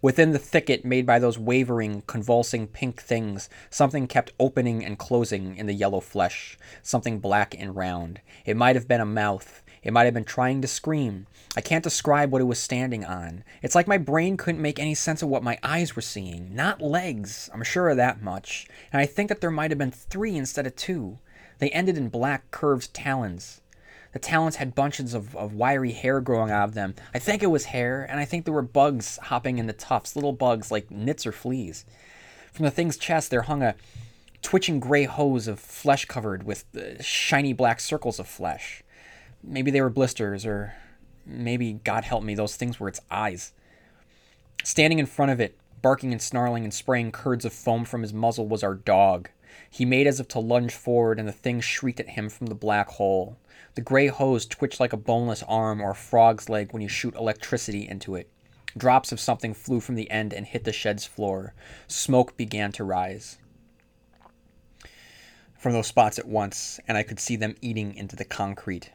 Within 0.02 0.32
the 0.32 0.38
thicket 0.38 0.84
made 0.84 1.06
by 1.06 1.18
those 1.18 1.38
wavering, 1.38 2.02
convulsing 2.06 2.66
pink 2.66 3.00
things, 3.00 3.48
something 3.70 4.06
kept 4.06 4.32
opening 4.40 4.84
and 4.84 4.98
closing 4.98 5.56
in 5.56 5.66
the 5.66 5.74
yellow 5.74 6.00
flesh, 6.00 6.58
something 6.82 7.20
black 7.20 7.54
and 7.58 7.76
round. 7.76 8.20
It 8.44 8.56
might 8.56 8.76
have 8.76 8.88
been 8.88 9.00
a 9.00 9.06
mouth. 9.06 9.62
It 9.82 9.92
might 9.92 10.04
have 10.04 10.14
been 10.14 10.24
trying 10.24 10.62
to 10.62 10.68
scream. 10.68 11.26
I 11.56 11.60
can't 11.60 11.84
describe 11.84 12.32
what 12.32 12.40
it 12.40 12.46
was 12.46 12.58
standing 12.58 13.04
on. 13.04 13.44
It's 13.62 13.74
like 13.74 13.86
my 13.86 13.98
brain 13.98 14.36
couldn't 14.36 14.62
make 14.62 14.78
any 14.78 14.94
sense 14.94 15.22
of 15.22 15.28
what 15.28 15.42
my 15.42 15.58
eyes 15.62 15.94
were 15.94 16.02
seeing. 16.02 16.54
Not 16.54 16.80
legs, 16.80 17.50
I'm 17.52 17.62
sure 17.62 17.90
of 17.90 17.98
that 17.98 18.22
much. 18.22 18.66
And 18.92 19.00
I 19.00 19.06
think 19.06 19.28
that 19.28 19.40
there 19.40 19.50
might 19.50 19.70
have 19.70 19.78
been 19.78 19.90
three 19.92 20.36
instead 20.36 20.66
of 20.66 20.74
two. 20.74 21.18
They 21.58 21.70
ended 21.70 21.96
in 21.98 22.08
black, 22.08 22.50
curved 22.50 22.92
talons. 22.94 23.60
The 24.14 24.20
talons 24.20 24.56
had 24.56 24.76
bunches 24.76 25.12
of, 25.12 25.34
of 25.36 25.54
wiry 25.54 25.90
hair 25.90 26.20
growing 26.20 26.50
out 26.50 26.68
of 26.68 26.74
them. 26.74 26.94
I 27.12 27.18
think 27.18 27.42
it 27.42 27.48
was 27.48 27.64
hair, 27.66 28.06
and 28.08 28.20
I 28.20 28.24
think 28.24 28.44
there 28.44 28.54
were 28.54 28.62
bugs 28.62 29.18
hopping 29.24 29.58
in 29.58 29.66
the 29.66 29.72
tufts, 29.72 30.14
little 30.14 30.32
bugs 30.32 30.70
like 30.70 30.88
nits 30.88 31.26
or 31.26 31.32
fleas. 31.32 31.84
From 32.52 32.64
the 32.64 32.70
thing's 32.70 32.96
chest, 32.96 33.32
there 33.32 33.42
hung 33.42 33.62
a 33.62 33.74
twitching 34.40 34.78
gray 34.78 35.02
hose 35.04 35.48
of 35.48 35.58
flesh 35.58 36.04
covered 36.04 36.44
with 36.44 36.64
uh, 36.76 37.02
shiny 37.02 37.52
black 37.52 37.80
circles 37.80 38.20
of 38.20 38.28
flesh. 38.28 38.84
Maybe 39.42 39.72
they 39.72 39.80
were 39.80 39.90
blisters, 39.90 40.46
or 40.46 40.74
maybe, 41.26 41.72
God 41.72 42.04
help 42.04 42.22
me, 42.22 42.36
those 42.36 42.54
things 42.54 42.78
were 42.78 42.88
its 42.88 43.00
eyes. 43.10 43.52
Standing 44.62 45.00
in 45.00 45.06
front 45.06 45.32
of 45.32 45.40
it, 45.40 45.58
barking 45.82 46.12
and 46.12 46.22
snarling 46.22 46.62
and 46.62 46.72
spraying 46.72 47.10
curds 47.10 47.44
of 47.44 47.52
foam 47.52 47.84
from 47.84 48.02
his 48.02 48.14
muzzle, 48.14 48.46
was 48.46 48.62
our 48.62 48.74
dog. 48.74 49.28
He 49.68 49.84
made 49.84 50.06
as 50.06 50.20
if 50.20 50.28
to 50.28 50.38
lunge 50.38 50.72
forward, 50.72 51.18
and 51.18 51.26
the 51.26 51.32
thing 51.32 51.60
shrieked 51.60 51.98
at 51.98 52.10
him 52.10 52.28
from 52.28 52.46
the 52.46 52.54
black 52.54 52.90
hole. 52.90 53.38
The 53.74 53.80
gray 53.80 54.06
hose 54.06 54.46
twitched 54.46 54.80
like 54.80 54.92
a 54.92 54.98
boneless 54.98 55.42
arm 55.48 55.80
or 55.80 55.90
a 55.90 55.96
frog's 55.96 56.48
leg 56.48 56.72
when 56.72 56.82
you 56.82 56.88
shoot 56.88 57.14
electricity 57.14 57.88
into 57.88 58.14
it. 58.14 58.30
Drops 58.76 59.12
of 59.12 59.20
something 59.20 59.54
flew 59.54 59.80
from 59.80 59.94
the 59.94 60.10
end 60.10 60.32
and 60.32 60.46
hit 60.46 60.64
the 60.64 60.72
shed's 60.72 61.04
floor. 61.04 61.54
Smoke 61.86 62.36
began 62.36 62.72
to 62.72 62.84
rise 62.84 63.38
from 65.64 65.72
those 65.72 65.86
spots 65.86 66.18
at 66.18 66.28
once, 66.28 66.78
and 66.86 66.98
I 66.98 67.02
could 67.02 67.18
see 67.18 67.36
them 67.36 67.54
eating 67.62 67.94
into 67.94 68.16
the 68.16 68.24
concrete. 68.26 68.90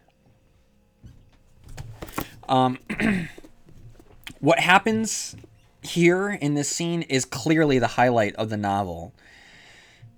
Um, 2.47 2.77
what 4.39 4.59
happens 4.59 5.35
here 5.81 6.29
in 6.29 6.53
this 6.53 6.69
scene 6.69 7.01
is 7.01 7.25
clearly 7.25 7.79
the 7.79 7.87
highlight 7.87 8.35
of 8.35 8.49
the 8.51 8.57
novel. 8.57 9.15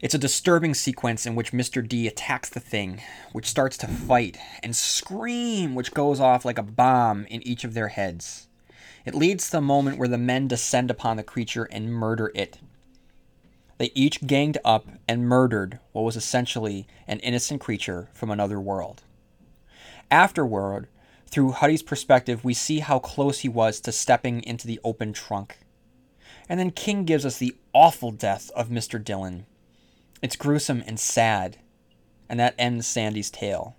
It's 0.01 0.15
a 0.15 0.19
disturbing 0.19 0.73
sequence 0.73 1.27
in 1.27 1.35
which 1.35 1.51
Mr. 1.51 1.87
D 1.87 2.07
attacks 2.07 2.49
the 2.49 2.59
thing, 2.59 3.01
which 3.33 3.45
starts 3.45 3.77
to 3.77 3.87
fight 3.87 4.35
and 4.63 4.75
scream, 4.75 5.75
which 5.75 5.93
goes 5.93 6.19
off 6.19 6.43
like 6.43 6.57
a 6.57 6.63
bomb 6.63 7.25
in 7.27 7.45
each 7.47 7.63
of 7.63 7.75
their 7.75 7.89
heads. 7.89 8.47
It 9.05 9.13
leads 9.13 9.45
to 9.45 9.51
the 9.51 9.61
moment 9.61 9.99
where 9.99 10.07
the 10.07 10.17
men 10.17 10.47
descend 10.47 10.89
upon 10.89 11.17
the 11.17 11.23
creature 11.23 11.65
and 11.65 11.93
murder 11.93 12.31
it. 12.33 12.57
They 13.77 13.91
each 13.93 14.25
ganged 14.25 14.57
up 14.65 14.87
and 15.07 15.29
murdered 15.29 15.77
what 15.91 16.01
was 16.01 16.15
essentially 16.15 16.87
an 17.07 17.19
innocent 17.19 17.61
creature 17.61 18.09
from 18.11 18.31
another 18.31 18.59
world. 18.59 19.03
Afterward, 20.09 20.87
through 21.27 21.51
Huddie's 21.51 21.83
perspective, 21.83 22.43
we 22.43 22.55
see 22.55 22.79
how 22.79 22.97
close 22.97 23.39
he 23.39 23.49
was 23.49 23.79
to 23.81 23.91
stepping 23.91 24.43
into 24.43 24.65
the 24.65 24.79
open 24.83 25.13
trunk. 25.13 25.59
And 26.49 26.59
then 26.59 26.71
King 26.71 27.05
gives 27.05 27.25
us 27.25 27.37
the 27.37 27.55
awful 27.71 28.09
death 28.11 28.49
of 28.55 28.69
Mr. 28.69 29.01
Dillon. 29.01 29.45
It's 30.21 30.35
gruesome 30.35 30.83
and 30.85 30.99
sad, 30.99 31.57
and 32.29 32.39
that 32.39 32.53
ends 32.59 32.85
Sandy's 32.85 33.31
tale. 33.31 33.75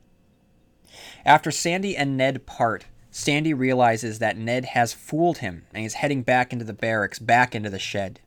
After 1.24 1.53
Sandy 1.53 1.97
and 1.97 2.16
Ned 2.16 2.47
part, 2.47 2.86
Sandy 3.12 3.55
realizes 3.55 4.18
that 4.18 4.36
Ned 4.36 4.64
has 4.66 4.93
fooled 4.93 5.38
him 5.38 5.66
and 5.72 5.84
is 5.84 5.95
heading 5.95 6.22
back 6.22 6.53
into 6.53 6.64
the 6.64 6.72
barracks, 6.72 7.20
back 7.20 7.55
into 7.55 7.70
the 7.70 7.78
shed. 7.78 8.20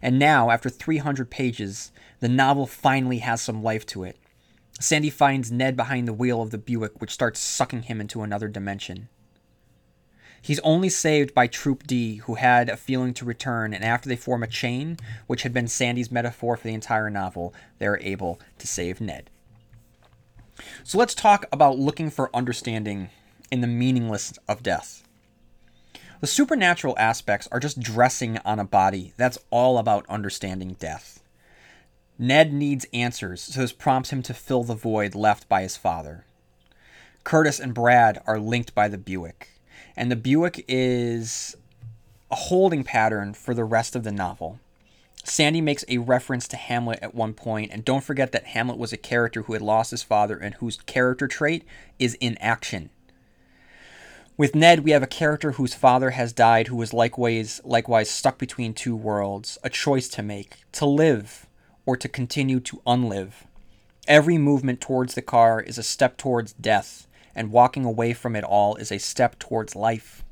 And 0.00 0.18
now, 0.18 0.50
after 0.50 0.70
300 0.70 1.30
pages, 1.30 1.92
the 2.20 2.28
novel 2.28 2.66
finally 2.66 3.18
has 3.18 3.42
some 3.42 3.62
life 3.62 3.84
to 3.86 4.04
it. 4.04 4.16
Sandy 4.80 5.10
finds 5.10 5.52
Ned 5.52 5.76
behind 5.76 6.08
the 6.08 6.12
wheel 6.12 6.40
of 6.40 6.50
the 6.50 6.58
Buick, 6.58 7.00
which 7.00 7.12
starts 7.12 7.38
sucking 7.38 7.82
him 7.82 8.00
into 8.00 8.22
another 8.22 8.48
dimension. 8.48 9.08
He's 10.42 10.58
only 10.60 10.88
saved 10.88 11.34
by 11.34 11.46
Troop 11.46 11.86
D, 11.86 12.16
who 12.16 12.34
had 12.34 12.68
a 12.68 12.76
feeling 12.76 13.14
to 13.14 13.24
return, 13.24 13.72
and 13.72 13.84
after 13.84 14.08
they 14.08 14.16
form 14.16 14.42
a 14.42 14.48
chain, 14.48 14.96
which 15.28 15.44
had 15.44 15.54
been 15.54 15.68
Sandy's 15.68 16.10
metaphor 16.10 16.56
for 16.56 16.66
the 16.66 16.74
entire 16.74 17.08
novel, 17.08 17.54
they're 17.78 18.00
able 18.00 18.40
to 18.58 18.66
save 18.66 19.00
Ned. 19.00 19.30
So 20.82 20.98
let's 20.98 21.14
talk 21.14 21.46
about 21.52 21.78
looking 21.78 22.10
for 22.10 22.34
understanding 22.34 23.10
in 23.52 23.60
the 23.60 23.68
meaningless 23.68 24.36
of 24.48 24.64
death. 24.64 25.04
The 26.20 26.26
supernatural 26.26 26.96
aspects 26.98 27.48
are 27.52 27.60
just 27.60 27.80
dressing 27.80 28.38
on 28.38 28.58
a 28.58 28.64
body. 28.64 29.12
That's 29.16 29.38
all 29.50 29.78
about 29.78 30.06
understanding 30.08 30.76
death. 30.78 31.22
Ned 32.18 32.52
needs 32.52 32.86
answers, 32.92 33.42
so 33.42 33.60
this 33.60 33.72
prompts 33.72 34.10
him 34.10 34.22
to 34.24 34.34
fill 34.34 34.64
the 34.64 34.74
void 34.74 35.14
left 35.14 35.48
by 35.48 35.62
his 35.62 35.76
father. 35.76 36.24
Curtis 37.24 37.60
and 37.60 37.74
Brad 37.74 38.22
are 38.26 38.38
linked 38.38 38.74
by 38.74 38.88
the 38.88 38.98
Buick, 38.98 39.48
and 39.96 40.10
the 40.10 40.16
Buick 40.16 40.64
is 40.68 41.56
a 42.30 42.36
holding 42.36 42.84
pattern 42.84 43.34
for 43.34 43.54
the 43.54 43.64
rest 43.64 43.94
of 43.94 44.04
the 44.04 44.12
novel. 44.12 44.58
Sandy 45.24 45.60
makes 45.60 45.84
a 45.86 45.98
reference 45.98 46.48
to 46.48 46.56
Hamlet 46.56 46.98
at 47.00 47.14
one 47.14 47.32
point, 47.32 47.70
and 47.72 47.84
don't 47.84 48.02
forget 48.02 48.32
that 48.32 48.46
Hamlet 48.46 48.78
was 48.78 48.92
a 48.92 48.96
character 48.96 49.42
who 49.42 49.52
had 49.52 49.62
lost 49.62 49.92
his 49.92 50.02
father 50.02 50.36
and 50.36 50.54
whose 50.54 50.78
character 50.78 51.28
trait 51.28 51.64
is 51.98 52.14
inaction. 52.14 52.90
With 54.36 54.54
Ned, 54.54 54.80
we 54.80 54.90
have 54.92 55.02
a 55.02 55.06
character 55.06 55.52
whose 55.52 55.74
father 55.74 56.10
has 56.10 56.32
died, 56.32 56.66
who 56.68 56.80
is 56.82 56.92
likewise 56.92 57.60
likewise 57.64 58.10
stuck 58.10 58.38
between 58.38 58.74
two 58.74 58.96
worlds, 58.96 59.58
a 59.62 59.70
choice 59.70 60.08
to 60.08 60.22
make: 60.22 60.64
to 60.72 60.86
live 60.86 61.46
or 61.86 61.96
to 61.96 62.08
continue 62.08 62.58
to 62.60 62.80
unlive. 62.86 63.44
Every 64.08 64.38
movement 64.38 64.80
towards 64.80 65.14
the 65.14 65.22
car 65.22 65.60
is 65.60 65.78
a 65.78 65.82
step 65.82 66.16
towards 66.16 66.54
death, 66.54 67.06
and 67.34 67.52
walking 67.52 67.84
away 67.84 68.12
from 68.12 68.36
it 68.36 68.44
all 68.44 68.76
is 68.76 68.92
a 68.92 68.98
step 68.98 69.38
towards 69.38 69.76
life. 69.76 70.24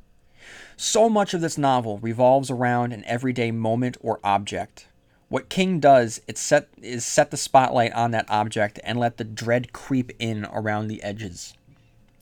So 0.75 1.09
much 1.09 1.33
of 1.33 1.41
this 1.41 1.57
novel 1.57 1.99
revolves 1.99 2.49
around 2.49 2.91
an 2.91 3.05
everyday 3.05 3.51
moment 3.51 3.97
or 4.01 4.19
object. 4.23 4.87
What 5.29 5.47
King 5.47 5.79
does 5.79 6.21
it 6.27 6.37
set, 6.37 6.67
is 6.81 7.05
set 7.05 7.31
the 7.31 7.37
spotlight 7.37 7.93
on 7.93 8.11
that 8.11 8.29
object 8.29 8.79
and 8.83 8.99
let 8.99 9.17
the 9.17 9.23
dread 9.23 9.71
creep 9.71 10.11
in 10.19 10.45
around 10.51 10.87
the 10.87 11.01
edges. 11.03 11.53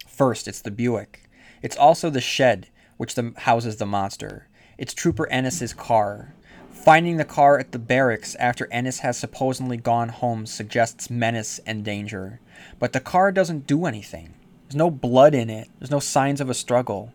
First, 0.08 0.48
it's 0.48 0.62
the 0.62 0.72
Buick. 0.72 1.28
It's 1.62 1.78
also 1.78 2.10
the 2.10 2.22
shed, 2.22 2.68
which 2.98 3.16
the, 3.16 3.34
houses 3.38 3.78
the 3.78 3.86
monster. 3.86 4.48
It's 4.78 4.94
Trooper 4.94 5.28
Ennis's 5.28 5.74
car. 5.74 6.34
Finding 6.70 7.18
the 7.18 7.26
car 7.26 7.58
at 7.58 7.72
the 7.72 7.80
barracks 7.80 8.36
after 8.36 8.72
Ennis 8.72 9.00
has 9.00 9.18
supposedly 9.18 9.78
gone 9.78 10.10
home 10.10 10.46
suggests 10.46 11.10
menace 11.10 11.60
and 11.66 11.84
danger. 11.84 12.40
But 12.78 12.94
the 12.94 13.00
car 13.00 13.32
doesn't 13.32 13.68
do 13.68 13.86
anything. 13.86 14.36
There's 14.70 14.78
no 14.78 14.92
blood 14.92 15.34
in 15.34 15.50
it. 15.50 15.68
There's 15.80 15.90
no 15.90 16.00
signs 16.00 16.40
of 16.40 16.48
a 16.48 16.54
struggle. 16.54 17.12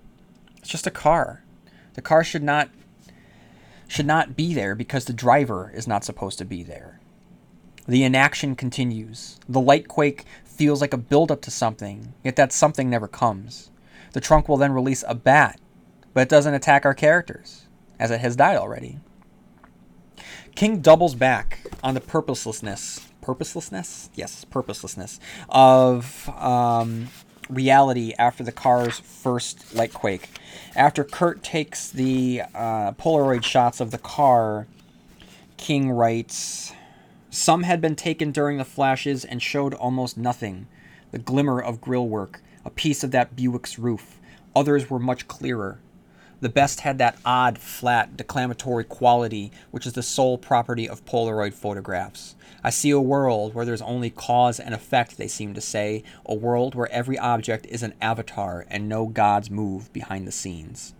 It's 0.58 0.68
just 0.68 0.88
a 0.88 0.90
car. 0.90 1.44
The 1.92 2.02
car 2.02 2.24
should 2.24 2.42
not 2.42 2.68
should 3.86 4.06
not 4.06 4.34
be 4.34 4.54
there 4.54 4.74
because 4.74 5.04
the 5.04 5.12
driver 5.12 5.70
is 5.72 5.86
not 5.86 6.02
supposed 6.02 6.36
to 6.38 6.44
be 6.44 6.64
there. 6.64 6.98
The 7.86 8.02
inaction 8.02 8.56
continues. 8.56 9.38
The 9.48 9.60
light 9.60 9.86
quake 9.86 10.24
feels 10.44 10.80
like 10.80 10.92
a 10.92 10.98
buildup 10.98 11.42
to 11.42 11.50
something, 11.52 12.12
yet 12.24 12.34
that 12.34 12.52
something 12.52 12.90
never 12.90 13.06
comes. 13.06 13.70
The 14.14 14.20
trunk 14.20 14.48
will 14.48 14.56
then 14.56 14.72
release 14.72 15.04
a 15.06 15.14
bat, 15.14 15.60
but 16.12 16.22
it 16.22 16.28
doesn't 16.28 16.54
attack 16.54 16.84
our 16.84 16.94
characters, 16.94 17.66
as 18.00 18.10
it 18.10 18.20
has 18.20 18.34
died 18.34 18.56
already. 18.56 18.98
King 20.56 20.80
doubles 20.80 21.14
back 21.14 21.66
on 21.84 21.94
the 21.94 22.00
purposelessness, 22.00 23.06
purposelessness, 23.20 24.10
yes, 24.14 24.44
purposelessness 24.44 25.20
of 25.48 26.28
um, 26.30 27.08
reality 27.48 28.12
after 28.18 28.42
the 28.42 28.52
car's 28.52 28.98
first 28.98 29.74
light 29.74 29.92
quake. 29.92 30.28
After 30.76 31.04
Curt 31.04 31.42
takes 31.42 31.90
the 31.90 32.42
uh, 32.54 32.92
Polaroid 32.92 33.44
shots 33.44 33.80
of 33.80 33.90
the 33.90 33.98
car, 33.98 34.66
King 35.56 35.90
writes, 35.90 36.72
"Some 37.30 37.62
had 37.62 37.80
been 37.80 37.96
taken 37.96 38.32
during 38.32 38.58
the 38.58 38.64
flashes 38.64 39.24
and 39.24 39.42
showed 39.42 39.74
almost 39.74 40.16
nothing. 40.16 40.66
The 41.10 41.18
glimmer 41.18 41.60
of 41.60 41.80
grill 41.80 42.08
work, 42.08 42.42
a 42.64 42.70
piece 42.70 43.04
of 43.04 43.10
that 43.12 43.36
Buick's 43.36 43.78
roof. 43.78 44.18
Others 44.56 44.90
were 44.90 44.98
much 44.98 45.28
clearer." 45.28 45.78
The 46.40 46.48
best 46.50 46.80
had 46.80 46.98
that 46.98 47.16
odd, 47.24 47.58
flat, 47.58 48.16
declamatory 48.18 48.84
quality 48.84 49.50
which 49.70 49.86
is 49.86 49.94
the 49.94 50.02
sole 50.02 50.36
property 50.36 50.86
of 50.86 51.04
Polaroid 51.06 51.54
photographs. 51.54 52.34
I 52.64 52.70
see 52.70 52.90
a 52.90 53.00
world 53.00 53.54
where 53.54 53.66
there's 53.66 53.82
only 53.82 54.08
cause 54.08 54.58
and 54.58 54.74
effect, 54.74 55.18
they 55.18 55.28
seem 55.28 55.52
to 55.52 55.60
say, 55.60 56.02
a 56.24 56.34
world 56.34 56.74
where 56.74 56.90
every 56.90 57.18
object 57.18 57.66
is 57.66 57.82
an 57.82 57.92
avatar 58.00 58.64
and 58.68 58.88
no 58.88 59.06
gods 59.06 59.50
move 59.50 59.92
behind 59.92 60.26
the 60.26 60.32
scenes. 60.32 60.94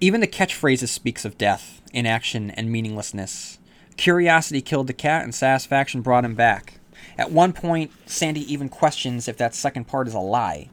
Even 0.00 0.20
the 0.20 0.26
catchphrases 0.26 0.88
speaks 0.88 1.24
of 1.24 1.38
death, 1.38 1.80
inaction, 1.92 2.50
and 2.50 2.72
meaninglessness. 2.72 3.60
Curiosity 3.96 4.60
killed 4.60 4.88
the 4.88 4.92
cat 4.92 5.22
and 5.22 5.32
satisfaction 5.32 6.02
brought 6.02 6.24
him 6.24 6.34
back. 6.34 6.80
At 7.16 7.30
one 7.30 7.52
point, 7.52 7.92
Sandy 8.06 8.52
even 8.52 8.68
questions 8.68 9.28
if 9.28 9.36
that 9.36 9.54
second 9.54 9.84
part 9.84 10.08
is 10.08 10.14
a 10.14 10.18
lie. 10.18 10.70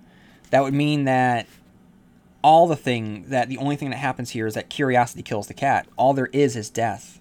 That 0.50 0.64
would 0.64 0.74
mean 0.74 1.04
that 1.04 1.46
all 2.44 2.66
the 2.66 2.76
thing 2.76 3.26
that 3.28 3.50
the 3.50 3.58
only 3.58 3.76
thing 3.76 3.92
that 3.92 3.98
happens 3.98 4.32
here 4.32 4.48
is 4.48 4.56
that 4.56 4.70
curiosity 4.70 5.22
kills 5.22 5.46
the 5.46 5.54
cat. 5.54 5.86
All 5.96 6.14
there 6.16 6.30
is 6.34 6.56
is 6.56 6.72
death. 6.72 7.19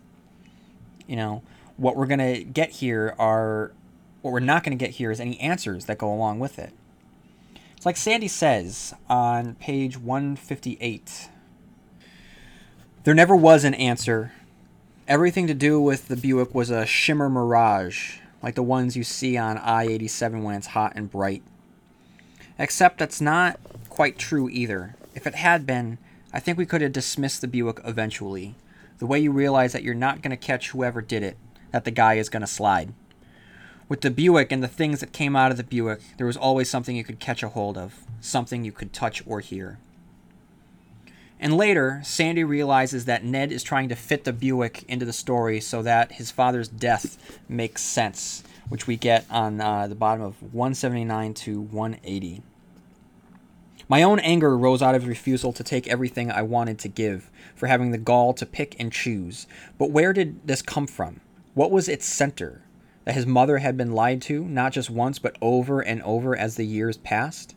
You 1.09 1.17
know, 1.17 1.43
what 1.77 1.97
we're 1.97 2.07
going 2.07 2.35
to 2.35 2.45
get 2.45 2.71
here 2.71 3.17
are 3.19 3.73
what 4.23 4.31
we're 4.31 4.39
not 4.39 4.63
going 4.63 4.79
to 4.79 4.85
get 4.85 4.95
here 4.97 5.11
is 5.11 5.19
any 5.19 5.41
answers 5.41 5.87
that 5.87 5.99
go 5.99 6.13
along 6.13 6.39
with 6.39 6.59
it. 6.59 6.73
It's 7.77 7.87
like 7.87 7.97
Sandy 7.97 8.29
says 8.29 8.95
on 9.09 9.55
page 9.57 9.99
158. 9.99 11.29
There 13.05 13.15
never 13.15 13.35
was 13.35 13.65
an 13.65 13.75
answer. 13.75 14.33
Everything 15.07 15.47
to 15.47 15.55
do 15.55 15.81
with 15.81 16.09
the 16.09 16.17
Buick 16.17 16.55
was 16.55 16.71
a 16.71 16.85
shimmer 16.85 17.31
mirage, 17.31 18.19
like 18.43 18.55
the 18.55 18.63
ones 18.63 18.97
you 18.97 19.05
see 19.05 19.37
on 19.37 19.57
I 19.59 19.85
87 19.85 20.43
when 20.43 20.57
it's 20.57 20.67
hot 20.69 20.93
and 20.95 21.11
bright. 21.11 21.43
Except 22.59 22.99
that's 22.99 23.21
not 23.21 23.59
quite 23.89 24.19
true 24.19 24.49
either. 24.49 24.97
If 25.15 25.27
it 25.27 25.37
had 25.37 25.65
been, 25.65 25.99
I 26.33 26.41
think 26.41 26.59
we 26.59 26.67
could 26.67 26.83
have 26.83 26.93
dismissed 26.93 27.41
the 27.41 27.49
Buick 27.49 27.81
eventually. 27.85 28.57
The 28.99 29.07
way 29.07 29.19
you 29.21 29.31
realize 29.31 29.73
that 29.73 29.83
you're 29.83 29.95
not 29.95 30.23
going 30.23 30.31
to 30.31 30.37
catch 30.37 30.71
whoever 30.71 31.01
did 31.01 31.23
it, 31.23 31.37
that 31.71 31.85
the 31.85 31.91
guy 31.91 32.15
is 32.15 32.29
going 32.29 32.41
to 32.41 32.47
slide. 32.47 32.93
With 33.89 34.01
the 34.01 34.11
Buick 34.11 34.53
and 34.53 34.63
the 34.63 34.69
things 34.69 35.01
that 35.01 35.13
came 35.13 35.37
out 35.37 35.51
of 35.51 35.57
the 35.57 35.65
Buick, 35.65 36.01
there 36.19 36.27
was 36.27 36.37
always 36.37 36.69
something 36.69 36.97
you 36.97 37.05
could 37.05 37.21
catch 37.21 37.43
a 37.43 37.49
hold 37.49 37.79
of, 37.79 38.05
something 38.21 38.65
you 38.65 38.73
could 38.73 38.93
touch 38.93 39.23
or 39.27 39.41
hear. 39.41 39.79
And 41.41 41.57
later, 41.57 42.01
Sandy 42.05 42.43
realizes 42.43 43.05
that 43.05 43.25
Ned 43.25 43.53
is 43.53 43.63
trying 43.63 43.89
to 43.89 43.95
fit 43.95 44.25
the 44.25 44.33
Buick 44.33 44.83
into 44.89 45.07
the 45.07 45.13
story 45.13 45.61
so 45.61 45.83
that 45.83 46.13
his 46.13 46.31
father's 46.31 46.69
death 46.69 47.39
makes 47.49 47.83
sense, 47.83 48.43
which 48.69 48.87
we 48.87 48.97
get 48.97 49.25
on 49.31 49.61
uh, 49.61 49.87
the 49.87 49.95
bottom 49.95 50.23
of 50.23 50.43
179 50.43 51.35
to 51.35 51.61
180. 51.61 52.43
My 53.89 54.03
own 54.03 54.19
anger 54.19 54.57
rose 54.57 54.83
out 54.83 54.95
of 54.95 55.07
refusal 55.07 55.53
to 55.55 55.65
take 55.65 55.89
everything 55.89 56.31
I 56.31 56.43
wanted 56.43 56.79
to 56.81 56.89
give, 56.89 57.31
for 57.55 57.69
having 57.69 57.91
the 57.91 57.97
gall 57.97 58.35
to 58.35 58.45
pick 58.45 58.77
and 58.79 58.93
choose. 58.93 59.47
But 59.79 59.91
where 59.91 60.13
did 60.13 60.47
this 60.47 60.61
come 60.61 60.87
from? 60.87 61.21
What 61.55 61.71
was 61.71 61.89
its 61.89 62.05
center? 62.05 62.61
That 63.07 63.15
his 63.15 63.27
mother 63.27 63.59
had 63.59 63.79
been 63.79 63.93
lied 63.93 64.21
to, 64.23 64.45
not 64.45 64.73
just 64.73 64.91
once, 64.91 65.19
but 65.19 65.39
over 65.41 65.81
and 65.81 66.03
over 66.03 66.37
as 66.37 66.57
the 66.57 66.67
years 66.67 66.99
passed? 66.99 67.55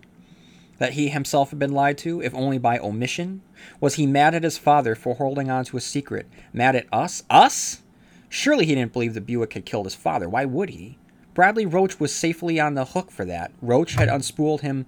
That 0.78 0.94
he 0.94 1.10
himself 1.10 1.50
had 1.50 1.60
been 1.60 1.74
lied 1.74 1.98
to, 2.00 2.22
if 2.22 2.34
only 2.34 2.58
by 2.58 2.80
omission? 2.80 3.42
Was 3.82 3.96
he 3.96 4.08
mad 4.08 4.34
at 4.34 4.44
his 4.44 4.58
father 4.58 4.96
for 4.96 5.16
holding 5.16 5.52
on 5.52 5.66
to 5.66 5.78
a 5.78 5.82
secret? 5.82 6.28
Mad 6.54 6.78
at 6.78 6.88
us? 6.94 7.24
Us? 7.30 7.82
Surely 8.30 8.66
he 8.66 8.76
didn't 8.76 8.94
believe 8.94 9.14
the 9.14 9.20
Buick 9.20 9.52
had 9.54 9.66
killed 9.66 9.86
his 9.86 9.96
father. 9.96 10.30
Why 10.30 10.46
would 10.46 10.70
he? 10.70 10.98
Bradley 11.34 11.66
Roach 11.66 12.00
was 12.00 12.14
safely 12.14 12.60
on 12.60 12.76
the 12.76 12.86
hook 12.86 13.12
for 13.12 13.26
that. 13.26 13.52
Roach 13.62 13.94
had 13.94 14.10
unspooled 14.10 14.62
him 14.62 14.86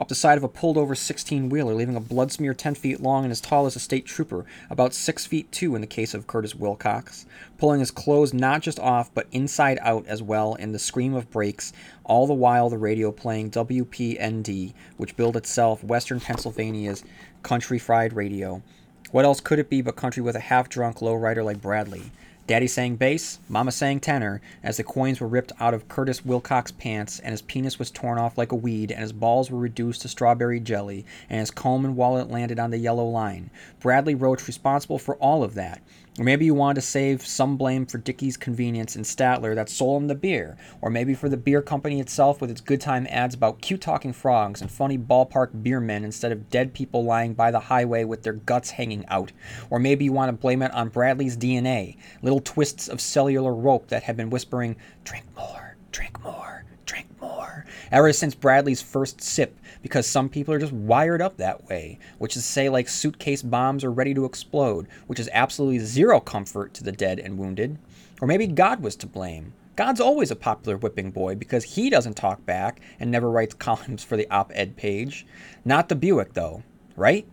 up 0.00 0.08
the 0.08 0.14
side 0.14 0.38
of 0.38 0.44
a 0.44 0.48
pulled 0.48 0.78
over 0.78 0.94
16 0.94 1.50
wheeler, 1.50 1.74
leaving 1.74 1.94
a 1.94 2.00
blood 2.00 2.32
smear 2.32 2.54
10 2.54 2.74
feet 2.74 3.00
long 3.00 3.22
and 3.24 3.30
as 3.30 3.40
tall 3.40 3.66
as 3.66 3.76
a 3.76 3.80
state 3.80 4.06
trooper, 4.06 4.46
about 4.70 4.94
6 4.94 5.26
feet 5.26 5.52
2 5.52 5.74
in 5.74 5.82
the 5.82 5.86
case 5.86 6.14
of 6.14 6.26
Curtis 6.26 6.54
Wilcox, 6.54 7.26
pulling 7.58 7.80
his 7.80 7.90
clothes 7.90 8.32
not 8.32 8.62
just 8.62 8.80
off 8.80 9.12
but 9.12 9.26
inside 9.30 9.78
out 9.82 10.06
as 10.06 10.22
well 10.22 10.54
in 10.54 10.72
the 10.72 10.78
scream 10.78 11.12
of 11.12 11.30
brakes, 11.30 11.74
all 12.04 12.26
the 12.26 12.32
while 12.32 12.70
the 12.70 12.78
radio 12.78 13.12
playing 13.12 13.50
WPND, 13.50 14.72
which 14.96 15.16
billed 15.16 15.36
itself 15.36 15.84
Western 15.84 16.18
Pennsylvania's 16.18 17.04
country 17.42 17.78
fried 17.78 18.14
radio. 18.14 18.62
What 19.10 19.26
else 19.26 19.40
could 19.40 19.58
it 19.58 19.68
be 19.68 19.82
but 19.82 19.96
country 19.96 20.22
with 20.22 20.34
a 20.36 20.40
half 20.40 20.70
drunk 20.70 20.98
lowrider 20.98 21.44
like 21.44 21.60
Bradley? 21.60 22.10
Daddy 22.50 22.66
sang 22.66 22.96
bass, 22.96 23.38
Mama 23.48 23.70
sang 23.70 24.00
tenor, 24.00 24.40
as 24.64 24.76
the 24.76 24.82
coins 24.82 25.20
were 25.20 25.28
ripped 25.28 25.52
out 25.60 25.72
of 25.72 25.86
Curtis 25.86 26.24
Wilcox's 26.24 26.72
pants, 26.72 27.20
and 27.20 27.30
his 27.30 27.42
penis 27.42 27.78
was 27.78 27.92
torn 27.92 28.18
off 28.18 28.36
like 28.36 28.50
a 28.50 28.56
weed, 28.56 28.90
and 28.90 29.00
his 29.00 29.12
balls 29.12 29.52
were 29.52 29.58
reduced 29.60 30.02
to 30.02 30.08
strawberry 30.08 30.58
jelly, 30.58 31.06
and 31.28 31.38
his 31.38 31.52
comb 31.52 31.84
and 31.84 31.94
wallet 31.94 32.28
landed 32.28 32.58
on 32.58 32.72
the 32.72 32.78
yellow 32.78 33.06
line. 33.06 33.50
Bradley 33.78 34.16
Roach 34.16 34.48
responsible 34.48 34.98
for 34.98 35.14
all 35.18 35.44
of 35.44 35.54
that. 35.54 35.80
Or 36.18 36.24
maybe 36.24 36.44
you 36.44 36.54
wanted 36.54 36.80
to 36.80 36.86
save 36.86 37.24
some 37.24 37.56
blame 37.56 37.86
for 37.86 37.98
Dickie's 37.98 38.36
convenience 38.36 38.96
in 38.96 39.02
Statler 39.02 39.54
that 39.54 39.68
sold 39.68 40.02
him 40.02 40.08
the 40.08 40.16
beer. 40.16 40.56
Or 40.80 40.90
maybe 40.90 41.14
for 41.14 41.28
the 41.28 41.36
beer 41.36 41.62
company 41.62 42.00
itself 42.00 42.40
with 42.40 42.50
its 42.50 42.60
good 42.60 42.80
time 42.80 43.06
ads 43.08 43.34
about 43.34 43.60
cute 43.60 43.80
talking 43.80 44.12
frogs 44.12 44.60
and 44.60 44.70
funny 44.70 44.98
ballpark 44.98 45.62
beer 45.62 45.80
men 45.80 46.04
instead 46.04 46.32
of 46.32 46.50
dead 46.50 46.74
people 46.74 47.04
lying 47.04 47.34
by 47.34 47.52
the 47.52 47.60
highway 47.60 48.02
with 48.04 48.24
their 48.24 48.32
guts 48.32 48.70
hanging 48.70 49.06
out. 49.06 49.30
Or 49.70 49.78
maybe 49.78 50.04
you 50.04 50.12
want 50.12 50.30
to 50.30 50.40
blame 50.40 50.62
it 50.62 50.72
on 50.72 50.88
Bradley's 50.88 51.36
DNA, 51.36 51.96
little 52.22 52.40
twists 52.40 52.88
of 52.88 53.00
cellular 53.00 53.54
rope 53.54 53.86
that 53.88 54.02
had 54.02 54.16
been 54.16 54.30
whispering, 54.30 54.76
drink 55.04 55.24
more, 55.36 55.76
drink 55.92 56.22
more, 56.24 56.64
drink 56.86 57.06
more, 57.20 57.64
ever 57.92 58.12
since 58.12 58.34
Bradley's 58.34 58.82
first 58.82 59.20
sip 59.20 59.56
because 59.82 60.06
some 60.06 60.28
people 60.28 60.52
are 60.54 60.58
just 60.58 60.72
wired 60.72 61.22
up 61.22 61.36
that 61.36 61.68
way, 61.68 61.98
which 62.18 62.36
is 62.36 62.44
say, 62.44 62.68
like 62.68 62.88
suitcase 62.88 63.42
bombs 63.42 63.84
are 63.84 63.92
ready 63.92 64.14
to 64.14 64.24
explode, 64.24 64.86
which 65.06 65.20
is 65.20 65.30
absolutely 65.32 65.78
zero 65.78 66.20
comfort 66.20 66.74
to 66.74 66.84
the 66.84 66.92
dead 66.92 67.18
and 67.18 67.38
wounded. 67.38 67.78
Or 68.20 68.28
maybe 68.28 68.46
God 68.46 68.82
was 68.82 68.96
to 68.96 69.06
blame. 69.06 69.52
God's 69.76 70.00
always 70.00 70.30
a 70.30 70.36
popular 70.36 70.76
whipping 70.76 71.10
boy 71.10 71.36
because 71.36 71.64
he 71.64 71.88
doesn't 71.88 72.16
talk 72.16 72.44
back 72.44 72.80
and 72.98 73.10
never 73.10 73.30
writes 73.30 73.54
columns 73.58 74.04
for 74.04 74.16
the 74.16 74.30
op 74.30 74.52
ed 74.54 74.76
page. 74.76 75.26
Not 75.64 75.88
the 75.88 75.94
Buick, 75.94 76.34
though, 76.34 76.62
right? 76.96 77.26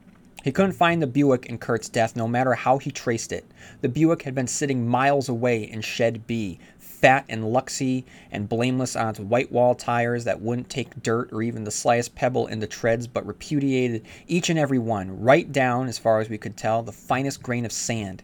He 0.43 0.53
couldn't 0.53 0.71
find 0.71 1.01
the 1.01 1.07
Buick 1.07 1.47
in 1.47 1.57
Curt's 1.57 1.89
death 1.89 2.15
no 2.15 2.25
matter 2.25 2.53
how 2.53 2.77
he 2.77 2.89
traced 2.89 3.33
it. 3.33 3.43
The 3.81 3.89
Buick 3.89 4.21
had 4.21 4.33
been 4.33 4.47
sitting 4.47 4.87
miles 4.87 5.27
away 5.27 5.63
in 5.63 5.81
Shed 5.81 6.25
B, 6.25 6.57
fat 7.01 7.25
and 7.29 7.43
luxy 7.43 8.03
and 8.31 8.49
blameless 8.49 8.95
on 8.95 9.09
its 9.09 9.19
white 9.19 9.51
wall 9.51 9.75
tires 9.75 10.23
that 10.23 10.41
wouldn't 10.41 10.69
take 10.69 11.01
dirt 11.03 11.31
or 11.31 11.41
even 11.41 11.63
the 11.63 11.71
slightest 11.71 12.15
pebble 12.15 12.47
in 12.47 12.59
the 12.59 12.67
treads, 12.67 13.07
but 13.07 13.25
repudiated 13.25 14.05
each 14.27 14.49
and 14.49 14.57
every 14.57 14.79
one, 14.79 15.21
right 15.21 15.51
down, 15.51 15.87
as 15.87 15.97
far 15.97 16.19
as 16.19 16.29
we 16.29 16.37
could 16.37 16.57
tell, 16.57 16.81
the 16.81 16.91
finest 16.91 17.43
grain 17.43 17.65
of 17.65 17.71
sand. 17.71 18.23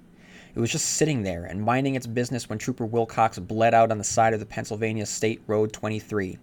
It 0.56 0.60
was 0.60 0.72
just 0.72 0.86
sitting 0.86 1.24
there 1.24 1.46
and 1.46 1.64
minding 1.64 1.96
its 1.96 2.08
business 2.08 2.48
when 2.48 2.60
Trooper 2.60 2.86
Wilcox 2.86 3.40
bled 3.40 3.74
out 3.74 3.92
on 3.92 3.98
the 3.98 4.04
side 4.04 4.34
of 4.34 4.40
the 4.40 4.46
Pennsylvania 4.46 5.06
State 5.06 5.42
Road 5.48 5.74
23. 5.74 6.38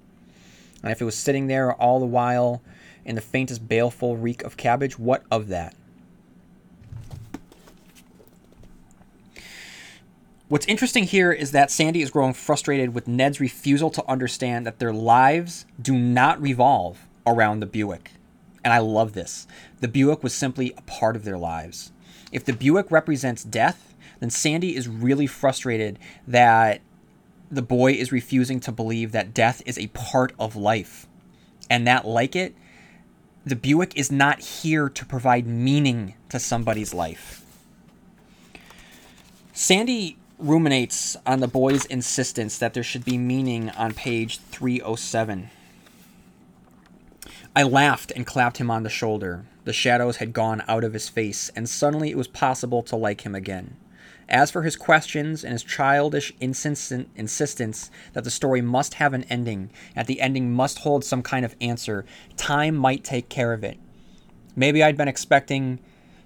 And 0.83 0.91
if 0.91 1.01
it 1.01 1.05
was 1.05 1.17
sitting 1.17 1.47
there 1.47 1.73
all 1.75 2.01
the 2.01 2.07
while 2.07 2.63
in 3.05 3.15
the 3.15 3.21
faintest 3.21 3.69
baleful 3.69 4.17
reek 4.17 4.43
of 4.43 4.57
cabbage, 4.57 4.99
what 4.99 5.23
of 5.31 5.49
that? 5.49 5.75
What's 10.51 10.67
interesting 10.67 11.05
here 11.05 11.31
is 11.31 11.53
that 11.53 11.71
Sandy 11.71 12.03
is 12.03 12.11
growing 12.11 12.33
frustrated 12.33 12.93
with 12.93 13.07
Ned's 13.07 13.39
refusal 13.39 13.89
to 13.91 14.11
understand 14.11 14.67
that 14.67 14.81
their 14.81 14.93
lives 14.93 15.65
do 15.81 15.97
not 15.97 16.43
revolve 16.43 17.07
around 17.25 17.61
the 17.61 17.67
Buick. 17.67 18.11
And 18.65 18.73
I 18.73 18.79
love 18.79 19.13
this. 19.13 19.47
The 19.79 19.87
Buick 19.87 20.25
was 20.25 20.35
simply 20.35 20.75
a 20.77 20.83
part 20.83 21.15
of 21.15 21.23
their 21.23 21.39
lives. 21.39 21.93
If 22.33 22.45
the 22.45 22.53
Buick 22.53 22.91
represents 22.91 23.45
death, 23.45 23.95
then 24.19 24.29
Sandy 24.31 24.75
is 24.75 24.89
really 24.89 25.29
frustrated 25.29 26.01
that 26.27 26.81
the 27.49 27.63
boy 27.63 27.93
is 27.93 28.11
refusing 28.11 28.59
to 28.59 28.73
believe 28.73 29.13
that 29.13 29.33
death 29.33 29.63
is 29.67 29.79
a 29.79 29.87
part 29.95 30.33
of 30.37 30.57
life. 30.57 31.07
And 31.71 31.87
that, 31.87 32.09
like 32.09 32.35
it, 32.35 32.57
the 33.47 33.55
Buick 33.55 33.97
is 33.97 34.11
not 34.11 34.41
here 34.41 34.89
to 34.89 35.07
provide 35.07 35.47
meaning 35.47 36.15
to 36.29 36.41
somebody's 36.41 36.93
life. 36.93 37.45
Sandy 39.53 40.17
ruminates 40.41 41.17
on 41.27 41.41
the 41.41 41.49
boy's 41.49 41.85
insistence 41.87 42.59
that 42.59 42.75
there 42.75 42.83
should 42.83 43.05
be 43.05 43.19
meaning 43.19 43.71
on 43.71 43.95
page 43.95 44.39
307. 44.39 45.51
I 47.55 47.63
laughed 47.63 48.13
and 48.15 48.27
clapped 48.27 48.59
him 48.59 48.71
on 48.71 48.83
the 48.83 48.89
shoulder. 48.91 49.45
The 49.65 49.73
shadows 49.73 50.17
had 50.17 50.33
gone 50.33 50.63
out 50.69 50.85
of 50.85 50.93
his 50.93 51.09
face, 51.09 51.51
and 51.55 51.69
suddenly 51.69 52.11
it 52.11 52.17
was 52.17 52.29
possible 52.29 52.83
to 52.85 52.97
like 52.97 53.23
him 53.23 53.35
again. 53.35 53.77
As 54.29 54.51
for 54.51 54.63
his 54.63 54.77
questions 54.77 55.43
and 55.43 55.53
his 55.53 55.65
childish 55.65 56.33
insistence 56.41 57.91
that 58.13 58.25
the 58.25 58.31
story 58.31 58.63
must 58.63 58.95
have 58.95 59.13
an 59.13 59.25
ending, 59.25 59.71
that 59.97 60.07
the 60.07 60.21
ending 60.21 60.53
must 60.53 60.79
hold 60.79 61.05
some 61.05 61.23
kind 61.23 61.45
of 61.45 61.57
answer, 61.61 62.05
time 62.37 62.77
might 62.77 63.03
take 63.03 63.29
care 63.29 63.53
of 63.53 63.65
it. 63.65 63.77
Maybe 64.55 64.83
I'd 64.83 64.97
been 64.97 65.09
expecting 65.09 65.81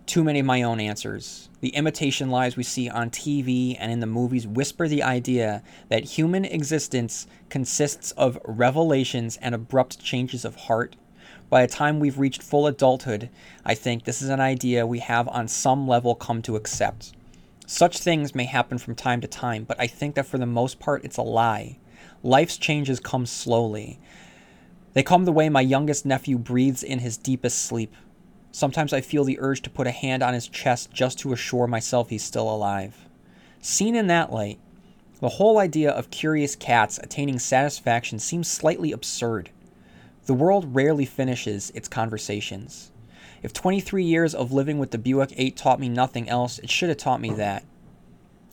too 0.07 0.23
many 0.23 0.41
of 0.41 0.47
my 0.47 0.63
own 0.63 0.81
answers. 0.81 1.49
The 1.61 1.75
imitation 1.75 2.31
lies 2.31 2.57
we 2.57 2.63
see 2.63 2.89
on 2.89 3.11
TV 3.11 3.77
and 3.79 3.91
in 3.91 4.01
the 4.01 4.07
movies 4.07 4.47
whisper 4.47 4.87
the 4.87 5.03
idea 5.03 5.63
that 5.89 6.05
human 6.05 6.45
existence 6.45 7.27
consists 7.49 8.13
of 8.13 8.39
revelations 8.45 9.39
and 9.39 9.55
abrupt 9.55 9.99
changes 10.01 10.45
of 10.45 10.57
heart. 10.57 10.97
By 11.49 11.65
the 11.65 11.73
time 11.73 12.01
we've 12.01 12.19
reached 12.19 12.43
full 12.43 12.67
adulthood, 12.67 13.31
I 13.65 13.75
think 13.75 14.05
this 14.05 14.21
is 14.21 14.29
an 14.29 14.41
idea 14.41 14.87
we 14.87 14.99
have 14.99 15.29
on 15.29 15.49
some 15.49 15.89
level 15.89 16.15
come 16.15 16.43
to 16.43 16.57
accept. 16.57 17.13
Such 17.67 17.99
things 17.99 18.35
may 18.35 18.45
happen 18.45 18.77
from 18.77 18.95
time 18.95 19.21
to 19.23 19.29
time, 19.29 19.65
but 19.65 19.81
I 19.81 19.87
think 19.87 20.17
that 20.17 20.27
for 20.27 20.37
the 20.37 20.47
most 20.47 20.79
part 20.79 21.05
it's 21.05 21.17
a 21.17 21.23
lie. 21.23 21.79
Life's 22.23 22.59
changes 22.59 23.01
come 23.01 23.25
slowly. 23.25 23.99
They 24.93 25.03
come 25.03 25.25
the 25.25 25.33
way 25.33 25.49
my 25.49 25.61
youngest 25.61 26.07
nephew 26.07 26.39
breathes 26.39 26.83
in 26.83 27.01
his 27.01 27.17
deepest 27.17 27.59
sleep. 27.59 27.95
Sometimes 28.55 28.93
I 28.93 29.01
feel 29.01 29.25
the 29.25 29.41
urge 29.41 29.63
to 29.63 29.71
put 29.71 29.89
a 29.89 29.91
hand 29.91 30.23
on 30.23 30.33
his 30.33 30.47
chest 30.47 30.93
just 30.93 31.19
to 31.19 31.33
assure 31.33 31.67
myself 31.67 32.11
he's 32.11 32.23
still 32.23 32.49
alive. 32.49 33.09
Seen 33.61 33.97
in 33.97 34.07
that 34.07 34.33
light, 34.33 34.61
the 35.19 35.31
whole 35.31 35.59
idea 35.59 35.91
of 35.91 36.13
curious 36.13 36.55
cats 36.55 36.97
attaining 37.03 37.41
satisfaction 37.41 38.21
seems 38.21 38.47
slightly 38.47 38.93
absurd. 38.93 39.51
The 40.27 40.35
world 40.35 40.73
rarely 40.73 41.05
finishes 41.05 41.73
its 41.75 41.89
conversations. 41.89 42.93
If 43.43 43.53
23 43.53 44.05
years 44.05 44.37
of 44.37 44.53
living 44.53 44.79
with 44.79 44.93
the 44.93 44.99
Buick 44.99 45.35
8 45.37 45.57
taught 45.57 45.81
me 45.81 45.89
nothing 45.89 46.29
else, 46.29 46.61
it 46.61 46.71
should 46.71 46.91
have 46.91 46.99
taught 46.99 47.21
me 47.21 47.33
that. 47.33 47.65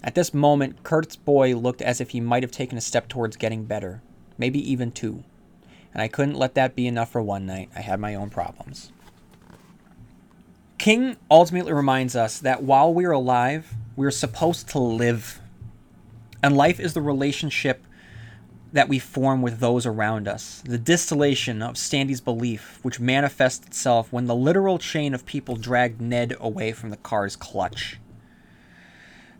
At 0.04 0.16
this 0.16 0.34
moment, 0.34 0.82
Curt's 0.82 1.16
boy 1.16 1.56
looked 1.56 1.84
as 1.84 2.02
if 2.02 2.10
he 2.10 2.20
might 2.20 2.42
have 2.42 2.52
taken 2.52 2.76
a 2.76 2.82
step 2.82 3.08
towards 3.08 3.38
getting 3.38 3.66
better, 3.66 4.02
maybe 4.40 4.68
even 4.72 4.92
two. 4.92 5.24
And 5.94 6.02
I 6.02 6.08
couldn't 6.08 6.40
let 6.40 6.56
that 6.56 6.76
be 6.76 6.88
enough 6.88 7.12
for 7.12 7.22
one 7.22 7.46
night. 7.46 7.70
I 7.76 7.82
had 7.82 8.00
my 8.00 8.16
own 8.16 8.32
problems. 8.32 8.92
King 10.82 11.16
ultimately 11.30 11.74
reminds 11.74 12.16
us 12.16 12.40
that 12.40 12.64
while 12.64 12.92
we're 12.92 13.12
alive, 13.12 13.76
we're 13.96 14.10
supposed 14.10 14.68
to 14.70 14.80
live. 14.80 15.40
And 16.42 16.58
life 16.58 16.80
is 16.80 16.96
the 16.96 17.04
relationship 17.04 17.86
that 18.74 18.90
we 18.90 18.98
form 18.98 19.44
with 19.44 19.60
those 19.60 19.86
around 19.86 20.28
us, 20.28 20.64
the 20.66 20.80
distillation 20.80 21.62
of 21.62 21.78
Sandy's 21.78 22.20
belief, 22.20 22.80
which 22.82 23.00
manifests 23.00 23.68
itself 23.68 24.12
when 24.12 24.26
the 24.26 24.34
literal 24.34 24.80
chain 24.80 25.14
of 25.14 25.24
people 25.28 25.56
dragged 25.56 26.02
Ned 26.02 26.36
away 26.40 26.72
from 26.72 26.90
the 26.90 26.98
car's 26.98 27.36
clutch. 27.36 28.00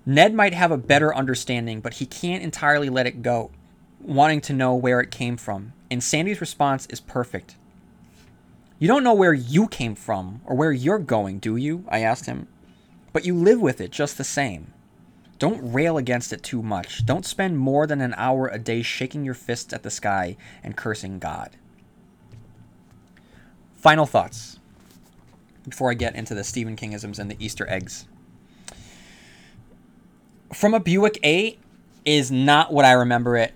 Ned 0.06 0.36
might 0.36 0.54
have 0.54 0.70
a 0.70 0.78
better 0.78 1.12
understanding, 1.16 1.82
but 1.82 1.96
he 1.96 2.06
can't 2.06 2.44
entirely 2.44 2.90
let 2.90 3.08
it 3.08 3.24
go, 3.24 3.50
wanting 4.00 4.42
to 4.42 4.54
know 4.54 4.76
where 4.76 5.00
it 5.00 5.10
came 5.10 5.38
from. 5.38 5.74
And 5.90 6.04
Sandy's 6.04 6.40
response 6.40 6.86
is 6.92 7.00
perfect. 7.00 7.56
You 8.82 8.88
don't 8.88 9.04
know 9.04 9.14
where 9.14 9.32
you 9.32 9.68
came 9.68 9.94
from 9.94 10.42
or 10.44 10.56
where 10.56 10.72
you're 10.72 10.98
going, 10.98 11.38
do 11.38 11.56
you? 11.56 11.86
I 11.88 12.00
asked 12.00 12.26
him. 12.26 12.48
But 13.14 13.28
you 13.28 13.36
live 13.36 13.62
with 13.62 13.80
it 13.80 13.92
just 13.92 14.18
the 14.18 14.24
same. 14.24 14.74
Don't 15.38 15.72
rail 15.72 16.00
against 16.00 16.34
it 16.34 16.42
too 16.42 16.64
much. 16.64 17.06
Don't 17.06 17.24
spend 17.24 17.60
more 17.60 17.86
than 17.86 18.02
an 18.02 18.16
hour 18.18 18.48
a 18.48 18.58
day 18.58 18.82
shaking 18.82 19.24
your 19.24 19.36
fists 19.36 19.72
at 19.72 19.84
the 19.84 19.92
sky 19.92 20.36
and 20.64 20.76
cursing 20.76 21.20
God. 21.20 21.52
Final 23.76 24.08
thoughts 24.08 24.60
before 25.70 25.92
I 25.92 25.94
get 25.94 26.16
into 26.16 26.34
the 26.34 26.44
Stephen 26.44 26.76
Kingisms 26.76 27.20
and 27.20 27.30
the 27.30 27.38
Easter 27.38 27.70
eggs. 27.70 28.08
From 30.52 30.74
a 30.74 30.80
Buick 30.80 31.20
8 31.22 31.60
is 32.04 32.32
not 32.32 32.74
what 32.74 32.86
I 32.86 32.94
remember 32.94 33.38
it 33.38 33.54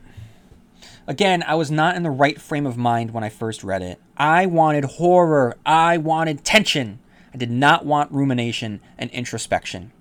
Again, 1.07 1.43
I 1.43 1.53
was 1.55 1.69
not 1.69 1.95
in 1.95 2.03
the 2.03 2.09
right 2.09 2.41
frame 2.41 2.65
of 2.65 2.77
mind 2.77 3.11
when 3.11 3.23
I 3.23 3.29
first 3.29 3.63
read 3.63 3.83
it. 3.83 4.01
I 4.17 4.45
wanted 4.45 4.85
horror. 4.85 5.57
I 5.65 5.97
wanted 5.97 6.43
tension. 6.43 6.99
I 7.33 7.37
did 7.37 7.51
not 7.51 7.85
want 7.85 8.11
rumination 8.11 8.79
and 8.97 9.09
introspection. 9.11 9.91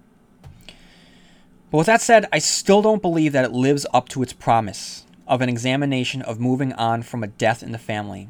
But 1.71 1.79
with 1.79 1.87
that 1.87 2.01
said, 2.01 2.27
I 2.33 2.39
still 2.39 2.83
don't 2.83 3.03
believe 3.03 3.33
that 3.33 3.45
it 3.45 3.53
lives 3.53 3.87
up 3.93 4.09
to 4.11 4.23
its 4.23 4.33
promise. 4.33 5.05
of 5.27 5.41
an 5.41 5.49
examination 5.49 6.23
of 6.23 6.41
moving 6.41 6.73
on 6.75 7.03
from 7.03 7.23
a 7.23 7.29
death 7.29 7.63
in 7.63 7.73
the 7.73 7.79
family. 7.79 8.29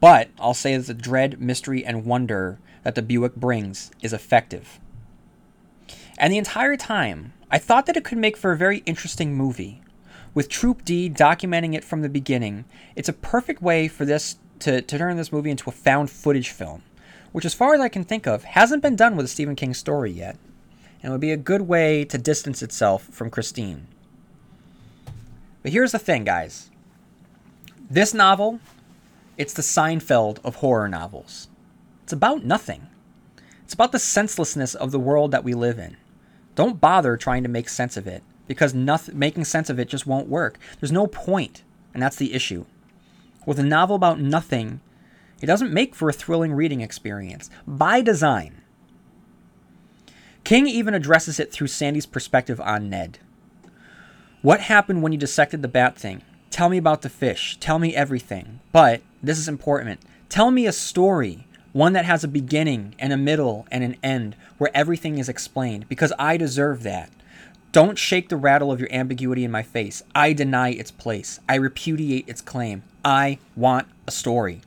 But 0.00 0.30
I'll 0.38 0.54
say 0.54 0.76
that 0.76 0.86
the 0.86 0.94
dread, 0.94 1.40
mystery, 1.40 1.84
and 1.84 2.04
wonder 2.04 2.58
that 2.82 2.94
the 2.94 3.02
Buick 3.02 3.36
brings 3.36 3.90
is 4.00 4.12
effective. 4.12 4.80
And 6.18 6.32
the 6.32 6.38
entire 6.38 6.76
time, 6.76 7.32
I 7.50 7.58
thought 7.58 7.86
that 7.86 7.96
it 7.96 8.04
could 8.04 8.18
make 8.18 8.36
for 8.36 8.52
a 8.52 8.56
very 8.56 8.78
interesting 8.78 9.34
movie. 9.34 9.82
With 10.34 10.48
Troop 10.48 10.84
D 10.84 11.10
documenting 11.10 11.74
it 11.74 11.84
from 11.84 12.02
the 12.02 12.08
beginning, 12.08 12.64
it's 12.96 13.08
a 13.08 13.12
perfect 13.12 13.60
way 13.62 13.86
for 13.88 14.04
this 14.04 14.36
to, 14.62 14.82
to 14.82 14.98
turn 14.98 15.16
this 15.16 15.32
movie 15.32 15.50
into 15.50 15.68
a 15.68 15.72
found 15.72 16.10
footage 16.10 16.50
film, 16.50 16.82
which, 17.32 17.44
as 17.44 17.54
far 17.54 17.74
as 17.74 17.80
I 17.80 17.88
can 17.88 18.04
think 18.04 18.26
of, 18.26 18.44
hasn't 18.44 18.82
been 18.82 18.96
done 18.96 19.16
with 19.16 19.26
a 19.26 19.28
Stephen 19.28 19.56
King 19.56 19.74
story 19.74 20.10
yet, 20.10 20.36
and 21.02 21.12
would 21.12 21.20
be 21.20 21.32
a 21.32 21.36
good 21.36 21.62
way 21.62 22.04
to 22.04 22.18
distance 22.18 22.62
itself 22.62 23.04
from 23.04 23.30
Christine. 23.30 23.86
But 25.62 25.72
here's 25.72 25.92
the 25.92 25.98
thing, 25.98 26.24
guys. 26.24 26.70
This 27.90 28.14
novel, 28.14 28.60
it's 29.36 29.52
the 29.52 29.62
Seinfeld 29.62 30.38
of 30.44 30.56
horror 30.56 30.88
novels. 30.88 31.48
It's 32.04 32.12
about 32.12 32.44
nothing. 32.44 32.88
It's 33.64 33.74
about 33.74 33.92
the 33.92 33.98
senselessness 33.98 34.74
of 34.74 34.90
the 34.90 35.00
world 35.00 35.30
that 35.30 35.44
we 35.44 35.54
live 35.54 35.78
in. 35.78 35.96
Don't 36.54 36.80
bother 36.80 37.16
trying 37.16 37.42
to 37.42 37.48
make 37.48 37.68
sense 37.68 37.96
of 37.96 38.06
it 38.06 38.22
because 38.46 38.74
nothing, 38.74 39.18
making 39.18 39.44
sense 39.44 39.70
of 39.70 39.78
it 39.78 39.88
just 39.88 40.06
won't 40.06 40.28
work. 40.28 40.58
There's 40.80 40.92
no 40.92 41.06
point, 41.06 41.62
and 41.94 42.02
that's 42.02 42.16
the 42.16 42.34
issue. 42.34 42.66
With 43.44 43.58
a 43.58 43.64
novel 43.64 43.96
about 43.96 44.20
nothing, 44.20 44.80
it 45.40 45.46
doesn't 45.46 45.72
make 45.72 45.94
for 45.94 46.08
a 46.08 46.12
thrilling 46.12 46.52
reading 46.52 46.80
experience 46.80 47.50
by 47.66 48.00
design. 48.00 48.62
King 50.44 50.66
even 50.66 50.94
addresses 50.94 51.40
it 51.40 51.52
through 51.52 51.68
Sandy's 51.68 52.06
perspective 52.06 52.60
on 52.60 52.90
Ned. 52.90 53.18
What 54.42 54.60
happened 54.60 55.02
when 55.02 55.12
you 55.12 55.18
dissected 55.18 55.62
the 55.62 55.68
bat 55.68 55.96
thing? 55.96 56.22
Tell 56.50 56.68
me 56.68 56.76
about 56.76 57.02
the 57.02 57.08
fish. 57.08 57.56
Tell 57.60 57.78
me 57.78 57.94
everything. 57.94 58.60
But, 58.72 59.02
this 59.22 59.38
is 59.38 59.48
important, 59.48 60.00
tell 60.28 60.50
me 60.50 60.66
a 60.66 60.72
story. 60.72 61.46
One 61.72 61.94
that 61.94 62.04
has 62.04 62.22
a 62.22 62.28
beginning 62.28 62.94
and 62.98 63.12
a 63.12 63.16
middle 63.16 63.66
and 63.70 63.82
an 63.82 63.96
end 64.02 64.36
where 64.58 64.70
everything 64.74 65.18
is 65.18 65.28
explained 65.28 65.88
because 65.88 66.12
I 66.18 66.36
deserve 66.36 66.82
that. 66.82 67.10
Don't 67.72 67.98
shake 67.98 68.28
the 68.28 68.36
rattle 68.36 68.70
of 68.70 68.78
your 68.78 68.92
ambiguity 68.92 69.44
in 69.44 69.50
my 69.50 69.62
face. 69.62 70.02
I 70.14 70.34
deny 70.34 70.70
its 70.70 70.90
place. 70.90 71.40
I 71.48 71.54
repudiate 71.54 72.28
its 72.28 72.42
claim. 72.42 72.82
I 73.04 73.38
want 73.56 73.88
a 74.06 74.10
story. 74.10 74.60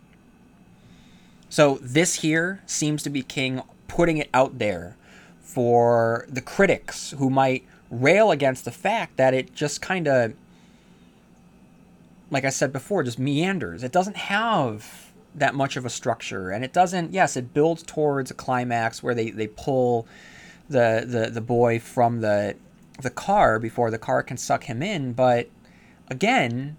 So, 1.49 1.79
this 1.81 2.15
here 2.15 2.61
seems 2.65 3.01
to 3.03 3.09
be 3.09 3.21
King 3.21 3.61
putting 3.88 4.17
it 4.17 4.29
out 4.33 4.59
there 4.59 4.97
for 5.39 6.25
the 6.27 6.41
critics 6.41 7.11
who 7.11 7.29
might 7.29 7.63
rail 7.89 8.31
against 8.31 8.65
the 8.65 8.71
fact 8.71 9.15
that 9.17 9.33
it 9.33 9.55
just 9.55 9.81
kind 9.81 10.07
of, 10.07 10.33
like 12.29 12.43
I 12.43 12.49
said 12.49 12.73
before, 12.73 13.03
just 13.03 13.19
meanders. 13.19 13.83
It 13.83 13.91
doesn't 13.91 14.17
have 14.17 15.13
that 15.33 15.55
much 15.55 15.77
of 15.77 15.86
a 15.86 15.89
structure, 15.89 16.49
and 16.49 16.65
it 16.65 16.73
doesn't. 16.73 17.13
Yes, 17.13 17.38
it 17.38 17.53
builds 17.53 17.83
towards 17.83 18.31
a 18.31 18.33
climax 18.33 19.01
where 19.01 19.15
they 19.15 19.29
they 19.29 19.47
pull 19.47 20.07
the 20.69 21.05
the 21.07 21.29
the 21.29 21.41
boy 21.41 21.79
from 21.79 22.21
the 22.21 22.55
the 23.01 23.09
car 23.09 23.59
before 23.59 23.91
the 23.91 23.97
car 23.97 24.23
can 24.23 24.38
suck 24.38 24.65
him 24.65 24.81
in, 24.81 25.13
but 25.13 25.49
again, 26.09 26.77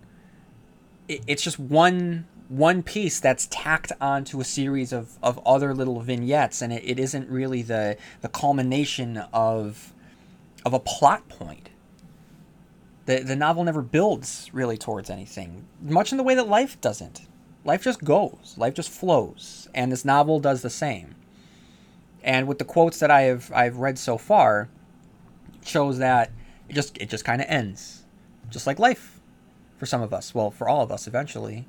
it's 1.09 1.43
just 1.43 1.59
one 1.59 2.27
one 2.49 2.83
piece 2.83 3.19
that's 3.19 3.49
tacked 3.51 3.91
onto 4.01 4.41
a 4.41 4.45
series 4.45 4.93
of, 4.93 5.19
of 5.21 5.45
other 5.45 5.75
little 5.75 6.01
vignettes 6.01 6.63
and 6.63 6.73
it, 6.73 6.83
it 6.85 6.99
isn't 6.99 7.29
really 7.29 7.63
the 7.63 7.97
the 8.21 8.29
culmination 8.29 9.19
of 9.33 9.93
of 10.65 10.73
a 10.73 10.81
plot 10.81 11.29
point. 11.29 11.71
The 13.07 13.21
the 13.21 13.37
novel 13.37 13.65
never 13.65 13.83
builds 13.83 14.51
really 14.53 14.77
towards 14.77 15.11
anything, 15.11 15.67
much 15.81 16.13
in 16.13 16.19
the 16.19 16.25
way 16.25 16.35
that 16.35 16.49
life 16.49 16.81
doesn't. 16.81 17.23
Life 17.65 17.83
just 17.83 18.05
goes, 18.05 18.55
life 18.57 18.75
just 18.75 18.91
flows, 18.91 19.69
and 19.75 19.91
this 19.91 20.05
novel 20.05 20.39
does 20.39 20.63
the 20.63 20.71
same. 20.71 21.17
And 22.23 22.47
with 22.47 22.59
the 22.59 22.65
quotes 22.65 22.99
that 23.01 23.11
I 23.11 23.23
have 23.23 23.53
I've 23.55 23.79
read 23.79 23.99
so 23.99 24.19
far, 24.19 24.69
shows 25.65 25.99
that 25.99 26.31
it 26.69 26.75
just 26.75 26.99
it 26.99 27.09
just 27.09 27.25
kind 27.25 27.41
of 27.41 27.49
ends, 27.49 28.05
just 28.51 28.67
like 28.67 28.79
life, 28.81 29.16
for 29.79 29.87
some 29.87 30.03
of 30.03 30.13
us. 30.13 30.35
Well, 30.35 30.51
for 30.51 30.69
all 30.69 30.83
of 30.83 30.91
us, 30.91 31.07
eventually 31.07 31.67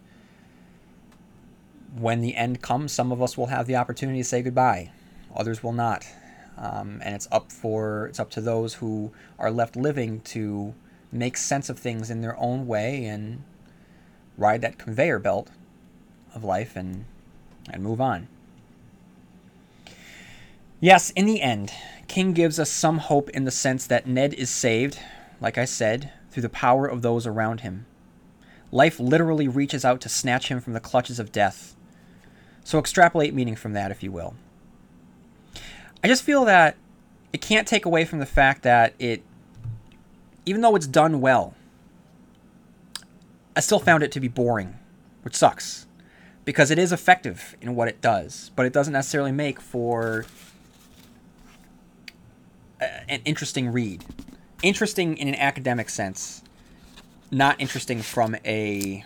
when 1.95 2.21
the 2.21 2.35
end 2.35 2.61
comes, 2.61 2.91
some 2.91 3.11
of 3.11 3.21
us 3.21 3.37
will 3.37 3.47
have 3.47 3.67
the 3.67 3.75
opportunity 3.75 4.19
to 4.19 4.23
say 4.23 4.41
goodbye, 4.41 4.91
others 5.35 5.63
will 5.63 5.73
not. 5.73 6.05
Um, 6.57 7.01
and 7.03 7.13
it's 7.13 7.27
up 7.31 7.51
for 7.51 8.07
it's 8.07 8.19
up 8.19 8.31
to 8.31 8.41
those 8.41 8.75
who 8.75 9.11
are 9.37 9.51
left 9.51 9.75
living 9.75 10.21
to 10.21 10.73
make 11.11 11.37
sense 11.37 11.69
of 11.69 11.77
things 11.77 12.09
in 12.09 12.21
their 12.21 12.37
own 12.39 12.65
way 12.65 13.05
and 13.05 13.43
ride 14.37 14.61
that 14.61 14.77
conveyor 14.77 15.19
belt 15.19 15.49
of 16.33 16.43
life 16.43 16.75
and 16.75 17.05
and 17.71 17.83
move 17.83 18.01
on. 18.01 18.27
Yes, 20.79 21.11
in 21.11 21.25
the 21.25 21.41
end, 21.41 21.71
King 22.07 22.33
gives 22.33 22.59
us 22.59 22.71
some 22.71 22.99
hope 22.99 23.29
in 23.31 23.45
the 23.45 23.51
sense 23.51 23.85
that 23.87 24.07
Ned 24.07 24.33
is 24.33 24.49
saved, 24.49 24.99
like 25.41 25.57
I 25.57 25.65
said, 25.65 26.11
through 26.31 26.43
the 26.43 26.49
power 26.49 26.87
of 26.87 27.01
those 27.01 27.25
around 27.25 27.61
him. 27.61 27.85
Life 28.71 28.99
literally 28.99 29.47
reaches 29.47 29.85
out 29.85 30.01
to 30.01 30.09
snatch 30.09 30.49
him 30.49 30.59
from 30.59 30.73
the 30.73 30.79
clutches 30.79 31.19
of 31.19 31.31
death, 31.31 31.75
so 32.63 32.79
extrapolate 32.79 33.33
meaning 33.33 33.55
from 33.55 33.73
that, 33.73 33.91
if 33.91 34.03
you 34.03 34.11
will. 34.11 34.35
I 36.03 36.07
just 36.07 36.23
feel 36.23 36.45
that 36.45 36.75
it 37.31 37.41
can't 37.41 37.67
take 37.67 37.85
away 37.85 38.05
from 38.05 38.19
the 38.19 38.25
fact 38.25 38.63
that 38.63 38.93
it, 38.99 39.23
even 40.45 40.61
though 40.61 40.75
it's 40.75 40.87
done 40.87 41.21
well, 41.21 41.53
I 43.55 43.61
still 43.61 43.79
found 43.79 44.03
it 44.03 44.11
to 44.11 44.19
be 44.19 44.27
boring, 44.27 44.77
which 45.23 45.35
sucks 45.35 45.87
because 46.45 46.71
it 46.71 46.79
is 46.79 46.93
effective 46.93 47.57
in 47.59 47.75
what 47.75 47.89
it 47.89 47.99
does, 47.99 48.51
but 48.55 48.65
it 48.65 48.71
doesn't 48.71 48.93
necessarily 48.93 49.33
make 49.33 49.59
for 49.59 50.25
a, 52.79 53.11
an 53.11 53.21
interesting 53.25 53.69
read. 53.69 54.05
Interesting 54.63 55.17
in 55.17 55.27
an 55.27 55.35
academic 55.35 55.89
sense, 55.89 56.41
not 57.31 57.59
interesting 57.59 58.01
from 58.01 58.35
a 58.45 59.03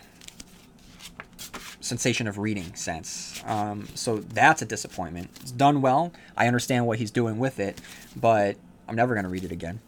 sensation 1.80 2.26
of 2.26 2.38
reading 2.38 2.74
sense. 2.74 3.42
Um, 3.46 3.88
so 3.94 4.18
that's 4.18 4.62
a 4.62 4.64
disappointment. 4.64 5.30
It's 5.40 5.50
done 5.50 5.82
well. 5.82 6.12
I 6.36 6.46
understand 6.46 6.86
what 6.86 6.98
he's 6.98 7.10
doing 7.10 7.38
with 7.38 7.58
it, 7.58 7.80
but 8.16 8.56
I'm 8.88 8.94
never 8.94 9.14
going 9.14 9.24
to 9.24 9.30
read 9.30 9.44
it 9.44 9.52
again. 9.52 9.80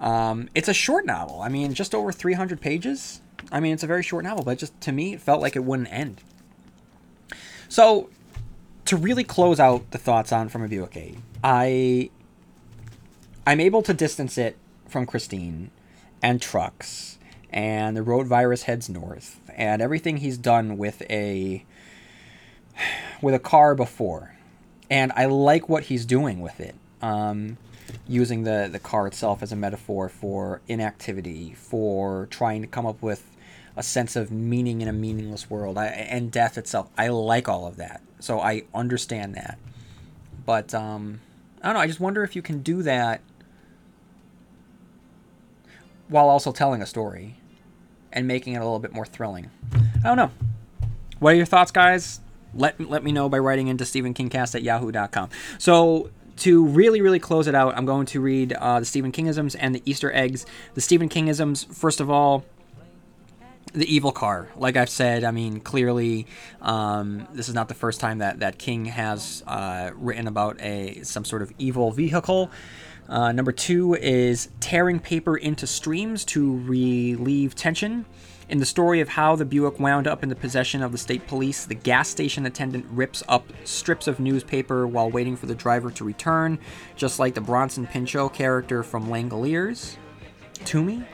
Um, 0.00 0.48
it's 0.54 0.68
a 0.68 0.74
short 0.74 1.04
novel. 1.06 1.40
I 1.42 1.48
mean, 1.48 1.74
just 1.74 1.94
over 1.94 2.12
300 2.12 2.60
pages. 2.60 3.20
I 3.50 3.60
mean, 3.60 3.72
it's 3.72 3.82
a 3.82 3.88
very 3.88 4.02
short 4.02 4.24
novel, 4.24 4.44
but 4.44 4.58
just 4.58 4.80
to 4.82 4.92
me, 4.92 5.14
it 5.14 5.20
felt 5.20 5.40
like 5.40 5.56
it 5.56 5.64
wouldn't 5.64 5.92
end. 5.92 6.20
So, 7.68 8.08
to 8.84 8.96
really 8.96 9.24
close 9.24 9.60
out 9.60 9.90
the 9.90 9.98
thoughts 9.98 10.32
on 10.32 10.48
From 10.48 10.62
a 10.62 10.68
Buick 10.68 11.18
I 11.44 12.10
I'm 13.46 13.60
able 13.60 13.82
to 13.82 13.92
distance 13.92 14.38
it 14.38 14.56
from 14.88 15.04
Christine 15.04 15.70
and 16.22 16.40
trucks 16.40 17.17
and 17.50 17.96
the 17.96 18.02
road 18.02 18.26
virus 18.26 18.64
heads 18.64 18.88
north. 18.88 19.40
And 19.56 19.82
everything 19.82 20.18
he's 20.18 20.38
done 20.38 20.76
with 20.76 21.02
a 21.10 21.64
with 23.22 23.34
a 23.34 23.38
car 23.38 23.74
before. 23.74 24.34
And 24.90 25.12
i 25.16 25.26
like 25.26 25.68
what 25.68 25.84
he's 25.84 26.06
doing 26.06 26.40
with 26.40 26.60
it. 26.60 26.74
Um, 27.02 27.58
using 28.06 28.44
the 28.44 28.68
the 28.70 28.78
car 28.78 29.06
itself 29.06 29.42
as 29.42 29.52
a 29.52 29.56
metaphor 29.56 30.08
for 30.08 30.60
inactivity 30.68 31.54
for 31.54 32.26
trying 32.30 32.60
to 32.60 32.68
come 32.68 32.86
up 32.86 33.00
with 33.02 33.24
a 33.76 33.82
sense 33.82 34.16
of 34.16 34.30
meaning 34.30 34.80
in 34.80 34.88
a 34.88 34.92
meaningless 34.92 35.48
world. 35.48 35.78
I, 35.78 35.86
and 35.86 36.30
death 36.30 36.58
itself. 36.58 36.88
I 36.98 37.08
like 37.08 37.48
all 37.48 37.66
of 37.66 37.76
that. 37.76 38.02
So 38.20 38.40
i 38.40 38.64
understand 38.74 39.34
that. 39.34 39.58
But 40.44 40.74
um, 40.74 41.20
i 41.62 41.66
don't 41.66 41.74
know. 41.74 41.80
I 41.80 41.86
just 41.86 42.00
wonder 42.00 42.22
if 42.22 42.36
you 42.36 42.42
can 42.42 42.62
do 42.62 42.82
that 42.82 43.20
while 46.08 46.28
also 46.28 46.52
telling 46.52 46.82
a 46.82 46.86
story 46.86 47.37
and 48.12 48.26
making 48.26 48.54
it 48.54 48.58
a 48.58 48.64
little 48.64 48.78
bit 48.78 48.92
more 48.92 49.06
thrilling. 49.06 49.50
I 50.04 50.08
don't 50.08 50.16
know. 50.16 50.30
What 51.18 51.34
are 51.34 51.36
your 51.36 51.46
thoughts, 51.46 51.70
guys? 51.70 52.20
Let, 52.54 52.80
let 52.80 53.02
me 53.04 53.12
know 53.12 53.28
by 53.28 53.38
writing 53.38 53.68
into 53.68 53.84
StephenKingcast 53.84 54.54
at 54.54 54.62
yahoo.com. 54.62 55.30
So, 55.58 56.10
to 56.38 56.64
really, 56.66 57.00
really 57.00 57.18
close 57.18 57.48
it 57.48 57.54
out, 57.54 57.76
I'm 57.76 57.84
going 57.84 58.06
to 58.06 58.20
read 58.20 58.52
uh, 58.52 58.78
the 58.80 58.86
Stephen 58.86 59.10
Kingisms 59.10 59.56
and 59.58 59.74
the 59.74 59.82
Easter 59.84 60.12
eggs. 60.14 60.46
The 60.74 60.80
Stephen 60.80 61.08
Kingisms, 61.08 61.66
first 61.74 62.00
of 62.00 62.10
all, 62.10 62.44
the 63.72 63.92
evil 63.92 64.12
car. 64.12 64.48
Like 64.56 64.76
I've 64.76 64.88
said, 64.88 65.24
I 65.24 65.30
mean, 65.30 65.60
clearly, 65.60 66.26
um, 66.62 67.26
this 67.32 67.48
is 67.48 67.54
not 67.54 67.68
the 67.68 67.74
first 67.74 68.00
time 68.00 68.18
that, 68.18 68.40
that 68.40 68.58
King 68.58 68.86
has 68.86 69.42
uh, 69.46 69.90
written 69.94 70.26
about 70.26 70.60
a 70.60 71.02
some 71.02 71.24
sort 71.24 71.42
of 71.42 71.52
evil 71.58 71.90
vehicle. 71.90 72.50
Uh, 73.08 73.32
number 73.32 73.52
two 73.52 73.94
is 73.94 74.50
tearing 74.60 75.00
paper 75.00 75.36
into 75.36 75.66
streams 75.66 76.24
to 76.26 76.58
relieve 76.60 77.54
tension. 77.54 78.04
In 78.50 78.58
the 78.58 78.66
story 78.66 79.00
of 79.00 79.08
how 79.08 79.36
the 79.36 79.44
Buick 79.44 79.78
wound 79.78 80.06
up 80.06 80.22
in 80.22 80.28
the 80.28 80.34
possession 80.34 80.82
of 80.82 80.92
the 80.92 80.98
state 80.98 81.26
police, 81.26 81.66
the 81.66 81.74
gas 81.74 82.08
station 82.08 82.46
attendant 82.46 82.86
rips 82.90 83.22
up 83.28 83.44
strips 83.64 84.06
of 84.06 84.20
newspaper 84.20 84.86
while 84.86 85.10
waiting 85.10 85.36
for 85.36 85.46
the 85.46 85.54
driver 85.54 85.90
to 85.90 86.04
return, 86.04 86.58
just 86.96 87.18
like 87.18 87.34
the 87.34 87.40
Bronson 87.40 87.86
Pinchot 87.86 88.32
character 88.32 88.82
from 88.82 89.08
Langoliers. 89.08 89.96
Toomy. 90.60 91.04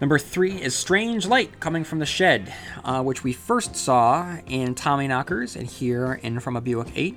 Number 0.00 0.18
three 0.18 0.60
is 0.60 0.74
Strange 0.74 1.26
Light 1.26 1.60
Coming 1.60 1.84
from 1.84 2.00
the 2.00 2.06
Shed, 2.06 2.52
uh, 2.82 3.02
which 3.04 3.22
we 3.22 3.32
first 3.32 3.76
saw 3.76 4.36
in 4.46 4.74
Tommyknockers 4.74 5.54
and 5.54 5.68
here 5.68 6.14
in 6.22 6.40
From 6.40 6.56
a 6.56 6.60
Buick 6.60 6.88
8. 6.96 7.16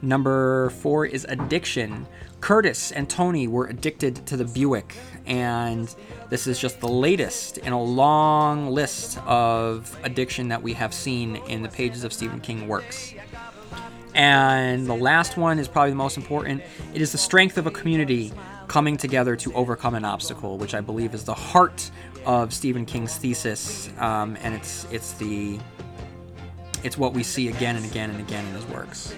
Number 0.00 0.70
four 0.70 1.04
is 1.04 1.26
Addiction. 1.28 2.06
Curtis 2.44 2.92
and 2.92 3.08
Tony 3.08 3.48
were 3.48 3.68
addicted 3.68 4.26
to 4.26 4.36
the 4.36 4.44
Buick, 4.44 4.94
and 5.24 5.88
this 6.28 6.46
is 6.46 6.58
just 6.58 6.78
the 6.78 6.86
latest 6.86 7.56
in 7.56 7.72
a 7.72 7.82
long 7.82 8.68
list 8.68 9.16
of 9.24 9.98
addiction 10.04 10.48
that 10.48 10.62
we 10.62 10.74
have 10.74 10.92
seen 10.92 11.36
in 11.48 11.62
the 11.62 11.70
pages 11.70 12.04
of 12.04 12.12
Stephen 12.12 12.40
King 12.40 12.68
works. 12.68 13.14
And 14.14 14.86
the 14.86 14.94
last 14.94 15.38
one 15.38 15.58
is 15.58 15.68
probably 15.68 15.92
the 15.92 15.96
most 15.96 16.18
important. 16.18 16.62
It 16.92 17.00
is 17.00 17.12
the 17.12 17.18
strength 17.18 17.56
of 17.56 17.66
a 17.66 17.70
community 17.70 18.30
coming 18.68 18.98
together 18.98 19.36
to 19.36 19.54
overcome 19.54 19.94
an 19.94 20.04
obstacle, 20.04 20.58
which 20.58 20.74
I 20.74 20.82
believe 20.82 21.14
is 21.14 21.24
the 21.24 21.32
heart 21.32 21.90
of 22.26 22.52
Stephen 22.52 22.84
King's 22.84 23.16
thesis, 23.16 23.88
um, 23.96 24.36
and 24.42 24.54
it's 24.54 24.86
it's 24.92 25.12
the 25.12 25.58
it's 26.82 26.98
what 26.98 27.14
we 27.14 27.22
see 27.22 27.48
again 27.48 27.76
and 27.76 27.86
again 27.86 28.10
and 28.10 28.20
again 28.20 28.44
in 28.44 28.52
his 28.52 28.66
works. 28.66 29.14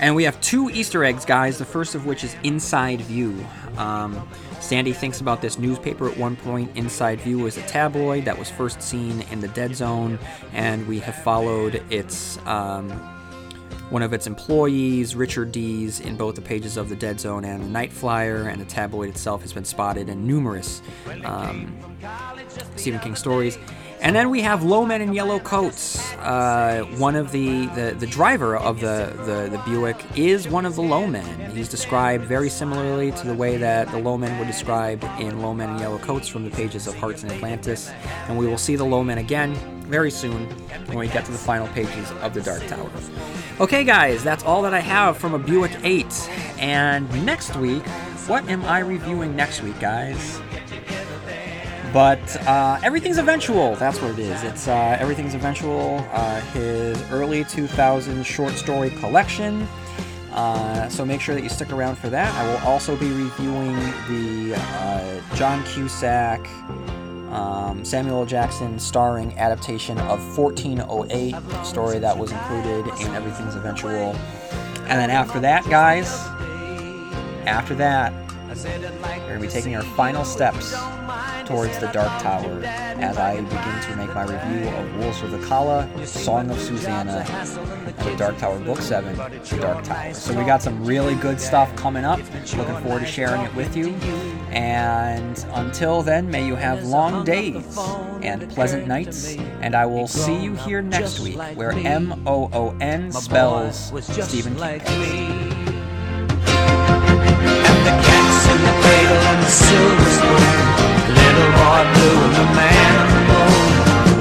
And 0.00 0.14
we 0.14 0.24
have 0.24 0.40
two 0.40 0.70
Easter 0.70 1.04
eggs, 1.04 1.24
guys. 1.24 1.58
The 1.58 1.64
first 1.64 1.94
of 1.94 2.06
which 2.06 2.22
is 2.24 2.36
Inside 2.42 3.00
View. 3.02 3.46
Um, 3.78 4.28
Sandy 4.60 4.92
thinks 4.92 5.20
about 5.20 5.40
this 5.40 5.58
newspaper 5.58 6.08
at 6.08 6.16
one 6.16 6.36
point. 6.36 6.76
Inside 6.76 7.20
View 7.20 7.46
is 7.46 7.56
a 7.56 7.62
tabloid 7.62 8.24
that 8.24 8.38
was 8.38 8.50
first 8.50 8.82
seen 8.82 9.22
in 9.30 9.40
the 9.40 9.48
Dead 9.48 9.74
Zone, 9.74 10.18
and 10.52 10.86
we 10.86 10.98
have 11.00 11.14
followed 11.22 11.82
its 11.90 12.38
um, 12.46 12.90
one 13.90 14.02
of 14.02 14.12
its 14.12 14.26
employees, 14.26 15.14
Richard 15.14 15.52
Dees, 15.52 16.00
in 16.00 16.16
both 16.16 16.34
the 16.34 16.42
pages 16.42 16.76
of 16.76 16.88
the 16.88 16.96
Dead 16.96 17.20
Zone 17.20 17.44
and 17.44 17.62
the 17.62 17.68
Night 17.68 17.92
Flyer, 17.92 18.48
and 18.48 18.60
the 18.60 18.64
tabloid 18.64 19.08
itself 19.08 19.42
has 19.42 19.52
been 19.52 19.64
spotted 19.64 20.08
in 20.08 20.26
numerous 20.26 20.82
um, 21.24 21.76
Stephen 22.74 22.98
King 23.00 23.14
stories. 23.14 23.58
And 24.06 24.14
then 24.14 24.30
we 24.30 24.40
have 24.42 24.62
Low 24.62 24.86
Men 24.86 25.02
in 25.02 25.12
Yellow 25.12 25.40
Coats. 25.40 26.12
Uh, 26.18 26.84
one 26.96 27.16
of 27.16 27.32
the, 27.32 27.66
the, 27.74 27.96
the 27.98 28.06
driver 28.06 28.56
of 28.56 28.78
the, 28.78 29.12
the, 29.26 29.48
the 29.50 29.60
Buick 29.66 29.96
is 30.16 30.46
one 30.46 30.64
of 30.64 30.76
the 30.76 30.80
Low 30.80 31.08
Men. 31.08 31.50
He's 31.50 31.68
described 31.68 32.22
very 32.22 32.48
similarly 32.48 33.10
to 33.10 33.26
the 33.26 33.34
way 33.34 33.56
that 33.56 33.90
the 33.90 33.98
Low 33.98 34.16
Men 34.16 34.38
were 34.38 34.44
described 34.44 35.02
in 35.18 35.42
Low 35.42 35.52
Men 35.52 35.70
in 35.70 35.80
Yellow 35.80 35.98
Coats 35.98 36.28
from 36.28 36.44
the 36.44 36.52
pages 36.52 36.86
of 36.86 36.94
Hearts 36.94 37.24
in 37.24 37.32
Atlantis. 37.32 37.90
And 38.28 38.38
we 38.38 38.46
will 38.46 38.58
see 38.58 38.76
the 38.76 38.84
Low 38.84 39.02
Men 39.02 39.18
again 39.18 39.56
very 39.88 40.12
soon 40.12 40.46
when 40.86 40.98
we 40.98 41.08
get 41.08 41.24
to 41.24 41.32
the 41.32 41.38
final 41.38 41.66
pages 41.66 42.08
of 42.22 42.32
The 42.32 42.42
Dark 42.42 42.64
Tower. 42.68 42.88
Okay, 43.58 43.82
guys, 43.82 44.22
that's 44.22 44.44
all 44.44 44.62
that 44.62 44.72
I 44.72 44.78
have 44.78 45.18
from 45.18 45.34
a 45.34 45.38
Buick 45.40 45.72
8. 45.82 46.06
And 46.60 47.26
next 47.26 47.56
week, 47.56 47.84
what 48.28 48.48
am 48.48 48.64
I 48.66 48.78
reviewing 48.78 49.34
next 49.34 49.64
week, 49.64 49.80
guys? 49.80 50.40
But 51.96 52.46
uh, 52.46 52.78
everything's 52.82 53.16
eventual. 53.16 53.74
That's 53.76 54.02
what 54.02 54.10
it 54.10 54.18
is. 54.18 54.42
It's 54.42 54.68
uh, 54.68 54.98
everything's 55.00 55.34
eventual. 55.34 56.06
Uh, 56.12 56.42
his 56.52 57.00
early 57.10 57.42
2000s 57.42 58.22
short 58.22 58.52
story 58.52 58.90
collection. 58.90 59.66
Uh, 60.30 60.90
so 60.90 61.06
make 61.06 61.22
sure 61.22 61.34
that 61.34 61.42
you 61.42 61.48
stick 61.48 61.72
around 61.72 61.96
for 61.96 62.10
that. 62.10 62.34
I 62.34 62.46
will 62.46 62.68
also 62.68 62.96
be 62.96 63.10
reviewing 63.10 63.74
the 64.10 64.56
uh, 64.58 65.36
John 65.36 65.64
Cusack, 65.64 66.46
um, 67.32 67.82
Samuel 67.82 68.26
Jackson 68.26 68.78
starring 68.78 69.32
adaptation 69.38 69.96
of 69.96 70.20
1408, 70.36 71.64
story 71.64 71.98
that 71.98 72.18
was 72.18 72.30
included 72.30 72.88
in 73.00 73.14
Everything's 73.14 73.56
Eventual. 73.56 74.14
And 74.86 75.00
then 75.00 75.08
after 75.08 75.40
that, 75.40 75.64
guys, 75.70 76.14
after 77.46 77.74
that, 77.76 78.12
we're 78.64 78.78
going 78.78 79.34
to 79.34 79.40
be 79.40 79.48
taking 79.48 79.76
our 79.76 79.82
final 79.82 80.24
steps 80.24 80.74
towards 81.46 81.78
the 81.78 81.88
Dark 81.92 82.22
Tower 82.22 82.62
as 82.64 83.16
I 83.18 83.36
begin 83.36 83.80
to 83.82 83.96
make 83.96 84.14
my 84.14 84.22
review 84.22 84.68
of 84.68 84.96
Wolves 84.96 85.22
of 85.22 85.30
the 85.30 85.46
Calla, 85.46 85.88
Song 86.06 86.50
of 86.50 86.58
Susanna, 86.58 87.24
and 87.28 87.96
the 87.98 88.16
Dark 88.16 88.38
Tower 88.38 88.58
Book 88.60 88.80
7, 88.80 89.14
The 89.16 89.58
Dark 89.60 89.84
Tower. 89.84 90.14
So 90.14 90.36
we 90.36 90.44
got 90.44 90.62
some 90.62 90.84
really 90.84 91.14
good 91.16 91.40
stuff 91.40 91.74
coming 91.76 92.04
up. 92.04 92.18
Looking 92.56 92.76
forward 92.82 93.00
to 93.00 93.06
sharing 93.06 93.42
it 93.42 93.54
with 93.54 93.76
you. 93.76 93.90
And 94.50 95.44
until 95.52 96.02
then, 96.02 96.30
may 96.30 96.46
you 96.46 96.54
have 96.54 96.84
long 96.84 97.24
days 97.24 97.78
and 98.22 98.48
pleasant 98.50 98.86
nights. 98.86 99.36
And 99.60 99.74
I 99.74 99.86
will 99.86 100.08
see 100.08 100.36
you 100.36 100.54
here 100.54 100.82
next 100.82 101.20
week 101.20 101.38
where 101.56 101.72
M 101.72 102.22
O 102.26 102.48
O 102.52 102.76
N 102.80 103.12
spells 103.12 103.92
Stephen 104.04 104.56
King. 104.80 105.45
Cradle 108.86 109.22
and 109.30 109.40
the 109.42 109.50
silver 109.50 110.10
spoon. 110.16 110.54
Little 111.18 111.50
boy 111.58 111.82
blue 111.94 112.18
and 112.26 112.34
the 112.38 112.46
man 112.54 112.92
on 113.02 113.08
the 113.14 113.22
moon. 113.30 113.70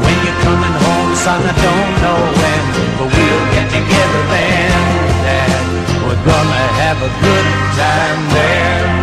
When 0.04 0.18
you're 0.26 0.42
coming 0.48 0.76
home, 0.86 1.12
son, 1.26 1.42
I 1.52 1.54
don't 1.68 1.94
know 2.04 2.20
when, 2.42 2.64
but 2.98 3.08
we'll 3.14 3.46
get 3.56 3.68
together 3.78 4.22
then, 4.34 4.82
Dad. 5.26 5.62
We're 6.06 6.24
gonna 6.32 6.66
have 6.82 7.00
a 7.10 7.12
good 7.26 7.48
time 7.78 8.22
there. 8.34 8.95